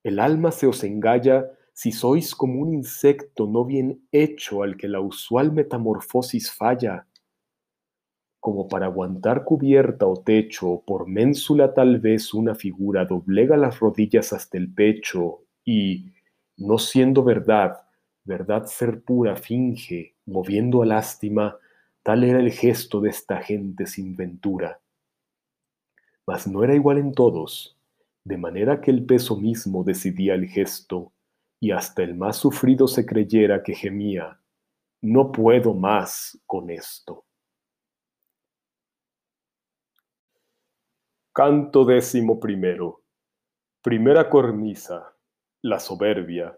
[0.02, 4.86] El alma se os engalla si sois como un insecto no bien hecho al que
[4.86, 7.06] la usual metamorfosis falla,
[8.44, 14.34] como para aguantar cubierta o techo, por ménsula tal vez una figura doblega las rodillas
[14.34, 16.12] hasta el pecho y,
[16.58, 17.86] no siendo verdad,
[18.22, 21.56] verdad ser pura finge, moviendo a lástima,
[22.02, 24.78] tal era el gesto de esta gente sin ventura.
[26.26, 27.78] Mas no era igual en todos,
[28.24, 31.14] de manera que el peso mismo decidía el gesto,
[31.60, 34.38] y hasta el más sufrido se creyera que gemía,
[35.00, 37.23] no puedo más con esto.
[41.36, 43.02] Canto décimo primero.
[43.82, 45.16] Primera cornisa.
[45.64, 46.56] La soberbia.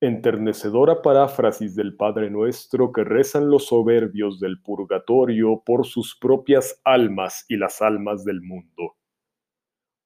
[0.00, 7.44] Enternecedora paráfrasis del Padre Nuestro que rezan los soberbios del purgatorio por sus propias almas
[7.48, 8.96] y las almas del mundo.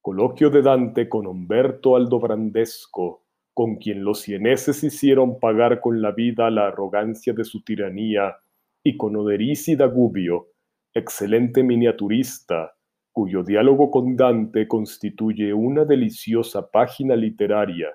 [0.02, 3.24] Coloquio de Dante con Humberto Aldobrandesco,
[3.54, 8.36] con quien los cieneses hicieron pagar con la vida la arrogancia de su tiranía,
[8.84, 10.48] y con Oderisi da Gubbio,
[10.92, 12.74] excelente miniaturista,
[13.18, 17.88] cuyo diálogo con Dante constituye una deliciosa página literaria,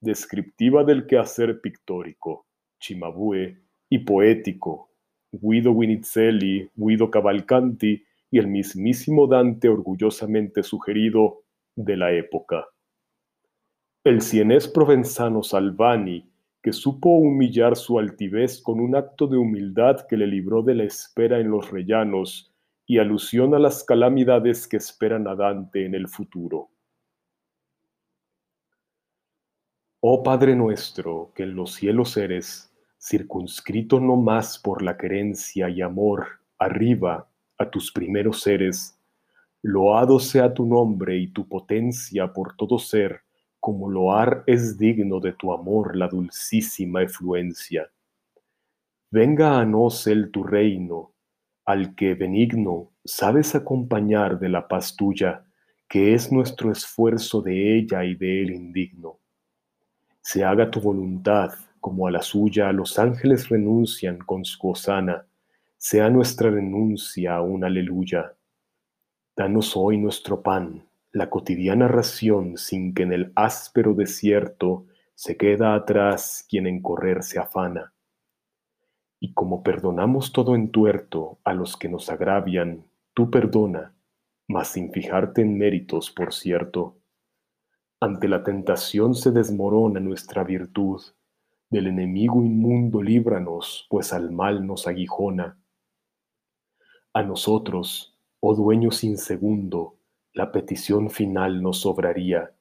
[0.00, 2.46] descriptiva del quehacer pictórico,
[2.80, 3.60] Cimabue,
[3.90, 4.92] y poético,
[5.32, 11.42] Guido Guinizelli, Guido Cavalcanti y el mismísimo Dante orgullosamente sugerido
[11.74, 12.64] de la época.
[14.04, 16.30] El cienés provenzano Salvani,
[16.62, 20.84] que supo humillar su altivez con un acto de humildad que le libró de la
[20.84, 22.54] espera en los rellanos
[22.90, 26.70] y alusión a las calamidades que esperan a Dante en el futuro.
[30.00, 35.82] Oh Padre nuestro, que en los cielos eres, circunscrito no más por la querencia y
[35.82, 37.28] amor arriba
[37.58, 38.98] a tus primeros seres,
[39.60, 43.20] loado sea tu nombre y tu potencia por todo ser,
[43.60, 47.90] como loar es digno de tu amor la dulcísima efluencia.
[49.10, 51.12] Venga a nos el tu reino,
[51.68, 55.44] al que benigno sabes acompañar de la paz tuya,
[55.86, 59.18] que es nuestro esfuerzo de ella y de él indigno.
[60.22, 65.26] Se haga tu voluntad, como a la suya los ángeles renuncian con su hosana,
[65.76, 68.32] sea nuestra renuncia un aleluya.
[69.36, 75.74] Danos hoy nuestro pan, la cotidiana ración sin que en el áspero desierto se queda
[75.74, 77.92] atrás quien en correr se afana.
[79.20, 82.84] Y como perdonamos todo entuerto a los que nos agravian,
[83.14, 83.94] tú perdona,
[84.46, 86.98] mas sin fijarte en méritos, por cierto.
[88.00, 91.02] Ante la tentación se desmorona nuestra virtud,
[91.70, 95.58] del enemigo inmundo líbranos, pues al mal nos aguijona.
[97.12, 99.98] A nosotros, oh dueño sin segundo,
[100.32, 102.54] la petición final nos sobraría,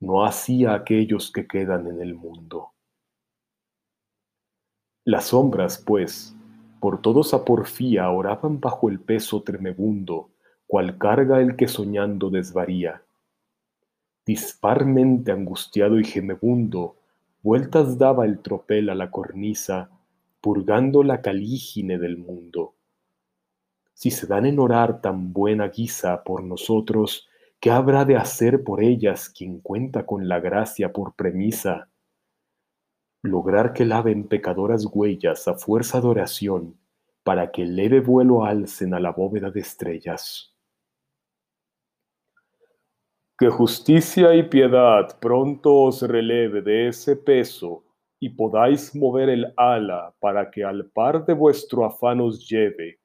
[0.00, 2.73] no así a aquellos que quedan en el mundo.
[5.04, 6.34] Las sombras, pues,
[6.80, 10.30] por todos a porfía oraban bajo el peso tremebundo,
[10.66, 13.02] cual carga el que soñando desvaría.
[14.26, 16.96] Disparmente angustiado y gemebundo,
[17.42, 19.90] vueltas daba el tropel a la cornisa,
[20.40, 22.74] purgando la calígine del mundo
[23.94, 27.28] si se dan en orar tan buena guisa por nosotros,
[27.60, 31.88] ¿qué habrá de hacer por ellas quien cuenta con la gracia por premisa?
[33.24, 36.78] Lograr que laven pecadoras huellas a fuerza de oración,
[37.22, 40.54] para que leve vuelo alcen a la bóveda de estrellas.
[43.38, 47.86] Que justicia y piedad pronto os releve de ese peso
[48.20, 53.00] y podáis mover el ala para que al par de vuestro afán os lleve.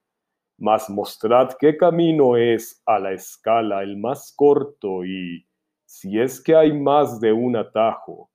[0.57, 5.47] Mas mostrad qué camino es a la escala el más corto y,
[5.85, 8.29] si es que hay más de un atajo,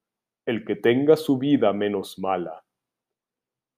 [0.46, 2.64] el que tenga su vida menos mala.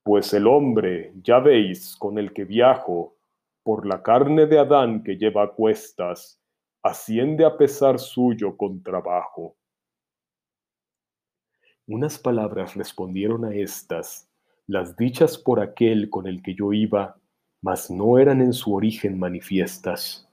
[0.03, 3.17] Pues el hombre, ya veis, con el que viajo,
[3.63, 6.41] por la carne de Adán que lleva a cuestas,
[6.83, 9.57] asciende a pesar suyo con trabajo.
[11.89, 14.29] Unas palabras respondieron a estas,
[14.67, 17.17] las dichas por aquel con el que yo iba,
[17.61, 20.29] mas no eran en su origen manifiestas.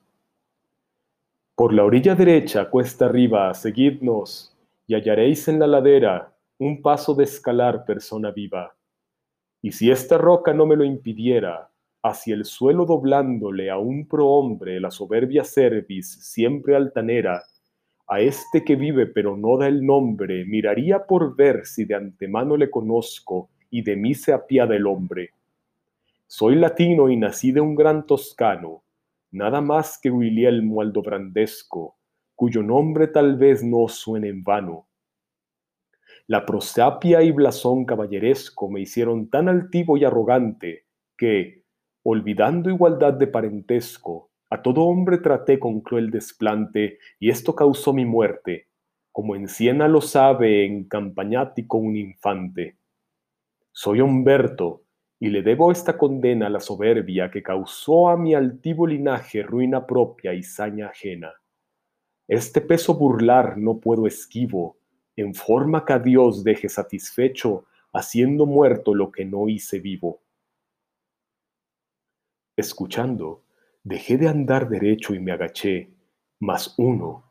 [1.56, 4.53] Por la orilla derecha, cuesta arriba, seguidnos,
[4.88, 8.76] y hallaréis en la ladera un paso de escalar persona viva.
[9.62, 11.70] Y si esta roca no me lo impidiera,
[12.02, 17.44] hacia el suelo doblándole a un prohombre la soberbia cerviz siempre altanera,
[18.08, 22.58] a este que vive pero no da el nombre, miraría por ver si de antemano
[22.58, 25.32] le conozco y de mí se apiada el hombre.
[26.28, 28.84] Soy latino y nací de un gran toscano,
[29.32, 31.96] nada más que Guilielmo Aldobrandesco,
[32.44, 34.90] cuyo nombre tal vez no suene en vano.
[36.28, 40.88] La prosapia y blasón caballeresco me hicieron tan altivo y arrogante
[41.18, 41.64] que,
[42.04, 48.04] olvidando igualdad de parentesco, a todo hombre traté con cruel desplante y esto causó mi
[48.04, 48.68] muerte,
[49.14, 52.76] como en Siena lo sabe en Campañático un infante.
[53.72, 54.84] Soy Humberto,
[55.18, 59.88] y le debo esta condena a la soberbia que causó a mi altivo linaje ruina
[59.88, 61.32] propia y saña ajena.
[62.28, 64.78] Este peso burlar no puedo esquivo,
[65.16, 70.22] en forma que a Dios deje satisfecho, haciendo muerto lo que no hice vivo.
[72.56, 73.44] Escuchando,
[73.84, 75.90] dejé de andar derecho y me agaché,
[76.40, 77.26] mas uno,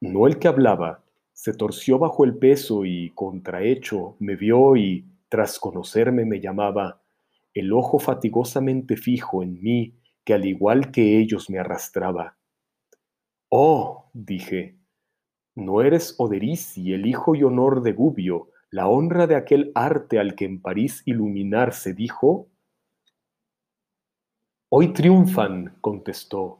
[0.00, 1.04] no el que hablaba,
[1.34, 7.02] se torció bajo el peso y, contrahecho, me vio y, tras conocerme, me llamaba,
[7.52, 9.94] el ojo fatigosamente fijo en mí,
[10.24, 12.37] que al igual que ellos me arrastraba.
[13.50, 14.76] Oh, dije,
[15.54, 20.34] ¿no eres Oderisi, el hijo y honor de Gubio, la honra de aquel arte al
[20.34, 22.48] que en París iluminar se dijo?
[24.68, 26.58] Hoy triunfan, contestó,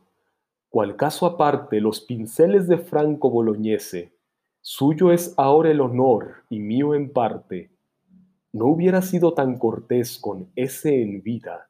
[0.70, 4.14] cual caso aparte los pinceles de Franco Bolognese,
[4.62, 7.70] suyo es ahora el honor y mío en parte.
[8.54, 11.68] No hubiera sido tan cortés con ese en vida.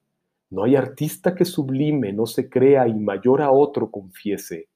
[0.49, 4.69] No hay artista que sublime no se crea y mayor a otro confiese.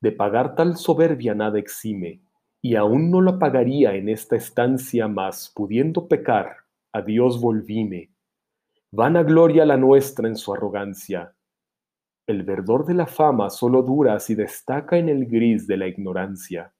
[0.00, 2.22] De pagar tal soberbia nada exime,
[2.62, 6.56] y aún no la pagaría en esta estancia más, pudiendo pecar,
[6.92, 8.10] a Dios volvíme.
[8.90, 11.34] Vana gloria la nuestra en su arrogancia.
[12.26, 16.72] El verdor de la fama solo dura si destaca en el gris de la ignorancia.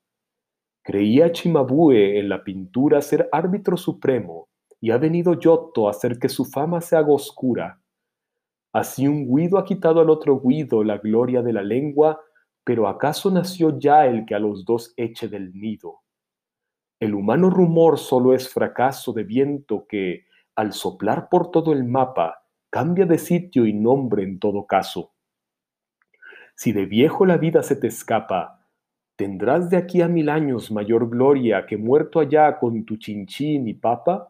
[0.82, 4.48] Creía Chimabue en la pintura ser árbitro supremo,
[4.80, 7.80] y ha venido Giotto a hacer que su fama se haga oscura.
[8.72, 12.20] Así un guido ha quitado al otro guido la gloria de la lengua,
[12.68, 16.02] pero ¿acaso nació ya el que a los dos eche del nido?
[17.00, 22.44] El humano rumor solo es fracaso de viento que, al soplar por todo el mapa,
[22.68, 25.14] cambia de sitio y nombre en todo caso.
[26.56, 28.66] Si de viejo la vida se te escapa,
[29.16, 33.72] ¿Tendrás de aquí a mil años mayor gloria que muerto allá con tu chinchín y
[33.72, 34.28] papa?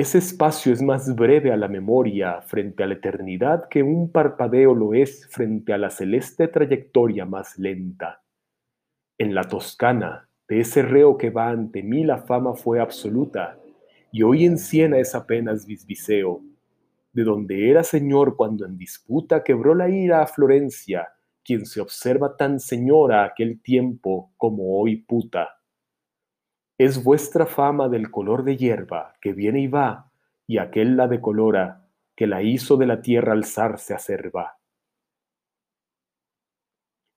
[0.00, 4.74] Ese espacio es más breve a la memoria frente a la eternidad que un parpadeo
[4.74, 8.22] lo es frente a la celeste trayectoria más lenta.
[9.18, 13.58] En la Toscana, de ese reo que va ante mí la fama fue absoluta,
[14.10, 16.40] y hoy en Siena es apenas bisbiseo,
[17.12, 21.08] de donde era señor cuando en disputa quebró la ira a Florencia,
[21.44, 25.59] quien se observa tan señora aquel tiempo como hoy puta.
[26.80, 30.10] Es vuestra fama del color de hierba que viene y va,
[30.46, 31.86] y aquel la decolora,
[32.16, 34.56] que la hizo de la tierra alzarse acerba.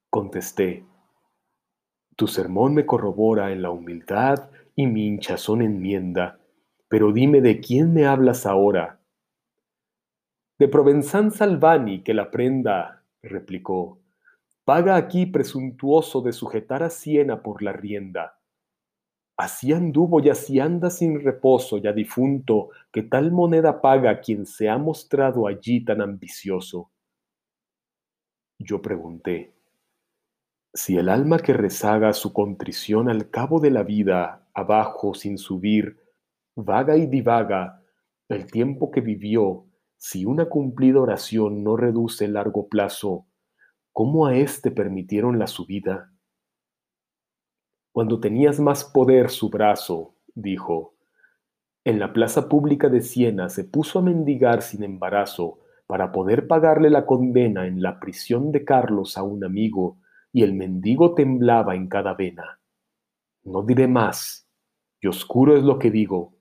[0.09, 0.85] Contesté,
[2.17, 6.41] tu sermón me corrobora en la humildad y mi hinchazón enmienda,
[6.89, 8.99] pero dime de quién me hablas ahora.
[10.59, 14.01] De Provenzán Salvani, que la prenda, replicó,
[14.65, 18.42] paga aquí presuntuoso de sujetar a Siena por la rienda.
[19.43, 24.69] Así anduvo y así anda sin reposo ya difunto, que tal moneda paga quien se
[24.69, 26.91] ha mostrado allí tan ambicioso.
[28.57, 29.53] Yo pregunté,
[30.73, 35.99] si el alma que rezaga su contrición al cabo de la vida abajo sin subir,
[36.55, 37.83] vaga y divaga,
[38.29, 39.65] el tiempo que vivió,
[39.97, 43.25] si una cumplida oración no reduce el largo plazo,
[43.91, 46.12] ¿cómo a éste permitieron la subida?
[47.93, 50.95] Cuando tenías más poder su brazo, dijo,
[51.85, 56.89] en la plaza pública de Siena se puso a mendigar sin embarazo para poder pagarle
[56.89, 59.99] la condena en la prisión de Carlos a un amigo,
[60.31, 62.59] y el mendigo temblaba en cada vena.
[63.43, 64.49] No diré más,
[64.99, 66.33] y oscuro es lo que digo,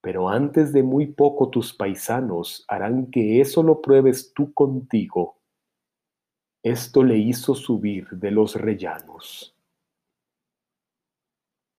[0.00, 5.38] pero antes de muy poco tus paisanos harán que eso lo pruebes tú contigo.
[6.64, 9.57] Esto le hizo subir de los rellanos.